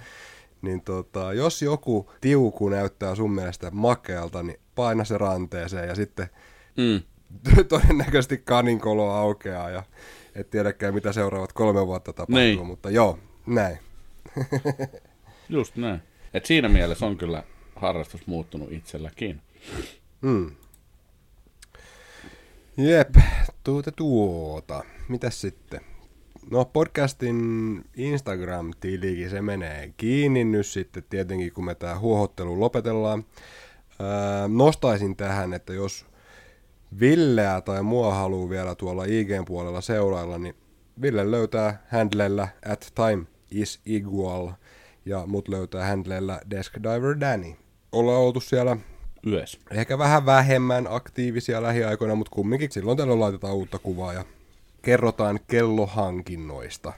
Niin 0.62 0.82
tota, 0.82 1.34
jos 1.34 1.62
joku 1.62 2.12
tiuku 2.22 2.70
näyttää 2.70 3.16
sun 3.16 3.32
mielestä 3.32 3.72
makealta, 3.72 4.44
niin 4.44 4.60
paina 4.76 5.04
se 5.04 5.18
ranteeseen 5.18 5.88
ja 5.88 5.96
sitten 5.96 6.28
mm. 6.78 7.02
todennäköisesti 7.70 8.38
kaninkolo 8.38 9.12
aukeaa 9.12 9.70
ja 9.70 9.84
et 10.36 10.50
tiedäkään 10.50 10.94
mitä 10.94 11.14
seuraavat 11.14 11.54
kolme 11.54 11.88
vuotta 11.88 12.14
tapahtuu, 12.14 12.36
niin. 12.36 12.66
mutta 12.66 12.90
joo, 12.90 13.20
näin. 13.46 13.80
Just 15.50 15.76
näin. 15.76 16.02
Et 16.34 16.46
siinä 16.46 16.70
mielessä 16.70 17.06
on 17.06 17.18
kyllä 17.18 17.44
harrastus 17.76 18.28
muuttunut 18.28 18.72
itselläkin. 18.72 19.42
Hmm. 20.22 20.52
Jep, 22.78 23.16
tuota 23.64 23.92
tuota. 23.92 24.84
Mitäs 25.10 25.42
sitten? 25.42 25.82
No 26.52 26.66
podcastin 26.66 27.38
Instagram-tilikin 27.98 29.30
se 29.30 29.42
menee 29.42 29.94
kiinni 29.98 30.44
nyt 30.44 30.66
sitten 30.66 31.04
tietenkin, 31.10 31.54
kun 31.54 31.66
me 31.66 31.76
tämä 31.76 32.00
huohottelu 32.00 32.60
lopetellaan. 32.60 33.26
Öö, 34.02 34.48
nostaisin 34.48 35.16
tähän, 35.16 35.54
että 35.54 35.74
jos 35.74 36.06
Villeä 37.00 37.62
tai 37.62 37.84
mua 37.84 38.14
haluaa 38.14 38.50
vielä 38.50 38.76
tuolla 38.76 39.06
IGn 39.06 39.46
puolella 39.46 39.82
seurailla, 39.82 40.38
niin 40.38 40.56
Ville 41.02 41.32
löytää 41.32 41.86
handlella 41.92 42.48
at 42.66 42.92
time 42.96 43.26
is 43.52 43.82
equal 43.86 44.52
ja 45.06 45.26
mut 45.26 45.48
löytää 45.48 45.88
handlella 45.88 46.40
Desk 46.50 46.78
Diver 46.78 47.20
Danny. 47.20 47.54
Ollaan 47.92 48.22
oltu 48.22 48.40
siellä 48.40 48.78
Yös. 49.28 49.60
Ehkä 49.72 49.98
vähän 49.98 50.26
vähemmän 50.26 50.88
aktiivisia 50.90 51.62
lähiaikoina, 51.62 52.16
mutta 52.16 52.36
kumminkin 52.36 52.72
silloin 52.72 52.98
tällöin 52.98 53.20
laitetaan 53.20 53.56
uutta 53.56 53.80
kuvaa 53.80 54.14
ja 54.14 54.26
kerrotaan 54.82 55.40
kellohankinnoista. 55.48 56.94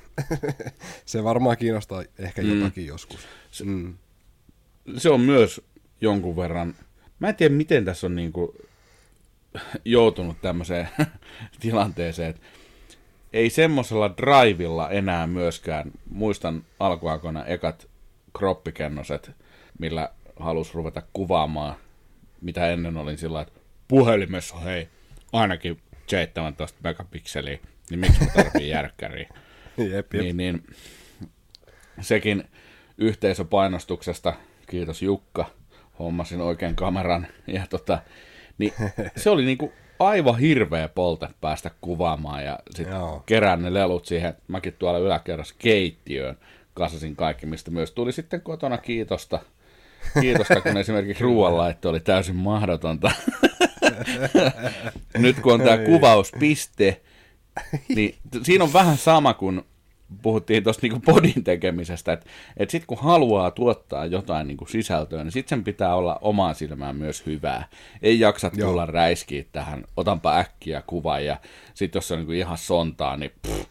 se 1.05 1.23
varmaan 1.23 1.57
kiinnostaa 1.57 2.03
ehkä 2.19 2.41
mm. 2.41 2.59
jotakin 2.59 2.85
joskus. 2.85 3.27
Se, 3.51 3.63
mm. 3.63 3.93
se 4.97 5.09
on 5.09 5.21
myös 5.21 5.61
jonkun 6.01 6.35
verran, 6.35 6.75
mä 7.19 7.29
en 7.29 7.35
tiedä 7.35 7.55
miten 7.55 7.85
tässä 7.85 8.07
on 8.07 8.15
niinku 8.15 8.55
joutunut 9.85 10.37
tämmöiseen 10.41 10.87
tilanteeseen, 11.59 12.29
että 12.29 12.41
ei 13.33 13.49
semmoisella 13.49 14.17
drivilla 14.17 14.89
enää 14.89 15.27
myöskään, 15.27 15.91
muistan 16.09 16.63
alkuaikoina 16.79 17.45
ekat 17.45 17.87
kroppikennoset, 18.37 19.31
millä 19.79 20.09
halus 20.39 20.73
ruveta 20.73 21.01
kuvaamaan 21.13 21.75
mitä 22.43 22.67
ennen 22.67 22.97
olin 22.97 23.17
sillä 23.17 23.41
että 23.41 23.59
puhelimessa 23.87 24.55
hei, 24.57 24.87
ainakin 25.33 25.81
17 26.07 26.79
megapikseliä, 26.83 27.57
niin 27.89 27.99
miksi 27.99 28.23
mä 28.23 28.43
tarvii 28.43 28.69
järkkäriä? 28.69 29.29
jep, 29.77 30.13
jep. 30.13 30.23
Niin, 30.23 30.37
niin, 30.37 30.63
sekin 32.01 32.43
yhteisöpainostuksesta, 32.97 34.33
kiitos 34.69 35.01
Jukka, 35.01 35.45
hommasin 35.99 36.41
oikein 36.41 36.75
kameran, 36.75 37.27
ja 37.47 37.67
tota, 37.69 37.99
niin 38.57 38.73
se 39.15 39.29
oli 39.29 39.45
niinku 39.45 39.73
aivan 39.99 40.39
hirveä 40.39 40.89
polte 40.89 41.27
päästä 41.41 41.71
kuvaamaan, 41.81 42.43
ja 42.43 42.59
sitten 42.69 42.97
kerään 43.25 43.61
ne 43.61 43.73
lelut 43.73 44.05
siihen, 44.05 44.33
mäkin 44.47 44.73
tuolla 44.73 44.99
yläkerrassa 44.99 45.55
keittiöön, 45.57 46.37
kasasin 46.73 47.15
kaikki, 47.15 47.45
mistä 47.45 47.71
myös 47.71 47.91
tuli 47.91 48.11
sitten 48.11 48.41
kotona 48.41 48.77
kiitosta 48.77 49.39
Kiitosta, 50.21 50.61
kun 50.61 50.77
esimerkiksi 50.77 51.23
ruoanlaitto 51.23 51.89
oli 51.89 51.99
täysin 51.99 52.35
mahdotonta. 52.35 53.11
Nyt 55.17 55.39
kun 55.39 55.53
on 55.53 55.61
tämä 55.61 55.77
kuvauspiste, 55.77 57.01
niin 57.95 58.15
siinä 58.43 58.63
on 58.63 58.73
vähän 58.73 58.97
sama 58.97 59.33
kuin 59.33 59.61
puhuttiin 60.21 60.63
tuosta 60.63 60.81
niinku 60.81 60.99
podin 60.99 61.43
tekemisestä, 61.43 62.13
että 62.13 62.25
et 62.57 62.69
sitten 62.69 62.87
kun 62.87 62.97
haluaa 62.97 63.51
tuottaa 63.51 64.05
jotain 64.05 64.47
niinku 64.47 64.65
sisältöä, 64.65 65.23
niin 65.23 65.31
sitten 65.31 65.57
sen 65.57 65.63
pitää 65.63 65.95
olla 65.95 66.19
omaan 66.21 66.55
silmään 66.55 66.95
myös 66.95 67.25
hyvää. 67.25 67.67
Ei 68.01 68.19
jaksa 68.19 68.49
tulla 68.49 68.81
Joo. 68.81 68.91
räiskiä 68.91 69.43
tähän, 69.51 69.83
otanpa 69.97 70.37
äkkiä 70.37 70.83
kuva 70.87 71.19
ja 71.19 71.37
sitten 71.73 71.97
jos 71.97 72.07
se 72.07 72.13
on 72.13 72.19
niinku 72.19 72.31
ihan 72.31 72.57
sontaa, 72.57 73.17
niin 73.17 73.31
pff, 73.47 73.67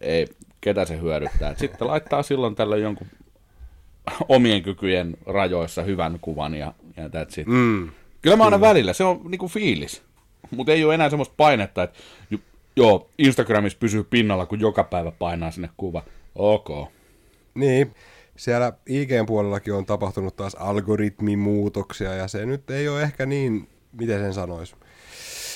ei, 0.00 0.28
ketä 0.60 0.84
se 0.84 1.00
hyödyttää. 1.00 1.54
Sitten 1.54 1.88
laittaa 1.88 2.22
silloin 2.22 2.54
tällä 2.54 2.76
jonkun 2.76 3.06
omien 4.28 4.62
kykyjen 4.62 5.16
rajoissa 5.26 5.82
hyvän 5.82 6.18
kuvan 6.20 6.54
ja, 6.54 6.74
ja 6.96 7.08
that's 7.08 7.40
it. 7.40 7.46
Mm. 7.46 7.90
Kyllä 8.22 8.36
mä 8.36 8.44
aina 8.44 8.56
Kyllä. 8.56 8.68
välillä, 8.68 8.92
se 8.92 9.04
on 9.04 9.20
niinku 9.28 9.48
fiilis. 9.48 10.02
Mutta 10.50 10.72
ei 10.72 10.84
ole 10.84 10.94
enää 10.94 11.10
semmoista 11.10 11.34
painetta, 11.36 11.82
että 11.82 11.98
joo, 12.76 13.10
Instagramissa 13.18 13.78
pysyy 13.78 14.04
pinnalla, 14.04 14.46
kun 14.46 14.60
joka 14.60 14.84
päivä 14.84 15.10
painaa 15.10 15.50
sinne 15.50 15.70
kuva. 15.76 16.02
Ok. 16.34 16.68
Niin, 17.54 17.94
siellä 18.36 18.72
IGn 18.86 19.26
puolellakin 19.26 19.74
on 19.74 19.86
tapahtunut 19.86 20.36
taas 20.36 20.54
algoritmimuutoksia, 20.54 22.14
ja 22.14 22.28
se 22.28 22.46
nyt 22.46 22.70
ei 22.70 22.88
ole 22.88 23.02
ehkä 23.02 23.26
niin, 23.26 23.68
miten 23.92 24.20
sen 24.20 24.34
sanoisi, 24.34 24.74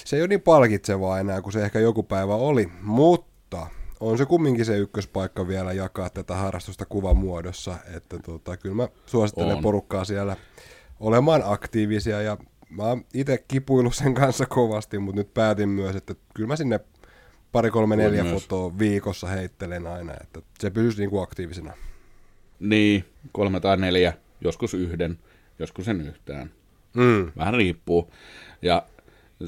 se 0.04 0.16
ei 0.16 0.22
ole 0.22 0.28
niin 0.28 0.42
palkitsevaa 0.42 1.20
enää 1.20 1.42
kuin 1.42 1.52
se 1.52 1.64
ehkä 1.64 1.78
joku 1.78 2.02
päivä 2.02 2.34
oli, 2.34 2.68
mutta 2.82 3.66
on 4.00 4.18
se 4.18 4.26
kumminkin 4.26 4.64
se 4.64 4.78
ykköspaikka 4.78 5.48
vielä 5.48 5.72
jakaa 5.72 6.10
tätä 6.10 6.34
harrastusta 6.34 6.86
kuvamuodossa, 6.86 7.76
että 7.96 8.18
tota, 8.18 8.56
kyllä 8.56 8.74
mä 8.74 8.88
suosittelen 9.06 9.56
on. 9.56 9.62
porukkaa 9.62 10.04
siellä 10.04 10.36
olemaan 11.00 11.42
aktiivisia 11.44 12.22
ja 12.22 12.36
mä 12.70 12.82
oon 12.82 13.04
itse 13.14 13.44
kipuillut 13.48 13.94
sen 13.94 14.14
kanssa 14.14 14.46
kovasti, 14.46 14.98
mutta 14.98 15.20
nyt 15.20 15.34
päätin 15.34 15.68
myös, 15.68 15.96
että 15.96 16.14
kyllä 16.34 16.48
mä 16.48 16.56
sinne 16.56 16.80
pari, 17.52 17.70
kolme, 17.70 17.96
neljä 17.96 18.24
myös. 18.24 18.42
fotoa 18.42 18.78
viikossa 18.78 19.26
heittelen 19.26 19.86
aina, 19.86 20.12
että 20.22 20.40
se 20.58 20.70
pysyisi 20.70 20.98
niin 20.98 21.10
kuin 21.10 21.22
aktiivisena. 21.22 21.72
Niin, 22.60 23.04
kolme 23.32 23.60
tai 23.60 23.76
neljä, 23.76 24.12
joskus 24.40 24.74
yhden, 24.74 25.18
joskus 25.58 25.84
sen 25.84 26.00
yhtään. 26.00 26.50
Mm. 26.94 27.32
Vähän 27.36 27.54
riippuu. 27.54 28.12
Ja 28.62 28.86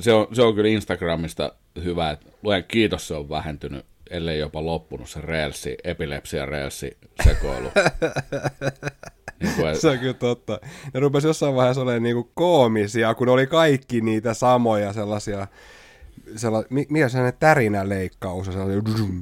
se 0.00 0.12
on, 0.12 0.26
se 0.32 0.42
on 0.42 0.54
kyllä 0.54 0.68
Instagramista 0.68 1.52
hyvä, 1.84 2.10
että 2.10 2.26
luen 2.42 2.64
kiitos, 2.64 3.08
se 3.08 3.14
on 3.14 3.28
vähentynyt 3.28 3.86
ellei 4.10 4.38
jopa 4.38 4.64
loppunut 4.64 5.08
se 5.08 5.20
reelsi, 5.20 5.76
epilepsia 5.84 6.46
reelsi 6.46 6.96
sekoilu. 7.24 7.68
niin 9.42 9.54
kuin, 9.56 9.76
se 9.76 9.88
on 9.88 9.98
kyllä 9.98 10.14
totta. 10.14 10.60
Ne 10.94 11.00
rupesi 11.00 11.26
jossain 11.26 11.54
vaiheessa 11.54 11.82
olemaan 11.82 12.02
niinku 12.02 12.30
koomisia, 12.34 13.14
kun 13.14 13.28
oli 13.28 13.46
kaikki 13.46 14.00
niitä 14.00 14.34
samoja 14.34 14.92
sellaisia, 14.92 15.46
sella, 16.36 16.64
mikä 16.70 17.08
se 17.08 17.32
tärinä 17.40 17.88
leikkaus 17.88 18.46
ja, 18.46 18.52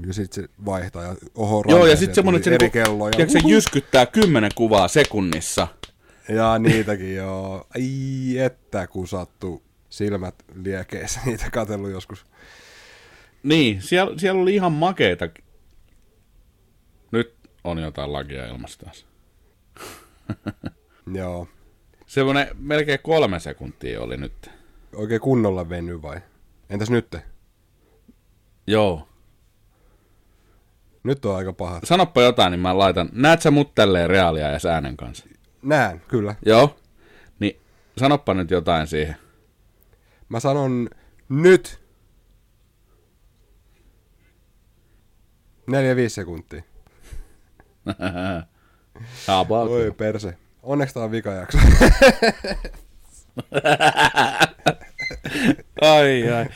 ja 0.07 0.15
sitten 0.15 0.45
se 0.45 0.51
vaihtaa 0.65 1.03
ja 1.03 1.17
oho 1.35 1.65
Joo, 1.69 1.87
ja 1.87 1.97
sitten 1.97 2.15
semmoinen, 2.15 2.39
että 2.39 2.51
se, 2.51 2.55
eri 2.55 2.65
niinku, 2.65 2.91
kelloja. 2.91 3.29
se 3.29 3.41
jyskyttää 3.47 4.07
kymmenen 4.07 4.51
kuvaa 4.55 4.89
sekunnissa. 4.89 5.69
Ja 6.29 6.59
niitäkin 6.59 7.15
joo. 7.15 7.67
Ai 7.75 8.39
että 8.39 8.87
kun 8.87 9.09
sattuu 9.09 9.63
silmät 9.89 10.35
liekeissä 10.63 11.21
niitä 11.27 11.51
katsellut 11.53 11.91
joskus. 11.91 12.27
Niin, 13.47 13.83
siellä, 13.83 14.19
siellä 14.19 14.43
oli 14.43 14.55
ihan 14.55 14.73
makeita. 14.73 15.29
Nyt 17.13 17.35
on 17.65 17.79
jotain 17.79 18.13
lagia 18.13 18.47
ilmassa 18.47 18.79
taas. 18.79 19.07
Joo. 21.15 21.49
Semmoinen 22.07 22.49
melkein 22.59 22.99
kolme 23.03 23.41
sekuntia 23.41 24.01
oli 24.01 24.17
nyt. 24.17 24.51
Oikein 24.95 25.21
kunnolla 25.21 25.69
veny 25.69 26.03
vai? 26.03 26.21
Entäs 26.71 26.91
nyt? 26.91 27.17
Joo. 28.67 29.09
Nyt 31.03 31.25
on 31.25 31.37
aika 31.37 31.53
paha. 31.53 31.81
Sanoppa 31.85 32.23
jotain, 32.23 32.51
niin 32.51 32.61
mä 32.61 32.79
laitan. 32.79 33.09
Näet 33.13 33.43
sä 33.43 33.51
mut 33.51 33.75
tälleen 33.75 34.11
reaalia 34.11 34.51
ja 34.51 34.59
äänen 34.73 34.97
kanssa? 34.97 35.27
Näen, 35.63 36.03
kyllä. 36.09 36.35
Joo. 36.47 36.77
Niin 37.39 37.61
sanoppa 37.99 38.35
nyt 38.35 38.51
jotain 38.51 38.87
siihen. 38.87 39.17
Mä 40.29 40.41
sanon 40.41 40.91
nyt. 41.29 41.86
Neljä 45.67 45.97
viisi 45.97 46.15
sekuntia. 46.15 46.63
About. 49.29 49.71
Oi 49.71 49.93
perse. 49.97 50.35
Onneksi 50.63 50.95
tää 50.95 51.03
on 51.05 51.11
vikajakso. 51.11 51.59
ai 55.81 56.31
ai. 56.33 56.47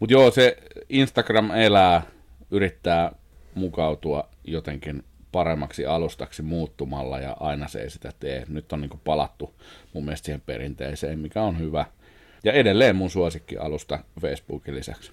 Mut 0.00 0.10
joo, 0.10 0.30
se 0.30 0.56
Instagram 0.88 1.50
elää, 1.50 2.02
yrittää 2.50 3.12
mukautua 3.54 4.28
jotenkin 4.44 5.04
paremmaksi 5.32 5.86
alustaksi 5.86 6.42
muuttumalla 6.42 7.18
ja 7.18 7.36
aina 7.40 7.68
se 7.68 7.80
ei 7.80 7.90
sitä 7.90 8.12
tee. 8.20 8.44
Nyt 8.48 8.72
on 8.72 8.80
niinku 8.80 9.00
palattu 9.04 9.54
mun 9.92 10.04
mielestä 10.04 10.24
siihen 10.24 10.40
perinteiseen, 10.40 11.18
mikä 11.18 11.42
on 11.42 11.58
hyvä. 11.58 11.86
Ja 12.44 12.52
edelleen 12.52 12.96
mun 12.96 13.10
suosikki 13.10 13.56
alusta 13.56 13.98
Facebookin 14.20 14.74
lisäksi. 14.74 15.12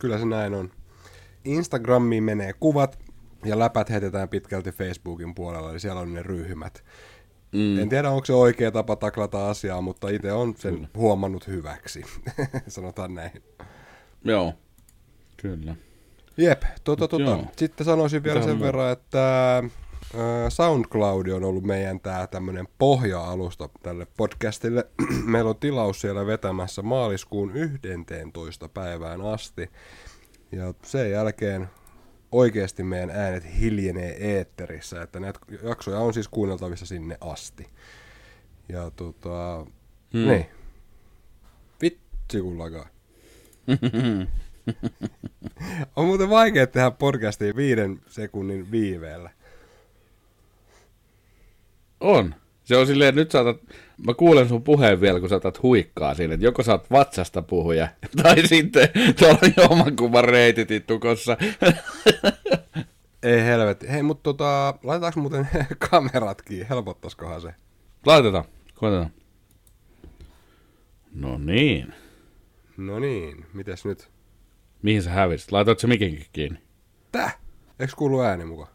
Kyllä 0.00 0.18
se 0.18 0.26
näin 0.26 0.54
on. 0.54 0.70
Instagramiin 1.48 2.24
menee 2.24 2.52
kuvat 2.52 2.98
ja 3.44 3.58
läpät 3.58 3.90
heitetään 3.90 4.28
pitkälti 4.28 4.72
Facebookin 4.72 5.34
puolella, 5.34 5.70
eli 5.70 5.80
siellä 5.80 6.00
on 6.00 6.14
ne 6.14 6.22
ryhmät. 6.22 6.84
Mm. 7.52 7.78
En 7.78 7.88
tiedä, 7.88 8.10
onko 8.10 8.24
se 8.24 8.32
oikea 8.32 8.70
tapa 8.70 8.96
taklata 8.96 9.50
asiaa, 9.50 9.80
mutta 9.80 10.08
itse 10.08 10.32
on 10.32 10.54
sen 10.56 10.74
Kyllä. 10.74 10.88
huomannut 10.96 11.46
hyväksi. 11.46 12.02
Sanotaan 12.68 13.14
näin. 13.14 13.42
Joo, 14.24 14.54
kyllä. 15.36 15.76
Jep, 16.36 16.62
tota, 16.84 17.08
tota. 17.08 17.38
sitten 17.56 17.84
sanoisin 17.84 18.24
vielä 18.24 18.40
Mitä 18.40 18.50
sen 18.50 18.60
verran, 18.60 18.92
että 18.92 19.62
SoundCloud 20.48 21.26
on 21.26 21.44
ollut 21.44 21.64
meidän 21.64 22.00
tämä 22.00 22.26
tämmöinen 22.26 22.68
pohja-alusta 22.78 23.68
tälle 23.82 24.06
podcastille. 24.16 24.86
Meillä 25.24 25.50
on 25.50 25.56
tilaus 25.56 26.00
siellä 26.00 26.26
vetämässä 26.26 26.82
maaliskuun 26.82 27.52
11. 27.56 28.68
päivään 28.68 29.20
asti. 29.20 29.70
Ja 30.52 30.74
sen 30.82 31.10
jälkeen 31.10 31.68
oikeasti 32.32 32.82
meidän 32.82 33.10
äänet 33.10 33.60
hiljenee 33.60 34.36
eetterissä, 34.36 35.02
että 35.02 35.20
näitä 35.20 35.40
jaksoja 35.62 35.98
on 35.98 36.14
siis 36.14 36.28
kuunneltavissa 36.28 36.86
sinne 36.86 37.18
asti. 37.20 37.66
Ja 38.68 38.90
tota, 38.90 39.66
hmm. 40.12 40.28
niin. 40.28 40.46
Vitsi 41.82 42.40
kun 42.40 42.58
on 45.96 46.06
muuten 46.06 46.30
vaikea 46.30 46.66
tehdä 46.66 46.90
podcastia 46.90 47.56
viiden 47.56 48.00
sekunnin 48.06 48.70
viiveellä. 48.70 49.30
On. 52.00 52.34
Se 52.64 52.76
on 52.76 52.86
silleen, 52.86 53.08
että 53.08 53.20
nyt 53.20 53.30
saatat, 53.30 53.56
mä 54.06 54.14
kuulen 54.14 54.48
sun 54.48 54.62
puheen 54.62 55.00
vielä, 55.00 55.20
kun 55.20 55.28
saatat 55.28 55.62
huikkaa 55.62 56.14
siinä, 56.14 56.34
että 56.34 56.46
joko 56.46 56.62
saat 56.62 56.90
vatsasta 56.90 57.42
puhuja, 57.42 57.88
tai 58.22 58.46
sitten 58.46 58.88
tuolla 59.18 59.38
on 59.42 59.52
jommankumman 59.56 60.24
reitit 60.24 60.86
tukossa. 60.86 61.36
Ei 63.22 63.44
helvetti. 63.44 63.88
Hei, 63.88 64.02
mutta 64.02 64.22
tota, 64.22 64.74
laitetaanko 64.82 65.20
muuten 65.20 65.48
kameratkin? 65.90 66.66
Helpottaisikohan 66.68 67.40
se? 67.40 67.54
Laitetaan, 68.06 68.44
koitetaan. 68.74 69.10
No 71.14 71.38
niin. 71.38 71.94
No 72.76 72.98
niin, 72.98 73.46
mites 73.52 73.84
nyt? 73.84 74.10
Mihin 74.82 75.02
sä 75.02 75.10
hävisit? 75.10 75.52
Laitoit 75.52 75.78
se 75.78 75.86
mikinkin 75.86 76.26
kiinni? 76.32 76.58
Täh? 77.12 77.38
Eikö 77.78 77.92
kuulu 77.96 78.20
ääni 78.20 78.44
mukaan? 78.44 78.72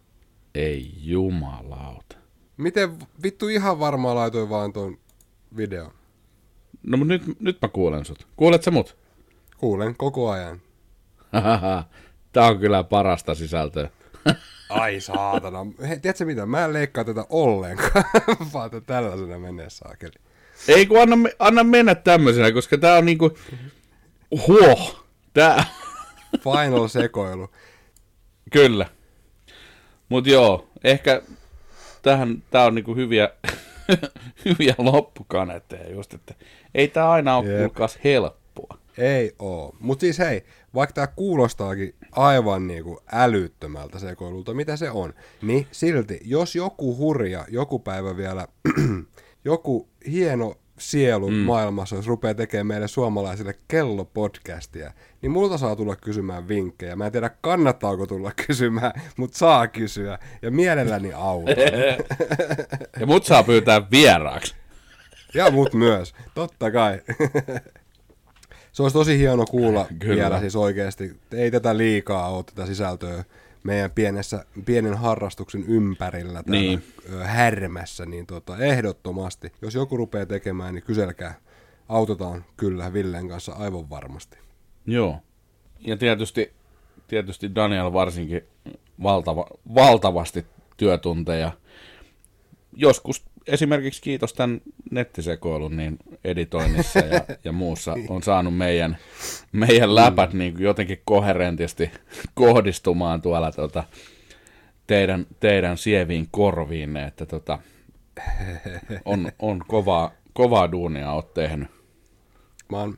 Ei 0.55 0.91
jumalauta. 0.97 2.15
Miten 2.57 2.97
vittu 3.23 3.47
ihan 3.47 3.79
varmaan 3.79 4.15
laitoin 4.15 4.49
vaan 4.49 4.73
tuon 4.73 4.97
videon? 5.57 5.91
No 6.83 6.97
mut 6.97 7.07
nyt, 7.07 7.39
nyt 7.39 7.57
mä 7.61 7.67
kuulen 7.67 8.05
sut. 8.05 8.27
Kuulet 8.35 8.63
sä 8.63 8.71
mut? 8.71 8.97
Kuulen 9.57 9.95
koko 9.95 10.29
ajan. 10.29 10.61
Tää 12.33 12.45
on 12.45 12.59
kyllä 12.59 12.83
parasta 12.83 13.35
sisältöä. 13.35 13.89
Ai 14.69 14.99
saatana. 14.99 15.59
Hei, 15.87 15.99
tiedätkö 15.99 16.25
mitä? 16.25 16.45
Mä 16.45 16.65
en 16.65 16.73
leikkaa 16.73 17.03
tätä 17.03 17.25
ollenkaan, 17.29 18.05
vaan 18.53 18.69
tällaisena 18.85 19.39
menee 19.39 19.69
saakeli. 19.69 20.13
Ei 20.67 20.85
kun 20.85 21.01
anna, 21.01 21.15
anna 21.39 21.63
mennä 21.63 21.95
tämmöisenä, 21.95 22.51
koska 22.51 22.77
tää 22.77 22.97
on 22.97 23.05
niinku... 23.05 23.37
Huoh! 24.47 25.03
Tää... 25.33 25.65
Final 26.43 26.87
sekoilu. 26.87 27.49
Kyllä. 28.51 28.85
Mut 30.09 30.27
joo, 30.27 30.67
ehkä 30.83 31.21
tähän, 32.01 32.43
tää 32.51 32.65
on 32.65 32.75
niinku 32.75 32.95
hyviä, 32.95 33.29
hyviä 34.45 34.75
loppukaneetteja 34.77 35.91
just, 35.91 36.13
että 36.13 36.33
ei 36.75 36.87
tää 36.87 37.11
aina 37.11 37.37
ole 37.37 37.57
kuulkaas 37.57 37.99
helppoa. 38.03 38.77
Ei 38.97 39.35
oo. 39.39 39.75
Mut 39.79 39.99
siis 39.99 40.19
hei, 40.19 40.43
vaikka 40.75 40.93
tää 40.93 41.07
kuulostaakin 41.07 41.95
aivan 42.11 42.67
niinku 42.67 43.01
älyttömältä 43.11 43.99
sekoilulta, 43.99 44.53
mitä 44.53 44.77
se 44.77 44.91
on, 44.91 45.13
niin 45.41 45.67
silti, 45.71 46.19
jos 46.23 46.55
joku 46.55 46.97
hurja 46.97 47.45
joku 47.49 47.79
päivä 47.79 48.17
vielä, 48.17 48.47
joku 49.45 49.89
hieno 50.11 50.55
sielu 50.79 51.29
mm. 51.29 51.35
maailmassa, 51.35 51.95
jos 51.95 52.07
rupeaa 52.07 52.33
tekemään 52.33 52.67
meille 52.67 52.87
suomalaisille 52.87 53.55
kellopodcastia, 53.67 54.93
niin 55.21 55.31
multa 55.31 55.57
saa 55.57 55.75
tulla 55.75 55.95
kysymään 55.95 56.47
vinkkejä. 56.47 56.95
Mä 56.95 57.05
en 57.05 57.11
tiedä, 57.11 57.29
kannattaako 57.41 58.07
tulla 58.07 58.31
kysymään, 58.47 58.91
mutta 59.17 59.37
saa 59.37 59.67
kysyä. 59.67 60.19
Ja 60.41 60.51
mielelläni 60.51 61.13
autan. 61.13 61.55
ja 62.99 63.05
mut 63.05 63.25
saa 63.25 63.43
pyytää 63.43 63.81
vieraaksi. 63.91 64.55
ja 65.33 65.51
mut 65.51 65.73
myös, 65.73 66.13
totta 66.35 66.71
kai. 66.71 67.01
Se 68.71 68.83
olisi 68.83 68.93
tosi 68.93 69.17
hieno 69.17 69.45
kuulla 69.45 69.87
Kyllä. 69.99 70.15
vielä 70.15 70.39
siis 70.39 70.55
oikeasti. 70.55 71.17
Ei 71.31 71.51
tätä 71.51 71.77
liikaa 71.77 72.29
ole 72.29 72.43
tätä 72.43 72.65
sisältöä 72.65 73.23
meidän 73.63 73.91
pienessä, 73.91 74.45
pienen 74.65 74.97
harrastuksen 74.97 75.63
ympärillä 75.63 76.43
täällä 76.43 76.61
niin. 76.61 76.83
härmässä, 77.23 78.05
niin 78.05 78.25
tota, 78.25 78.57
ehdottomasti, 78.57 79.51
jos 79.61 79.75
joku 79.75 79.97
rupeaa 79.97 80.25
tekemään, 80.25 80.73
niin 80.73 80.83
kyselkää. 80.83 81.35
Autetaan 81.89 82.45
kyllä 82.57 82.93
Villen 82.93 83.27
kanssa 83.27 83.53
aivan 83.53 83.89
varmasti. 83.89 84.37
Joo. 84.85 85.19
Ja 85.79 85.97
tietysti, 85.97 86.53
tietysti 87.07 87.55
Daniel 87.55 87.93
varsinkin 87.93 88.41
valtava, 89.03 89.47
valtavasti 89.75 90.45
työtunteja. 90.77 91.51
Joskus 92.75 93.25
esimerkiksi 93.47 94.01
kiitos 94.01 94.33
tämän 94.33 94.61
nettisekoilun 94.91 95.77
niin 95.77 95.97
editoinnissa 96.23 96.99
ja, 96.99 97.25
ja 97.43 97.51
muussa 97.51 97.95
on 98.09 98.23
saanut 98.23 98.57
meidän, 98.57 98.97
meidän 99.51 99.95
läpät 99.95 100.33
niin 100.33 100.53
kuin 100.53 100.63
jotenkin 100.63 101.01
koherentisti 101.05 101.91
kohdistumaan 102.33 103.21
tuolla 103.21 103.51
tota, 103.51 103.83
teidän, 104.87 105.27
teidän 105.39 105.77
sieviin 105.77 106.27
korviin, 106.31 106.97
että 106.97 107.25
tota, 107.25 107.59
on, 109.05 109.31
on 109.39 109.61
kovaa, 109.67 110.11
kovaa 110.33 110.71
duunia 110.71 111.11
oot 111.11 111.33
tehnyt. 111.33 111.67
Mä 112.69 112.79
oon 112.79 112.97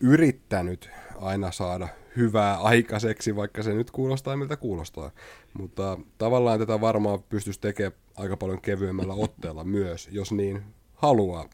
yrittänyt 0.00 0.90
aina 1.20 1.52
saada 1.52 1.88
hyvää 2.16 2.56
aikaiseksi, 2.56 3.36
vaikka 3.36 3.62
se 3.62 3.74
nyt 3.74 3.90
kuulostaa 3.90 4.36
miltä 4.36 4.56
kuulostaa. 4.56 5.10
Mutta 5.58 5.98
tavallaan 6.18 6.58
tätä 6.58 6.80
varmaan 6.80 7.22
pystyisi 7.22 7.60
tekemään 7.60 7.92
aika 8.16 8.36
paljon 8.36 8.60
kevyemmällä 8.60 9.14
otteella 9.14 9.64
myös, 9.64 10.08
jos 10.12 10.32
niin 10.32 10.62
haluaa. 10.94 11.48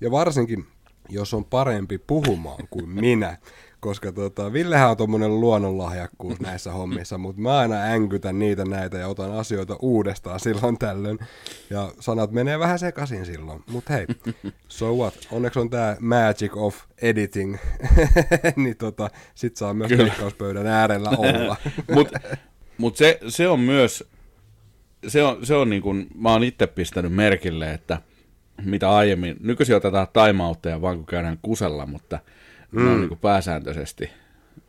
Ja 0.00 0.10
varsinkin, 0.10 0.66
jos 1.08 1.34
on 1.34 1.44
parempi 1.44 1.98
puhumaan 1.98 2.68
kuin 2.70 2.88
minä, 2.88 3.38
koska 3.80 4.12
tota, 4.12 4.52
Villehän 4.52 4.90
on 4.90 4.96
tuommoinen 4.96 5.40
luonnonlahjakkuus 5.40 6.40
näissä 6.40 6.72
hommissa, 6.72 7.18
mutta 7.18 7.42
mä 7.42 7.58
aina 7.58 7.82
änkytän 7.82 8.38
niitä 8.38 8.64
näitä 8.64 8.98
ja 8.98 9.08
otan 9.08 9.32
asioita 9.32 9.76
uudestaan 9.82 10.40
silloin 10.40 10.78
tällöin. 10.78 11.18
Ja 11.70 11.92
sanat 12.00 12.30
menee 12.30 12.58
vähän 12.58 12.78
sekaisin 12.78 13.26
silloin. 13.26 13.62
Mutta 13.70 13.92
hei, 13.92 14.06
so 14.68 14.94
what? 14.94 15.14
Onneksi 15.32 15.58
on 15.58 15.70
tämä 15.70 15.96
magic 16.00 16.56
of 16.56 16.76
editing, 17.02 17.56
niin 18.56 18.76
tota, 18.76 19.10
sit 19.34 19.56
saa 19.56 19.74
myös 19.74 19.90
leikkauspöydän 19.90 20.66
äärellä 20.66 21.10
olla. 21.10 21.56
Mutta 21.94 22.20
mut 22.78 22.96
se, 22.96 23.18
se 23.28 23.48
on 23.48 23.60
myös, 23.60 24.04
se 25.08 25.22
on, 25.22 25.46
se 25.46 25.54
on 25.54 25.70
niin 25.70 25.82
kuin, 25.82 26.06
mä 26.14 26.32
oon 26.32 26.44
itse 26.44 26.66
pistänyt 26.66 27.12
merkille, 27.12 27.72
että 27.72 27.98
mitä 28.62 28.90
aiemmin. 28.90 29.36
Nykyisin 29.40 29.76
otetaan 29.76 30.06
timeoutteja 30.12 30.82
vaan 30.82 30.96
kun 30.96 31.06
käydään 31.06 31.38
kusella, 31.42 31.86
mutta 31.86 32.18
mm. 32.70 32.84
ne 32.84 32.90
on 32.90 32.98
niin 32.98 33.08
kuin 33.08 33.20
pääsääntöisesti. 33.20 34.10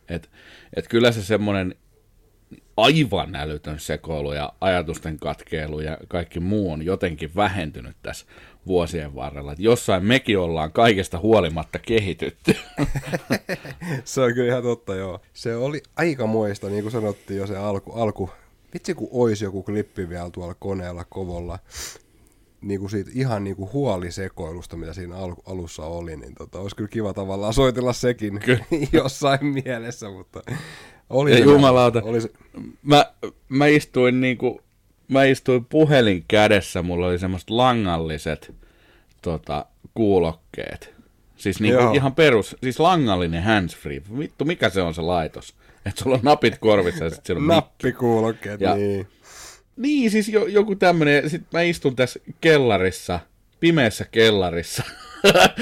Et, 0.09 0.29
et 0.75 0.87
kyllä 0.87 1.11
se 1.11 1.23
semmoinen 1.23 1.75
aivan 2.77 3.35
älytön 3.35 3.79
sekoilu 3.79 4.33
ja 4.33 4.53
ajatusten 4.61 5.19
katkeilu 5.19 5.79
ja 5.79 5.97
kaikki 6.07 6.39
muu 6.39 6.71
on 6.71 6.85
jotenkin 6.85 7.31
vähentynyt 7.35 7.97
tässä 8.03 8.25
vuosien 8.67 9.15
varrella. 9.15 9.51
Et 9.51 9.59
jossain 9.59 10.05
mekin 10.05 10.39
ollaan 10.39 10.71
kaikesta 10.71 11.19
huolimatta 11.19 11.79
kehitytty. 11.79 12.55
se 14.03 14.21
on 14.21 14.33
kyllä 14.33 14.49
ihan 14.51 14.63
totta, 14.63 14.95
joo. 14.95 15.21
Se 15.33 15.55
oli 15.55 15.83
aikamoista, 15.95 16.69
niin 16.69 16.81
kuin 16.81 16.91
sanottiin 16.91 17.39
jo 17.39 17.47
se 17.47 17.57
alku. 17.57 17.91
alku. 17.91 18.29
Vitsi, 18.75 18.93
kun 18.93 19.09
olisi 19.11 19.43
joku 19.43 19.63
klippi 19.63 20.09
vielä 20.09 20.29
tuolla 20.29 20.53
koneella 20.53 21.05
kovolla, 21.09 21.59
niin 22.61 22.79
kuin 22.79 22.89
siitä 22.89 23.11
ihan 23.13 23.43
niin 23.43 23.55
kuin 23.55 23.73
huolisekoilusta, 23.73 24.77
mitä 24.77 24.93
siinä 24.93 25.15
al- 25.15 25.35
alussa 25.45 25.85
oli, 25.85 26.17
niin 26.17 26.35
tota, 26.35 26.59
olisi 26.59 26.75
kyllä 26.75 26.89
kiva 26.89 27.13
tavallaan 27.13 27.53
soitella 27.53 27.93
sekin 27.93 28.39
kyllä. 28.39 28.65
jossain 29.03 29.45
mielessä, 29.45 30.09
mutta 30.09 30.41
oli 31.09 31.31
ja 31.31 31.37
se 31.37 31.43
jumalauta, 31.43 32.01
oli 32.03 32.21
se... 32.21 32.29
Mä, 32.83 33.05
mä 33.49 33.67
istuin 33.67 34.21
niinku, 34.21 34.61
mä 35.07 35.23
istuin 35.23 35.65
puhelin 35.65 36.25
kädessä, 36.27 36.81
mulla 36.81 37.07
oli 37.07 37.19
semmoiset 37.19 37.49
langalliset 37.49 38.53
tota, 39.21 39.65
kuulokkeet. 39.93 40.93
Siis 41.35 41.61
niinku 41.61 41.93
ihan 41.93 42.15
perus, 42.15 42.55
siis 42.63 42.79
langallinen 42.79 43.43
handsfree. 43.43 44.01
Vittu, 44.19 44.45
mikä 44.45 44.69
se 44.69 44.81
on 44.81 44.93
se 44.93 45.01
laitos? 45.01 45.55
Että 45.85 46.03
sulla 46.03 46.15
on 46.15 46.21
napit 46.23 46.57
korvissa 46.57 47.03
ja 47.03 47.09
sitten 47.09 47.37
on 47.37 47.47
Nappikuulokkeet, 47.47 48.61
ja, 48.61 48.75
niin. 48.75 49.07
Niin, 49.77 50.11
siis 50.11 50.29
jo, 50.29 50.45
joku 50.45 50.75
tämmönen, 50.75 51.29
sit 51.29 51.41
mä 51.53 51.61
istun 51.61 51.95
tässä 51.95 52.19
kellarissa, 52.41 53.19
pimeässä 53.59 54.05
kellarissa, 54.11 54.83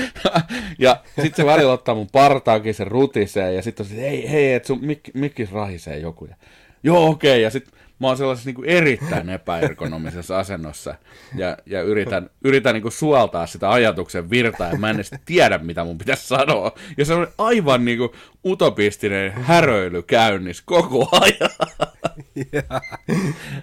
ja 0.80 1.04
sitten 1.08 1.36
se 1.36 1.46
välillä 1.46 1.74
ottaa 1.74 1.96
mun 1.96 2.10
partaakin, 2.12 2.74
se 2.74 2.84
rutisee, 2.84 3.54
ja 3.54 3.62
sitten 3.62 3.84
on 3.84 3.90
se, 3.90 4.02
hei, 4.02 4.32
hei, 4.32 4.54
että 4.54 4.68
sun 4.68 4.86
mik, 4.86 5.00
mikkis 5.14 5.52
rahisee 5.52 5.98
joku. 5.98 6.26
Ja, 6.26 6.36
Joo, 6.84 7.10
okei, 7.10 7.32
okay. 7.32 7.42
ja 7.42 7.50
sitten 7.50 7.74
mä 8.04 8.08
oon 8.08 8.18
sellaisessa 8.18 8.48
niin 8.48 8.56
kuin 8.56 8.70
erittäin 8.70 9.30
epäergonomisessa 9.30 10.40
asennossa, 10.40 10.96
ja, 11.36 11.58
ja 11.66 11.82
yritän, 11.82 12.30
yritän 12.44 12.74
niin 12.74 12.82
kuin 12.82 12.92
suoltaa 12.92 13.48
sitä 13.48 13.72
ajatuksen 13.72 14.30
virtaa, 14.30 14.70
ja 14.70 14.78
mä 14.78 14.90
en 14.90 14.96
edes 14.96 15.12
tiedä, 15.26 15.58
mitä 15.58 15.84
mun 15.84 15.98
pitäisi 15.98 16.28
sanoa. 16.28 16.72
Ja 16.98 17.06
se 17.06 17.14
on 17.14 17.28
aivan 17.38 17.86
niin 17.86 17.98
kuin 17.98 18.10
utopistinen 18.46 19.32
häröily 19.32 20.02
käynnissä 20.02 20.64
koko 20.66 21.10
ajan. 21.12 21.52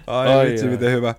Ai, 0.07 0.33
Ai 0.33 0.47
vitsi, 0.47 0.67
miten 0.67 0.91
hyvä. 0.91 1.15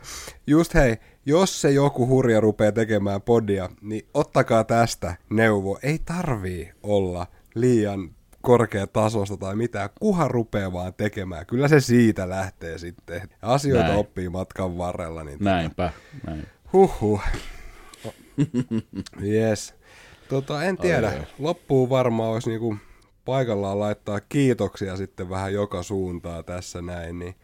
Just 0.46 0.74
hei, 0.74 0.96
jos 1.26 1.60
se 1.60 1.70
joku 1.70 2.06
hurja 2.06 2.40
rupeaa 2.40 2.72
tekemään 2.72 3.22
podia, 3.22 3.68
niin 3.80 4.06
ottakaa 4.14 4.64
tästä 4.64 5.16
neuvo. 5.30 5.78
Ei 5.82 5.98
tarvii 6.04 6.72
olla 6.82 7.26
liian 7.54 8.10
korkea 8.42 8.86
tasosta 8.86 9.36
tai 9.36 9.56
mitään, 9.56 9.90
kuhan 10.00 10.30
rupeaa 10.30 10.72
vaan 10.72 10.94
tekemään. 10.94 11.46
Kyllä 11.46 11.68
se 11.68 11.80
siitä 11.80 12.28
lähtee 12.28 12.78
sitten. 12.78 13.28
Asioita 13.42 13.84
Näin. 13.86 13.98
oppii 13.98 14.28
matkan 14.28 14.78
varrella. 14.78 15.24
Niin 15.24 15.38
tota- 15.40 15.44
Näinpä. 15.44 15.92
Näin. 16.26 16.46
Huhhuh. 16.72 17.20
yes. 19.22 19.74
Tota, 20.28 20.64
en 20.64 20.76
tiedä. 20.76 21.08
Ai, 21.08 21.22
Loppuun 21.38 21.90
varmaan 21.90 22.30
olisi 22.32 22.50
niinku 22.50 22.76
paikallaan 23.24 23.78
laittaa 23.80 24.20
kiitoksia 24.20 24.96
sitten 24.96 25.30
vähän 25.30 25.52
joka 25.52 25.82
suuntaa 25.82 26.42
tässä 26.42 26.82
näin. 26.82 27.18
Niin 27.18 27.34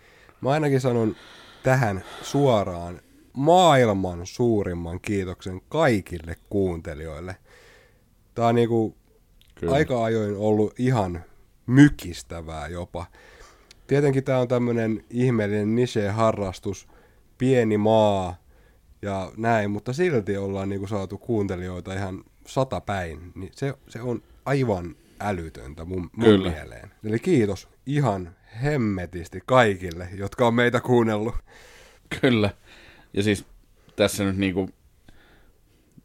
mä 0.41 0.51
ainakin 0.51 0.81
sanon 0.81 1.17
tähän 1.63 2.05
suoraan 2.23 3.01
maailman 3.33 4.27
suurimman 4.27 5.01
kiitoksen 5.01 5.61
kaikille 5.69 6.37
kuuntelijoille. 6.51 7.37
Tämä 8.35 8.49
on 8.49 8.55
niinku 8.55 8.97
aika 9.71 10.05
ajoin 10.05 10.37
ollut 10.37 10.81
ihan 10.81 11.25
mykistävää 11.67 12.69
jopa. 12.69 13.07
Tietenkin 13.87 14.25
tämä 14.25 14.39
on 14.39 14.49
tämmöinen 14.49 15.05
ihmeellinen 15.11 15.75
niche-harrastus, 15.75 16.89
pieni 17.39 17.77
maa 17.77 18.37
ja 19.03 19.33
näin, 19.37 19.71
mutta 19.71 19.93
silti 19.93 20.37
ollaan 20.37 20.69
niinku 20.69 20.87
saatu 20.87 21.19
kuuntelijoita 21.19 21.95
ihan 21.95 22.25
sata 22.47 22.81
päin. 22.81 23.33
Niin 23.35 23.51
se, 23.55 23.75
se 23.89 24.01
on 24.03 24.23
aivan 24.45 24.97
älytöntä 25.21 25.85
mun, 25.85 26.11
mun 26.17 26.41
mieleen. 26.41 26.91
Eli 27.05 27.19
kiitos 27.19 27.69
ihan 27.87 28.37
hemmetisti 28.63 29.43
kaikille, 29.47 30.09
jotka 30.15 30.47
on 30.47 30.55
meitä 30.55 30.81
kuunnellut. 30.81 31.35
Kyllä. 32.21 32.51
Ja 33.15 33.23
siis 33.23 33.45
tässä 33.97 34.25
nyt 34.25 34.37
niinku, 34.37 34.71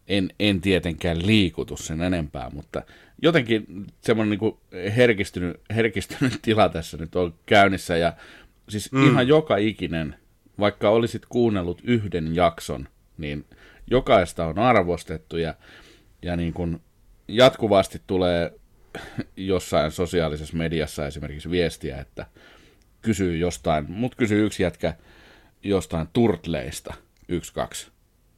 en, 0.08 0.30
en 0.40 0.62
tietenkään 0.62 1.28
liikutu 1.28 1.78
sen 1.78 2.02
enempää, 2.02 2.50
mutta 2.50 2.82
jotenkin 3.24 3.66
semmoinen 4.02 4.30
niinku 4.30 4.60
herkistynyt, 4.96 5.62
herkistynyt 5.76 6.40
tila 6.42 6.70
tässä 6.70 6.98
nyt 6.98 7.16
on 7.16 7.34
käynnissä. 7.46 7.98
Ja 7.98 8.14
siis 8.70 8.92
mm. 8.92 9.08
ihan 9.08 9.28
joka 9.28 9.58
ikinen, 9.58 10.16
vaikka 10.60 10.90
olisit 10.90 11.26
kuunnellut 11.26 11.82
yhden 11.84 12.36
jakson, 12.36 12.88
niin 13.18 13.46
jokaista 13.88 14.46
on 14.46 14.60
arvostettu 14.60 15.38
ja, 15.38 15.56
ja 16.22 16.36
niin 16.36 16.54
kuin 16.54 16.80
jatkuvasti 17.28 18.02
tulee 18.08 18.54
jossain 19.38 19.92
sosiaalisessa 19.92 20.58
mediassa 20.58 21.08
esimerkiksi 21.08 21.50
viestiä, 21.50 21.98
että 21.98 22.26
kysyy 23.02 23.38
jostain, 23.38 23.86
mut 23.92 24.16
kysyy 24.16 24.46
yksi 24.46 24.64
jätkä 24.64 24.94
jostain 25.64 26.08
turtleista, 26.14 26.94
yksi, 27.28 27.54
kaksi. 27.54 27.88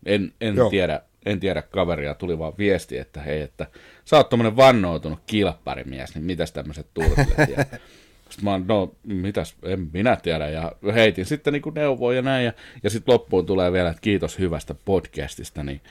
En, 0.05 0.33
en 0.41 0.55
tiedä, 0.69 1.01
en 1.26 1.39
tiedä 1.39 1.61
kaveria, 1.61 2.13
tuli 2.13 2.39
vaan 2.39 2.53
viesti, 2.57 2.97
että 2.97 3.21
hei, 3.21 3.41
että 3.41 3.67
sä 4.05 4.17
oot 4.17 4.30
tommonen 4.30 4.57
vannoutunut 4.57 5.19
kilpparimies, 5.28 6.15
niin 6.15 6.26
mitäs 6.26 6.51
tämmöiset 6.51 6.88
turtlet? 6.93 7.49
Ja 7.57 7.65
sitten 8.30 8.43
mä 8.43 8.51
oon, 8.51 8.67
no 8.67 8.95
mitäs, 9.03 9.55
en 9.63 9.89
minä 9.93 10.15
tiedä, 10.15 10.49
ja 10.49 10.71
heitin 10.93 11.26
sitten 11.26 11.53
niin 11.53 11.63
neuvoja 11.76 12.15
ja 12.15 12.21
näin, 12.21 12.45
ja, 12.45 12.53
ja 12.84 12.89
sitten 12.89 13.13
loppuun 13.13 13.45
tulee 13.45 13.71
vielä, 13.71 13.89
että 13.89 14.01
kiitos 14.01 14.39
hyvästä 14.39 14.76
podcastista, 14.86 15.63
niin 15.63 15.82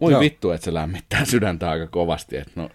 voi 0.00 0.20
vittu, 0.20 0.50
että 0.50 0.64
se 0.64 0.74
lämmittää 0.74 1.24
sydäntä 1.24 1.70
aika 1.70 1.86
kovasti, 1.86 2.36
että 2.36 2.52
no 2.56 2.70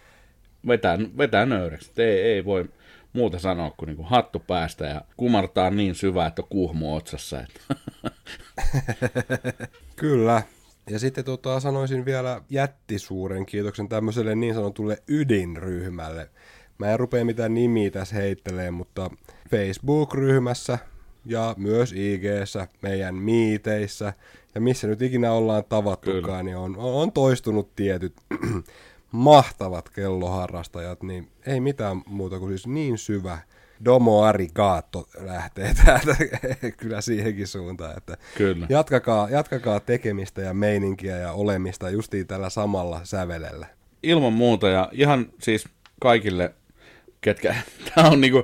vetää, 0.67 0.97
vetää 1.17 1.45
nöyreksi, 1.45 1.91
ei, 1.97 2.21
ei 2.21 2.45
voi 2.45 2.69
muuta 3.13 3.39
sanoa 3.39 3.71
kuin, 3.71 3.87
niin 3.87 3.97
kuin 3.97 4.07
hattu 4.07 4.39
päästä 4.39 4.85
ja 4.85 5.01
kumartaa 5.17 5.69
niin 5.69 5.95
syvää, 5.95 6.27
että 6.27 6.41
on 6.41 6.47
kuhmu 6.49 6.95
otsassa. 6.95 7.39
Että. 7.41 7.75
Kyllä. 9.95 10.41
Ja 10.89 10.99
sitten 10.99 11.25
tota, 11.25 11.59
sanoisin 11.59 12.05
vielä 12.05 12.41
jättisuuren 12.49 13.45
kiitoksen 13.45 13.89
tämmöiselle 13.89 14.35
niin 14.35 14.53
sanotulle 14.53 15.03
ydinryhmälle. 15.07 16.29
Mä 16.77 16.91
en 16.91 16.99
rupea 16.99 17.25
mitään 17.25 17.53
nimiä 17.53 17.91
tässä 17.91 18.15
heittelee, 18.15 18.71
mutta 18.71 19.09
Facebook-ryhmässä 19.49 20.79
ja 21.25 21.55
myös 21.57 21.93
ig 21.93 22.23
meidän 22.81 23.15
miiteissä 23.15 24.13
ja 24.55 24.61
missä 24.61 24.87
nyt 24.87 25.01
ikinä 25.01 25.31
ollaan 25.31 25.63
tavattukaan, 25.69 26.23
Kyllä. 26.23 26.43
niin 26.43 26.57
on, 26.57 26.77
on 26.77 27.11
toistunut 27.11 27.75
tietyt 27.75 28.13
mahtavat 29.11 29.89
kelloharrastajat, 29.89 31.03
niin 31.03 31.27
ei 31.45 31.59
mitään 31.59 32.01
muuta 32.05 32.39
kuin 32.39 32.49
siis 32.49 32.67
niin 32.67 32.97
syvä 32.97 33.37
domo 33.85 34.23
arigato 34.23 35.07
lähtee 35.19 35.73
täältä 35.85 36.15
kyllä 36.77 37.01
siihenkin 37.01 37.47
suuntaan, 37.47 37.97
että 37.97 38.17
kyllä. 38.37 38.65
Jatkakaa, 38.69 39.29
jatkakaa 39.29 39.79
tekemistä 39.79 40.41
ja 40.41 40.53
meininkiä 40.53 41.17
ja 41.17 41.31
olemista 41.31 41.89
justiin 41.89 42.27
tällä 42.27 42.49
samalla 42.49 43.01
sävelellä. 43.03 43.67
Ilman 44.03 44.33
muuta 44.33 44.69
ja 44.69 44.89
ihan 44.91 45.25
siis 45.41 45.65
kaikille, 46.01 46.53
ketkä, 47.21 47.55
tämä 47.95 48.09
on 48.09 48.21
niinku, 48.21 48.43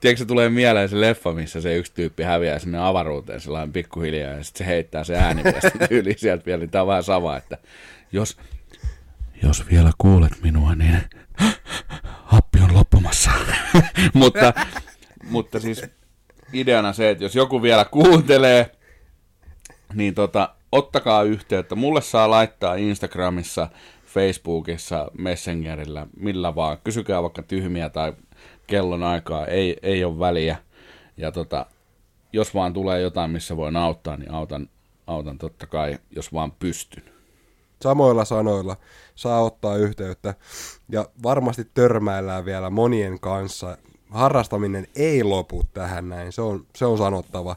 tiedätkö 0.00 0.18
se 0.18 0.24
tulee 0.24 0.48
mieleen 0.48 0.88
se 0.88 1.00
leffa, 1.00 1.32
missä 1.32 1.60
se 1.60 1.76
yksi 1.76 1.92
tyyppi 1.94 2.22
häviää 2.22 2.58
sinne 2.58 2.78
avaruuteen 2.78 3.40
sellainen 3.40 3.72
pikkuhiljaa 3.72 4.32
ja 4.32 4.44
sitten 4.44 4.66
se 4.66 4.66
heittää 4.66 5.04
se 5.04 5.16
ääniviesti 5.16 5.78
yli 5.90 6.14
sieltä 6.18 6.46
vielä, 6.46 6.60
niin 6.60 6.70
tämä 6.70 6.82
on 6.82 6.88
vähän 6.88 7.04
sama, 7.04 7.36
että 7.36 7.58
jos 8.12 8.36
jos 9.42 9.70
vielä 9.70 9.90
kuulet 9.98 10.32
minua, 10.42 10.74
niin 10.74 11.00
on 12.64 12.74
loppumassa. 12.74 13.30
mutta, 14.14 14.52
mutta 15.24 15.60
siis 15.60 15.82
ideana 16.52 16.92
se, 16.92 17.10
että 17.10 17.24
jos 17.24 17.34
joku 17.34 17.62
vielä 17.62 17.84
kuuntelee, 17.84 18.70
niin 19.94 20.14
tota, 20.14 20.54
ottakaa 20.72 21.22
yhteyttä. 21.22 21.74
Mulle 21.74 22.00
saa 22.00 22.30
laittaa 22.30 22.74
Instagramissa, 22.74 23.68
Facebookissa, 24.06 25.10
Messengerillä, 25.18 26.06
millä 26.16 26.54
vaan. 26.54 26.78
Kysykää 26.84 27.22
vaikka 27.22 27.42
tyhmiä 27.42 27.88
tai 27.88 28.12
kellon 28.66 29.02
aikaa, 29.02 29.46
ei, 29.46 29.76
ei 29.82 30.04
ole 30.04 30.18
väliä. 30.18 30.56
Ja 31.16 31.32
tota, 31.32 31.66
jos 32.32 32.54
vaan 32.54 32.72
tulee 32.72 33.00
jotain, 33.00 33.30
missä 33.30 33.56
voin 33.56 33.76
auttaa, 33.76 34.16
niin 34.16 34.30
autan, 34.30 34.68
autan 35.06 35.38
totta 35.38 35.66
kai, 35.66 35.98
jos 36.10 36.32
vaan 36.32 36.52
pystyn. 36.52 37.04
Samoilla 37.82 38.24
sanoilla 38.24 38.76
saa 39.14 39.42
ottaa 39.42 39.76
yhteyttä 39.76 40.34
ja 40.88 41.06
varmasti 41.22 41.64
törmäillään 41.74 42.44
vielä 42.44 42.70
monien 42.70 43.20
kanssa 43.20 43.78
harrastaminen 44.10 44.86
ei 44.96 45.22
lopu 45.22 45.64
tähän 45.74 46.08
näin, 46.08 46.32
se 46.32 46.42
on, 46.42 46.66
se 46.76 46.86
on 46.86 46.98
sanottava. 46.98 47.56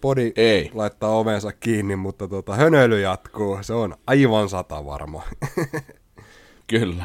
Podi 0.00 0.32
Ei. 0.36 0.70
laittaa 0.74 1.18
ovensa 1.18 1.52
kiinni, 1.52 1.96
mutta 1.96 2.28
tota, 2.28 2.54
hönöily 2.54 3.00
jatkuu, 3.00 3.58
se 3.60 3.72
on 3.72 3.94
aivan 4.06 4.48
sata 4.48 4.84
varma. 4.84 5.22
Kyllä. 6.70 7.04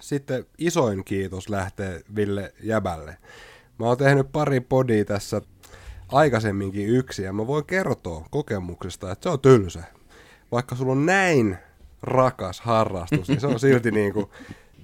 Sitten 0.00 0.46
isoin 0.58 1.04
kiitos 1.04 1.48
lähtee 1.48 2.00
Ville 2.16 2.54
Jäbälle. 2.62 3.16
Mä 3.78 3.86
oon 3.86 3.96
tehnyt 3.96 4.32
pari 4.32 4.60
podia 4.60 5.04
tässä 5.04 5.42
aikaisemminkin 6.12 6.88
yksi, 6.88 7.22
ja 7.22 7.32
mä 7.32 7.46
voin 7.46 7.66
kertoa 7.66 8.26
kokemuksesta, 8.30 9.12
että 9.12 9.22
se 9.22 9.28
on 9.28 9.40
tylsä. 9.40 9.84
Vaikka 10.52 10.74
sulla 10.74 10.92
on 10.92 11.06
näin 11.06 11.58
rakas 12.02 12.60
harrastus, 12.60 13.28
niin 13.28 13.40
se 13.40 13.46
on 13.46 13.60
silti 13.60 13.90
niin 14.00 14.12
kuin, 14.12 14.26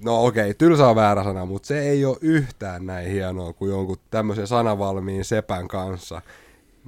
no 0.03 0.25
okei, 0.25 0.53
tylsä 0.53 0.87
on 0.87 0.95
väärä 0.95 1.23
sana, 1.23 1.45
mutta 1.45 1.67
se 1.67 1.79
ei 1.79 2.05
ole 2.05 2.17
yhtään 2.21 2.85
näin 2.85 3.11
hienoa 3.11 3.53
kuin 3.53 3.71
jonkun 3.71 3.97
tämmöisen 4.11 4.47
sanavalmiin 4.47 5.25
sepän 5.25 5.67
kanssa. 5.67 6.21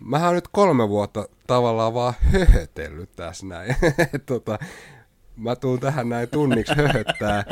Mähän 0.05 0.35
nyt 0.35 0.47
kolme 0.51 0.89
vuotta 0.89 1.27
tavallaan 1.47 1.93
vaan 1.93 2.13
höhötellyt 2.19 3.09
tässä 3.15 3.45
näin. 3.45 3.75
tota, 4.25 4.59
mä 5.35 5.55
tuun 5.55 5.79
tähän 5.79 6.09
näin 6.09 6.29
tunniksi 6.29 6.73
höhöttää, 6.75 7.43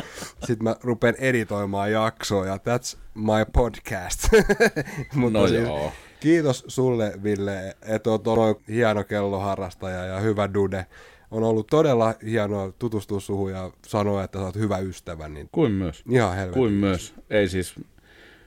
sit 0.45 0.61
mä 0.61 0.75
rupean 0.83 1.15
editoimaan 1.17 1.91
jaksoa 1.91 2.45
ja 2.45 2.55
that's 2.57 2.97
my 3.13 3.45
podcast. 3.53 4.27
Mutta 5.15 5.39
No 5.39 5.47
siis, 5.47 5.61
joo. 5.61 5.91
kiitos 6.19 6.63
sulle 6.67 7.13
Ville, 7.23 7.75
että 7.81 8.09
oot 8.09 8.27
ollut 8.27 8.61
hieno 8.67 9.03
kelloharrastaja 9.03 10.05
ja 10.05 10.19
hyvä 10.19 10.53
dude. 10.53 10.85
On 11.31 11.43
ollut 11.43 11.67
todella 11.67 12.13
hienoa 12.25 12.71
tutustua 12.79 13.19
suhun 13.19 13.51
ja 13.51 13.71
sanoa, 13.87 14.23
että 14.23 14.39
sä 14.39 14.45
oot 14.45 14.55
hyvä 14.55 14.77
ystävä, 14.77 15.29
niin 15.29 15.49
Kuin 15.51 15.71
myös. 15.71 16.03
ihan 16.09 16.35
helvetin. 16.35 16.53
Kuin 16.53 16.73
myös. 16.73 17.13
Ei 17.29 17.49
siis 17.49 17.75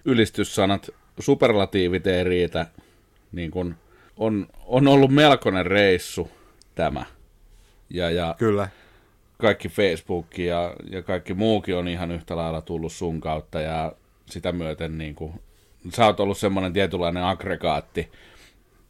ylistyssanat, 0.04 0.90
superlatiivit 1.20 2.06
ei 2.06 2.24
riitä. 2.24 2.66
Niin 3.32 3.50
kun 3.50 3.74
on, 4.16 4.46
on 4.66 4.88
ollut 4.88 5.10
melkoinen 5.10 5.66
reissu 5.66 6.30
tämä. 6.74 7.04
Ja, 7.90 8.10
ja 8.10 8.34
Kyllä. 8.38 8.68
kaikki 9.38 9.68
Facebook 9.68 10.38
ja, 10.38 10.74
ja 10.90 11.02
kaikki 11.02 11.34
muukin 11.34 11.76
on 11.76 11.88
ihan 11.88 12.10
yhtä 12.10 12.36
lailla 12.36 12.60
tullut 12.60 12.92
sun 12.92 13.20
kautta 13.20 13.60
ja 13.60 13.92
sitä 14.26 14.52
myöten 14.52 14.98
niin 14.98 15.14
kuin, 15.14 15.32
sä 15.94 16.06
oot 16.06 16.20
ollut 16.20 16.38
semmoinen 16.38 16.72
tietynlainen 16.72 17.24
aggregaatti 17.24 18.12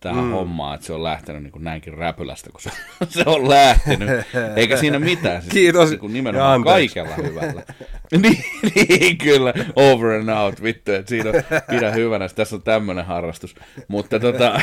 tähän 0.01 0.25
mm. 0.25 0.31
hommaan, 0.31 0.75
että 0.75 0.87
se 0.87 0.93
on 0.93 1.03
lähtenyt 1.03 1.43
niin 1.43 1.53
kuin 1.53 1.65
näinkin 1.65 1.95
räpylästä, 1.95 2.51
kun 2.51 2.61
se, 2.61 2.71
se 3.09 3.23
on 3.27 3.49
lähtenyt. 3.49 4.11
Eikä 4.57 4.77
siinä 4.77 4.99
mitään. 4.99 5.43
Siis 5.43 5.55
Kiitos 5.55 5.91
Niin 5.91 6.01
kuin 6.01 6.13
nimenomaan 6.13 6.65
kaikella 6.65 7.15
hyvällä. 7.15 7.63
niin, 8.23 8.45
niin, 8.75 9.19
kyllä. 9.19 9.55
Over 9.77 10.11
and 10.11 10.29
out, 10.29 10.63
vittu. 10.63 10.93
Että 10.93 11.09
siinä 11.09 11.31
on, 11.31 11.35
pidä 11.71 11.91
hyvänä, 11.91 12.25
että 12.25 12.37
tässä 12.37 12.57
on 12.57 12.63
tämmöinen 12.63 13.05
harrastus. 13.05 13.55
Mutta 13.89 14.21
tota, 14.21 14.61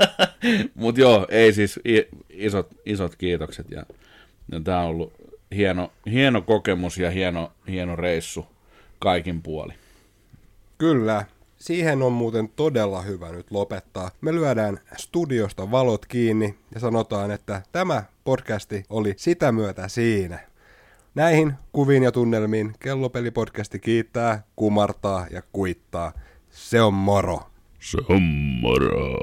mut 0.74 0.98
joo, 0.98 1.26
ei 1.30 1.52
siis 1.52 1.80
isot, 2.30 2.68
isot 2.86 3.16
kiitokset. 3.16 3.70
Ja, 3.70 3.82
ja 4.52 4.60
tämä 4.60 4.80
on 4.80 4.88
ollut 4.88 5.12
hieno, 5.56 5.92
hieno 6.10 6.42
kokemus 6.42 6.98
ja 6.98 7.10
hieno, 7.10 7.52
hieno 7.68 7.96
reissu 7.96 8.46
kaikin 8.98 9.42
puoli. 9.42 9.72
Kyllä. 10.78 11.24
Siihen 11.62 12.02
on 12.02 12.12
muuten 12.12 12.48
todella 12.48 13.02
hyvä 13.02 13.32
nyt 13.32 13.50
lopettaa. 13.50 14.10
Me 14.20 14.34
lyödään 14.34 14.78
studiosta 14.96 15.70
valot 15.70 16.06
kiinni 16.06 16.54
ja 16.74 16.80
sanotaan, 16.80 17.30
että 17.30 17.62
tämä 17.72 18.02
podcasti 18.24 18.84
oli 18.90 19.14
sitä 19.16 19.52
myötä 19.52 19.88
siinä. 19.88 20.38
Näihin 21.14 21.52
kuviin 21.72 22.02
ja 22.02 22.12
tunnelmiin 22.12 22.74
Kellopeli-podcasti 22.80 23.78
kiittää, 23.78 24.42
kumartaa 24.56 25.26
ja 25.30 25.42
kuittaa. 25.52 26.12
Se 26.50 26.82
on 26.82 26.94
moro. 26.94 27.40
Se 27.80 27.98
on 28.08 28.22
moro. 28.60 29.18